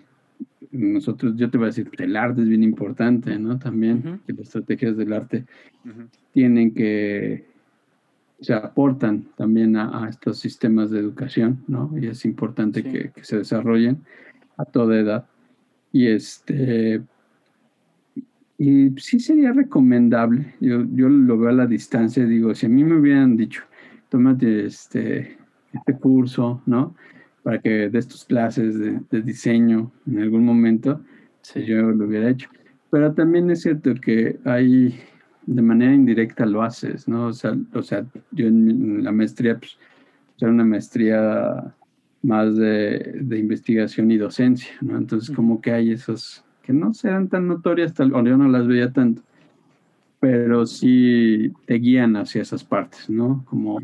nosotros, 0.71 1.35
yo 1.35 1.49
te 1.49 1.57
voy 1.57 1.65
a 1.65 1.67
decir, 1.67 1.89
el 1.99 2.15
arte 2.15 2.41
es 2.41 2.47
bien 2.47 2.63
importante, 2.63 3.37
¿no? 3.37 3.59
También, 3.59 4.21
que 4.25 4.33
las 4.33 4.47
estrategias 4.47 4.97
del 4.97 5.13
arte 5.13 5.45
tienen 6.31 6.73
que, 6.73 7.45
o 8.41 8.43
sea, 8.43 8.57
aportan 8.57 9.25
también 9.37 9.75
a, 9.77 10.03
a 10.05 10.09
estos 10.09 10.39
sistemas 10.39 10.89
de 10.89 10.99
educación, 10.99 11.63
¿no? 11.67 11.91
Y 11.99 12.07
es 12.07 12.25
importante 12.25 12.81
Sí. 12.81 12.89
que, 12.91 13.11
que 13.11 13.23
se 13.23 13.37
desarrollen 13.37 13.99
a 14.57 14.65
toda 14.65 14.99
edad. 14.99 15.25
Y 15.93 16.07
este, 16.07 17.01
y 18.57 18.91
sí 18.97 19.19
sería 19.19 19.53
recomendable, 19.53 20.53
yo, 20.59 20.85
yo 20.93 21.09
lo 21.09 21.37
veo 21.37 21.49
a 21.49 21.53
la 21.53 21.65
distancia, 21.67 22.25
digo, 22.25 22.53
si 22.53 22.67
a 22.67 22.69
mí 22.69 22.83
me 22.83 22.97
hubieran 22.99 23.35
dicho, 23.35 23.63
tómate 24.09 24.65
este, 24.65 25.37
este 25.73 25.93
curso, 25.97 26.61
¿no? 26.65 26.95
Para 27.43 27.59
que 27.59 27.89
des 27.89 28.07
tus 28.07 28.23
clases 28.25 28.77
de, 28.77 28.99
de 29.09 29.21
diseño 29.21 29.91
en 30.07 30.19
algún 30.19 30.45
momento, 30.45 31.01
Sí. 31.41 31.53
pues 31.55 31.65
yo 31.67 31.81
lo 31.91 32.05
hubiera 32.05 32.29
hecho. 32.29 32.49
Pero 32.91 33.13
también 33.13 33.49
es 33.49 33.61
cierto 33.63 33.95
que 33.95 34.37
hay, 34.45 34.99
de 35.45 35.61
manera 35.61 35.93
indirecta 35.93 36.45
lo 36.45 36.61
haces, 36.63 37.07
¿no? 37.07 37.27
O 37.27 37.33
sea, 37.33 37.55
o 37.73 37.81
sea 37.81 38.05
yo 38.31 38.47
en, 38.47 39.03
la 39.03 39.11
maestría, 39.11 39.57
pues, 39.57 39.77
era 40.39 40.51
una 40.51 40.65
maestría 40.65 41.73
más 42.21 42.55
de, 42.55 43.19
de 43.21 43.39
investigación 43.39 44.11
y 44.11 44.17
docencia, 44.17 44.71
¿no? 44.81 44.97
Entonces, 44.97 45.35
como 45.35 45.61
que 45.61 45.71
hay 45.71 45.91
esos 45.91 46.43
que 46.63 46.73
no 46.73 46.93
sean 46.93 47.27
tan 47.27 47.47
notorias, 47.47 47.93
tal, 47.93 48.13
o 48.13 48.23
yo 48.23 48.37
no 48.37 48.47
las 48.47 48.67
veía 48.67 48.91
tanto, 48.91 49.23
pero 50.19 50.65
sí 50.65 51.51
te 51.65 51.75
guían 51.75 52.15
hacia 52.15 52.43
esas 52.43 52.63
partes, 52.63 53.09
¿no? 53.09 53.43
Como 53.45 53.79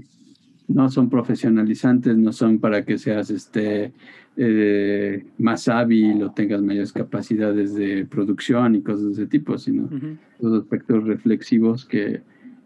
no 0.68 0.90
son 0.90 1.10
profesionalizantes, 1.10 2.18
no 2.18 2.34
son 2.34 2.60
para 2.60 2.84
que 2.84 2.98
seas 2.98 3.30
este 3.30 3.94
eh, 4.36 5.26
más 5.38 5.68
hábil 5.68 6.22
o 6.24 6.32
tengas 6.32 6.62
mayores 6.62 6.92
capacidades 6.92 7.74
de 7.74 8.06
producción 8.06 8.76
y 8.76 8.82
cosas 8.82 9.06
de 9.06 9.12
ese 9.14 9.28
tipo, 9.28 9.58
sino 9.58 9.90
los 10.40 10.62
aspectos 10.62 11.04
reflexivos 11.06 11.86
que, 11.86 12.22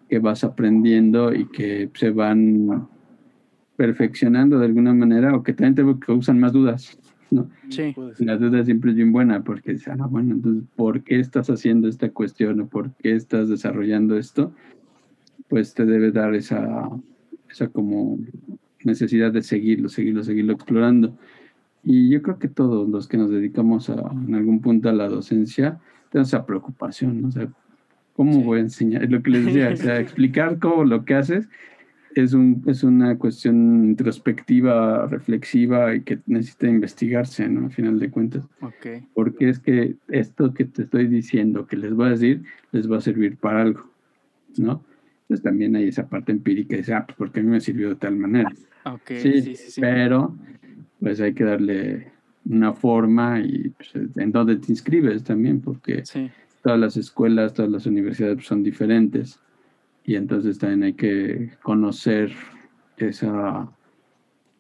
que 0.10 0.20
vas 0.20 0.44
aprendiendo 0.44 1.34
y 1.34 1.46
que 1.48 1.90
se 1.94 2.10
van 2.10 2.88
perfeccionando 3.78 4.60
de 4.60 4.66
alguna 4.66 4.94
manera 4.94 5.36
o 5.36 5.44
que 5.44 5.54
también 5.54 5.76
te 5.76 6.06
causan 6.06 6.40
más 6.40 6.54
dudas, 6.54 7.00
¿no? 7.30 7.50
Sí. 7.70 7.96
La 8.20 8.38
duda 8.38 8.66
siempre 8.66 8.92
es 8.92 8.98
bien 8.98 9.12
buena 9.12 9.44
porque 9.44 9.74
dices, 9.74 9.94
ah, 9.98 10.08
bueno, 10.08 10.34
entonces, 10.34 10.64
¿por 10.76 11.04
qué 11.04 11.20
estás 11.20 11.50
haciendo 11.50 11.88
esta 11.88 12.10
cuestión 12.10 12.60
o 12.62 12.68
por 12.68 12.92
qué 12.96 13.16
estás 13.16 13.48
desarrollando 13.48 14.18
esto? 14.18 14.54
Pues 15.48 15.74
te 15.74 15.86
debe 15.86 16.12
dar 16.12 16.36
esa, 16.36 16.90
esa 17.52 17.68
como 17.68 18.18
necesidad 18.84 19.32
de 19.32 19.44
seguirlo, 19.44 19.90
seguirlo, 19.90 20.24
seguirlo 20.24 20.54
explorando. 20.54 21.18
Y 21.84 22.10
yo 22.10 22.22
creo 22.22 22.40
que 22.40 22.48
todos 22.48 22.88
los 22.90 23.08
que 23.08 23.18
nos 23.18 23.30
dedicamos 23.30 23.90
a, 23.90 24.12
en 24.28 24.36
algún 24.36 24.62
punto 24.62 24.90
a 24.90 24.94
la 24.94 25.08
docencia, 25.08 25.80
tenemos 26.12 26.30
esa 26.30 26.46
preocupación, 26.46 27.22
¿no? 27.22 27.28
O 27.30 27.32
sea, 27.32 27.48
¿cómo 28.16 28.34
Sí. 28.34 28.44
voy 28.44 28.60
a 28.60 28.62
enseñar? 28.62 29.10
Lo 29.10 29.22
que 29.24 29.32
les 29.32 29.46
decía, 29.46 29.70
o 29.72 29.76
sea, 29.76 30.00
explicar 30.00 30.60
cómo 30.60 30.84
lo 30.84 31.06
que 31.06 31.16
haces 31.16 31.50
es, 32.16 32.34
un, 32.34 32.64
es 32.68 32.84
una 32.84 33.18
cuestión 33.18 33.86
introspectiva, 33.86 35.08
reflexiva 35.08 35.96
y 35.96 36.02
que 36.02 36.20
necesita 36.28 36.68
investigarse, 36.68 37.48
¿no? 37.48 37.66
Al 37.66 37.72
final 37.72 38.00
de 38.00 38.10
cuentas. 38.12 38.48
Porque 39.14 39.50
es 39.50 39.60
que 39.60 39.96
esto 40.10 40.54
que 40.54 40.66
te 40.66 40.84
estoy 40.84 41.08
diciendo, 41.08 41.66
que 41.66 41.78
les 41.78 41.94
voy 41.94 42.08
a 42.08 42.12
decir, 42.12 42.44
les 42.72 42.92
va 42.92 42.98
a 42.98 43.02
servir 43.02 43.38
para 43.38 43.62
algo, 43.62 43.90
¿no? 44.58 44.84
Entonces 45.32 45.46
también 45.46 45.78
hay 45.78 45.88
esa 45.88 46.10
parte 46.10 46.34
empírica 46.34 46.76
de, 46.76 46.94
ah, 46.94 47.06
pues 47.06 47.18
porque 47.18 47.40
a 47.40 47.44
mí 47.44 47.48
me 47.50 47.62
sirvió 47.62 47.88
de 47.88 47.96
tal 47.96 48.18
manera. 48.18 48.52
Sí, 49.08 49.16
Sí, 49.16 49.42
sí, 49.42 49.56
sí. 49.56 49.80
Pero 49.80 50.36
pues 51.00 51.22
hay 51.22 51.34
que 51.34 51.46
darle 51.46 52.12
una 52.44 52.74
forma 52.74 53.40
y 53.40 53.70
pues, 53.70 53.92
en 54.18 54.32
dónde 54.34 54.58
te 54.58 54.74
inscribes 54.74 55.24
también, 55.24 55.62
porque 55.62 56.06
Sí. 56.06 56.30
todas 56.62 56.78
las 56.78 56.98
escuelas, 56.98 57.54
todas 57.54 57.72
las 57.72 57.86
universidades 57.86 58.36
pues, 58.36 58.48
son 58.48 58.62
diferentes 58.62 59.40
y 60.04 60.16
entonces 60.16 60.60
también 60.60 60.84
hay 60.84 60.94
que 60.96 61.52
conocer 61.64 62.34
esa 62.98 63.70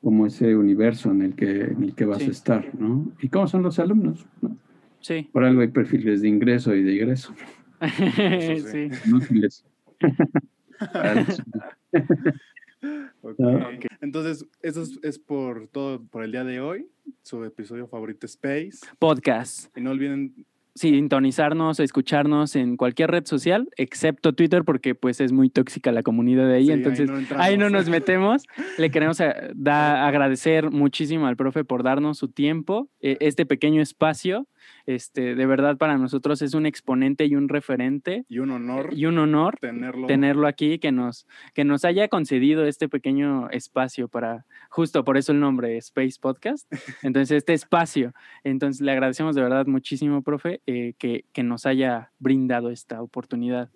como 0.01 0.25
ese 0.25 0.55
universo 0.55 1.11
en 1.11 1.21
el 1.21 1.35
que 1.35 1.63
en 1.65 1.83
el 1.83 1.93
que 1.95 2.05
vas 2.05 2.19
Sí. 2.19 2.29
a 2.29 2.31
estar, 2.31 2.79
¿no? 2.79 3.11
Y 3.21 3.27
cómo 3.27 3.45
son 3.47 3.61
los 3.61 3.77
alumnos, 3.77 4.25
¿no? 4.41 4.55
Sí. 5.01 5.27
Por 5.33 5.43
algo 5.43 5.59
hay 5.59 5.67
perfiles 5.67 6.21
de 6.21 6.29
ingreso 6.29 6.73
y 6.73 6.81
de 6.81 6.95
egreso, 6.95 7.35
sí. 8.79 8.87
Ah. 13.43 13.69
Entonces, 14.01 14.43
eso 14.63 14.81
es, 14.81 14.97
es 15.03 15.19
por 15.19 15.67
todo 15.67 16.03
por 16.03 16.23
el 16.23 16.31
día 16.31 16.43
de 16.43 16.59
hoy. 16.61 16.87
su 17.21 17.43
episodio 17.45 17.87
favorito 17.87 18.25
Space. 18.25 18.79
Podcast. 18.97 19.75
Y 19.77 19.81
no 19.81 19.91
olviden 19.91 20.33
sintonizarnos, 20.73 21.79
escucharnos 21.79 22.55
en 22.55 22.77
cualquier 22.77 23.11
red 23.11 23.25
social, 23.25 23.69
excepto 23.77 24.33
Twitter, 24.33 24.63
porque 24.63 24.95
pues 24.95 25.21
es 25.21 25.31
muy 25.31 25.49
tóxica 25.51 25.91
la 25.91 26.01
comunidad 26.01 26.47
de 26.47 26.55
ahí, 26.55 26.65
Sí, 26.65 26.71
ahí 26.71 26.77
entonces 26.77 27.09
no 27.11 27.17
ahí 27.37 27.57
no, 27.57 27.69
nos 27.69 27.87
metemos. 27.89 28.43
Le 28.79 28.89
queremos 28.89 29.21
a- 29.21 29.35
da- 29.53 30.07
agradecer 30.07 30.71
muchísimo 30.71 31.27
al 31.27 31.35
profe 31.35 31.63
por 31.63 31.83
darnos 31.83 32.17
su 32.17 32.29
tiempo, 32.29 32.89
eh, 33.01 33.17
este 33.19 33.45
pequeño 33.45 33.81
espacio. 33.81 34.47
Este, 34.85 35.35
de 35.35 35.45
verdad 35.45 35.77
para 35.77 35.97
nosotros 35.97 36.41
es 36.41 36.53
un 36.53 36.65
exponente 36.65 37.25
y 37.25 37.35
un 37.35 37.49
referente 37.49 38.25
y 38.27 38.39
un 38.39 38.51
honor 38.51 38.89
y 38.93 39.05
un 39.05 39.17
honor 39.17 39.57
tenerlo. 39.59 40.07
tenerlo 40.07 40.47
aquí, 40.47 40.79
que 40.79 40.91
nos, 40.91 41.27
que 41.53 41.63
nos 41.63 41.85
haya 41.85 42.07
concedido 42.07 42.65
este 42.65 42.89
pequeño 42.89 43.49
espacio 43.49 44.07
para, 44.07 44.45
justo 44.69 45.03
por 45.03 45.17
eso 45.17 45.31
el 45.31 45.39
nombre, 45.39 45.77
Space 45.77 46.17
Podcast. 46.19 46.71
Entonces, 47.03 47.37
este 47.37 47.53
espacio. 47.53 48.13
Entonces, 48.43 48.81
le 48.81 48.91
agradecemos 48.91 49.35
de 49.35 49.41
verdad 49.41 49.65
muchísimo, 49.67 50.21
profe, 50.21 50.61
eh, 50.65 50.93
que, 50.97 51.25
que 51.33 51.43
nos 51.43 51.65
haya 51.65 52.11
brindado 52.19 52.69
esta 52.71 53.01
oportunidad 53.01 53.69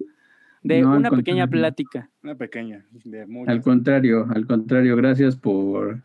de 0.63 0.81
No, 0.81 0.95
una 0.97 1.11
pequeña 1.11 1.43
contrario. 1.43 1.49
plática. 1.51 2.09
Una 2.23 2.35
pequeña, 2.35 2.85
de 3.03 3.25
muchas. 3.27 3.53
Al 3.53 3.61
contrario, 3.61 4.27
al 4.33 4.47
contrario, 4.47 4.95
gracias 4.95 5.35
por, 5.35 5.99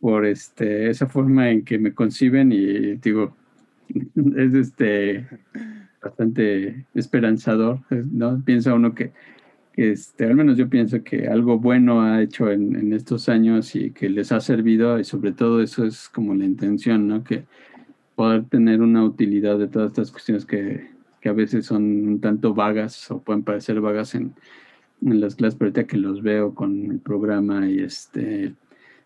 por 0.00 0.26
este, 0.26 0.90
esa 0.90 1.06
forma 1.06 1.50
en 1.50 1.64
que 1.64 1.78
me 1.78 1.92
conciben 1.94 2.50
y 2.50 2.96
digo, 2.96 3.36
es 4.36 4.54
este 4.54 5.26
bastante 6.02 6.86
esperanzador, 6.94 7.80
¿no? 7.90 8.40
Piensa 8.44 8.74
uno 8.74 8.94
que, 8.94 9.12
este, 9.76 10.26
al 10.26 10.34
menos 10.34 10.56
yo 10.56 10.68
pienso 10.68 11.02
que 11.02 11.28
algo 11.28 11.58
bueno 11.58 12.02
ha 12.02 12.22
hecho 12.22 12.50
en, 12.50 12.76
en 12.76 12.92
estos 12.92 13.28
años 13.28 13.74
y 13.74 13.90
que 13.90 14.08
les 14.08 14.32
ha 14.32 14.40
servido 14.40 14.98
y 14.98 15.04
sobre 15.04 15.32
todo 15.32 15.60
eso 15.62 15.84
es 15.84 16.08
como 16.08 16.34
la 16.34 16.44
intención, 16.44 17.08
¿no? 17.08 17.24
Que 17.24 17.44
poder 18.14 18.44
tener 18.46 18.80
una 18.80 19.04
utilidad 19.04 19.58
de 19.58 19.68
todas 19.68 19.90
estas 19.90 20.10
cuestiones 20.10 20.44
que, 20.44 20.88
que 21.20 21.28
a 21.28 21.32
veces 21.32 21.66
son 21.66 21.82
un 22.08 22.20
tanto 22.20 22.54
vagas 22.54 23.10
o 23.10 23.20
pueden 23.20 23.42
parecer 23.42 23.80
vagas 23.80 24.14
en, 24.14 24.34
en 25.02 25.20
las 25.20 25.36
clases, 25.36 25.56
pero 25.56 25.68
ahorita 25.68 25.86
que 25.86 25.96
los 25.96 26.22
veo 26.22 26.54
con 26.54 26.90
el 26.90 26.98
programa 26.98 27.68
y 27.68 27.80
este 27.80 28.54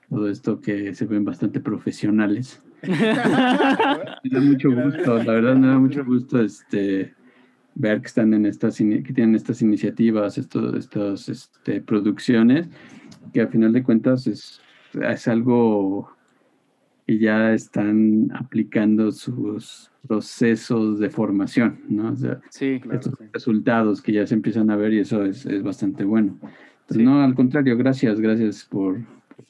todo 0.08 0.28
esto 0.28 0.60
que 0.60 0.94
se 0.94 1.06
ven 1.06 1.24
bastante 1.24 1.60
profesionales. 1.60 2.62
Me 2.82 4.30
da 4.30 4.40
mucho 4.40 4.70
gusto, 4.70 5.22
la 5.22 5.32
verdad 5.32 5.56
me 5.56 5.66
da 5.68 5.78
mucho 5.78 6.04
gusto 6.04 6.40
este 6.40 7.14
ver 7.74 8.00
que 8.00 8.06
están 8.06 8.34
en 8.34 8.44
estas 8.46 8.76
que 8.76 9.12
tienen 9.14 9.34
estas 9.34 9.62
iniciativas, 9.62 10.36
estos, 10.38 10.74
estas 10.74 11.28
este, 11.28 11.80
producciones, 11.80 12.68
que 13.32 13.40
al 13.40 13.48
final 13.48 13.72
de 13.72 13.82
cuentas 13.82 14.26
es, 14.26 14.60
es 15.00 15.28
algo 15.28 16.10
que 17.06 17.18
ya 17.18 17.52
están 17.54 18.30
aplicando 18.34 19.10
sus 19.10 19.90
procesos 20.06 20.98
de 20.98 21.08
formación, 21.10 21.80
¿no? 21.88 22.12
O 22.12 22.16
sea, 22.16 22.40
Sí, 22.50 22.78
Claro, 22.80 22.98
estos 22.98 23.14
sí. 23.18 23.24
resultados 23.32 24.02
que 24.02 24.12
ya 24.12 24.26
se 24.26 24.34
empiezan 24.34 24.70
a 24.70 24.76
ver 24.76 24.92
y 24.92 24.98
eso 25.00 25.24
es, 25.24 25.46
es 25.46 25.62
bastante 25.62 26.04
bueno. 26.04 26.32
Entonces, 26.42 26.96
Sí. 26.98 27.02
No, 27.02 27.22
al 27.22 27.34
contrario, 27.34 27.76
gracias, 27.78 28.20
gracias 28.20 28.64
por, 28.64 28.98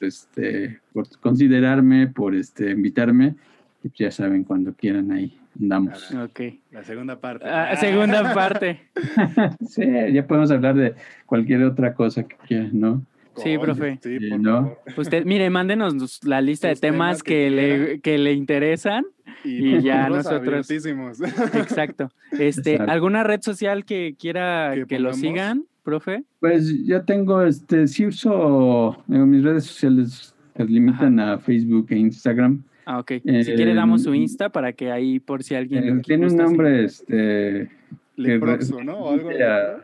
este, 0.03 0.79
por 0.93 1.07
considerarme, 1.19 2.07
por 2.07 2.35
este, 2.35 2.71
invitarme. 2.71 3.35
Y 3.83 3.89
pues 3.89 3.99
ya 3.99 4.11
saben, 4.11 4.43
cuando 4.43 4.73
quieran 4.73 5.11
ahí 5.11 5.37
andamos. 5.59 6.11
ok. 6.11 6.39
La 6.71 6.83
segunda 6.83 7.19
parte. 7.19 7.45
Ah, 7.47 7.75
segunda 7.75 8.33
parte. 8.33 8.81
Sí, 9.67 9.83
ya 10.11 10.25
podemos 10.25 10.51
hablar 10.51 10.75
de 10.75 10.95
cualquier 11.25 11.63
otra 11.63 11.93
cosa 11.93 12.23
que 12.23 12.35
quieran, 12.47 12.71
¿no? 12.73 13.05
Sí, 13.35 13.57
profe. 13.57 13.99
Sí, 14.01 14.19
por 14.29 14.39
¿no? 14.39 14.53
favor. 14.53 14.77
Usted, 14.97 15.25
mire, 15.25 15.49
mándenos 15.49 16.23
la 16.23 16.41
lista 16.41 16.67
de 16.67 16.75
temas 16.75 17.19
temas 17.19 17.23
que 17.23 17.33
que, 17.33 17.49
le, 17.49 17.99
que 18.01 18.17
le 18.17 18.33
interesan. 18.33 19.05
Y 19.43 19.81
ya 19.81 20.09
nosotros-. 20.09 20.69
Exacto. 20.69 22.11
Este, 22.31 22.73
Exacto. 22.73 22.91
¿Alguna 22.91 23.23
red 23.23 23.41
social 23.41 23.85
que 23.85 24.15
quiera 24.17 24.71
¿Que 24.73 24.85
que, 24.87 24.99
lo 24.99 25.13
sigan, 25.13 25.65
profe? 25.83 26.23
Pues 26.39 26.85
ya 26.85 27.03
tengo, 27.03 27.41
este, 27.43 27.87
sí 27.87 28.05
uso, 28.05 28.97
digo, 29.07 29.25
mis 29.25 29.43
redes 29.43 29.65
sociales 29.65 30.33
se 30.55 30.65
limitan 30.65 31.19
a 31.19 31.37
Facebook 31.39 31.87
e 31.89 31.97
Instagram. 31.97 32.63
Ah, 32.85 32.99
ok. 32.99 33.11
Eh, 33.11 33.43
si 33.43 33.53
quiere, 33.53 33.73
damos 33.73 34.03
su 34.03 34.11
mm, 34.11 34.15
Insta 34.15 34.49
para 34.49 34.73
que 34.73 34.91
ahí, 34.91 35.19
por 35.19 35.41
si 35.43 35.55
alguien. 35.55 35.99
Eh, 35.99 36.01
tiene 36.05 36.27
un 36.27 36.35
nombre, 36.35 36.83
este, 36.85 37.69
Leproxo, 38.17 38.83
¿no? 38.83 38.97
O 38.97 39.13
algo 39.13 39.29
de 39.29 39.39
Ya. 39.39 39.77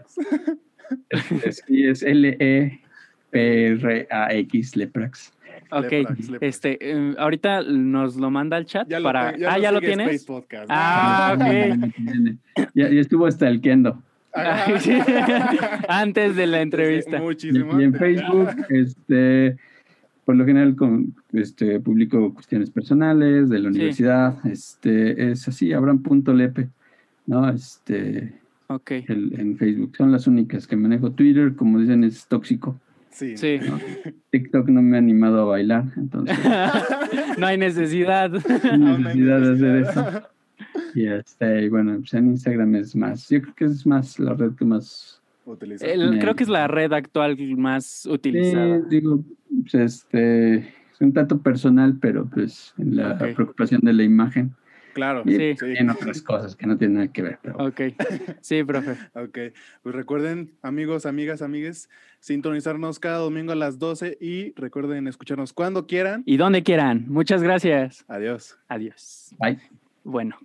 es, 1.45 1.63
sí, 1.67 1.83
es 1.85 2.03
L-E-P-R-A-X, 3.31 4.75
Leprax. 4.75 5.33
Ok. 5.71 5.91
Leprax, 5.91 6.29
Leprax. 6.29 6.41
Este, 6.55 6.77
eh, 6.81 7.15
ahorita 7.17 7.61
nos 7.63 8.15
lo 8.17 8.29
manda 8.31 8.57
al 8.57 8.65
chat 8.65 8.87
Ya 8.89 8.99
lo 8.99 9.03
para. 9.05 9.33
te- 9.33 9.45
ah, 9.47 9.57
¿ya 9.59 9.71
lo 9.71 9.79
tienes? 9.79 10.07
Space 10.07 10.25
Podcast. 10.25 10.65
Ah, 10.69 11.35
ok. 11.35 11.43
Ya, 12.75 12.89
ya 12.89 12.99
estuvo 13.01 13.25
hasta 13.25 13.47
sí. 14.79 14.91
Antes 15.87 16.35
de 16.35 16.47
la 16.47 16.61
entrevista. 16.61 17.17
Sí, 17.17 17.23
muchísimo. 17.23 17.79
y 17.79 17.83
en. 17.85 17.93
Facebook, 17.93 18.49
este, 18.69 19.57
por 20.25 20.35
lo 20.35 20.45
general, 20.45 20.75
con, 20.75 21.15
este, 21.33 21.79
publico 21.79 22.33
cuestiones 22.33 22.69
personales 22.69 23.49
de 23.49 23.59
la 23.59 23.69
Sí. 23.69 23.75
universidad. 23.77 24.37
Este, 24.45 25.31
es 25.31 25.47
así, 25.47 25.73
abram.lepe, 25.73 26.69
¿no? 27.25 27.49
Este, 27.49 28.33
Ok. 28.67 28.91
el- 29.07 29.39
en 29.39 29.57
Facebook. 29.57 29.95
Son 29.97 30.11
las 30.11 30.27
únicas 30.27 30.67
que 30.67 30.75
manejo. 30.75 31.11
Twitter, 31.11 31.55
como 31.55 31.79
dicen, 31.79 32.03
es 32.03 32.27
tóxico. 32.27 32.79
Sí. 33.11 33.35
Sí. 33.37 33.59
TikTok 34.29 34.69
no 34.69 34.81
me 34.83 34.95
ha 34.95 34.99
animado 34.99 35.41
a 35.41 35.45
bailar, 35.45 35.85
entonces 35.97 36.37
no 37.39 37.47
hay 37.47 37.57
necesidad. 37.57 38.29
no 38.29 38.87
hay 38.95 38.97
necesidad 39.03 39.41
de 39.41 39.51
hacer 39.53 39.75
eso. 39.77 40.21
Y 40.95 41.07
este, 41.07 41.63
y 41.63 41.69
bueno, 41.69 41.97
pues 41.99 42.13
en 42.13 42.27
Instagram 42.27 42.75
es 42.75 42.95
más. 42.95 43.29
Yo 43.29 43.41
creo 43.41 43.55
que 43.55 43.65
es 43.65 43.85
más 43.85 44.19
la 44.19 44.33
red 44.33 44.53
que 44.55 44.65
más. 44.65 45.21
Utilizar. 45.45 45.89
El- 45.89 46.19
creo 46.19 46.35
que 46.35 46.43
es 46.43 46.49
la 46.49 46.67
red 46.67 46.93
actual 46.93 47.35
más 47.57 48.05
utilizada. 48.05 48.77
Sí, 48.81 48.83
digo, 48.89 49.23
pues 49.63 49.73
este, 49.75 50.55
es 50.57 51.01
un 51.01 51.11
tanto 51.13 51.39
personal, 51.41 51.97
pero 51.99 52.25
pues 52.29 52.73
en 52.77 52.95
la 52.97 53.13
Ok. 53.13 53.33
preocupación 53.35 53.81
de 53.81 53.93
la 53.93 54.03
imagen 54.03 54.51
Claro. 54.93 55.23
y 55.25 55.35
Sí. 55.35 55.55
Sí. 55.59 55.65
en 55.77 55.89
otras 55.89 56.21
cosas 56.21 56.55
que 56.55 56.67
no 56.67 56.77
tienen 56.77 56.95
nada 56.97 57.07
que 57.11 57.21
ver. 57.23 57.39
Pero 57.41 57.55
Ok. 57.65 57.81
Sí, 58.41 58.63
profe. 58.63 58.91
Ok, 59.15 59.37
pues 59.81 59.95
recuerden, 59.95 60.51
amigos, 60.61 61.05
amigas, 61.07 61.41
amigues, 61.41 61.89
sintonizarnos 62.19 62.99
cada 62.99 63.17
domingo 63.19 63.51
a 63.51 63.55
las 63.55 63.79
12 63.79 64.17
y 64.21 64.51
recuerden 64.55 65.07
escucharnos 65.07 65.51
cuando 65.53 65.87
quieran. 65.87 66.21
Y 66.27 66.37
donde 66.37 66.61
quieran. 66.61 67.05
Muchas 67.07 67.41
gracias. 67.41 68.05
Adiós. 68.07 68.55
Adiós. 68.67 69.33
Bye. 69.39 69.57
Bueno. 70.03 70.35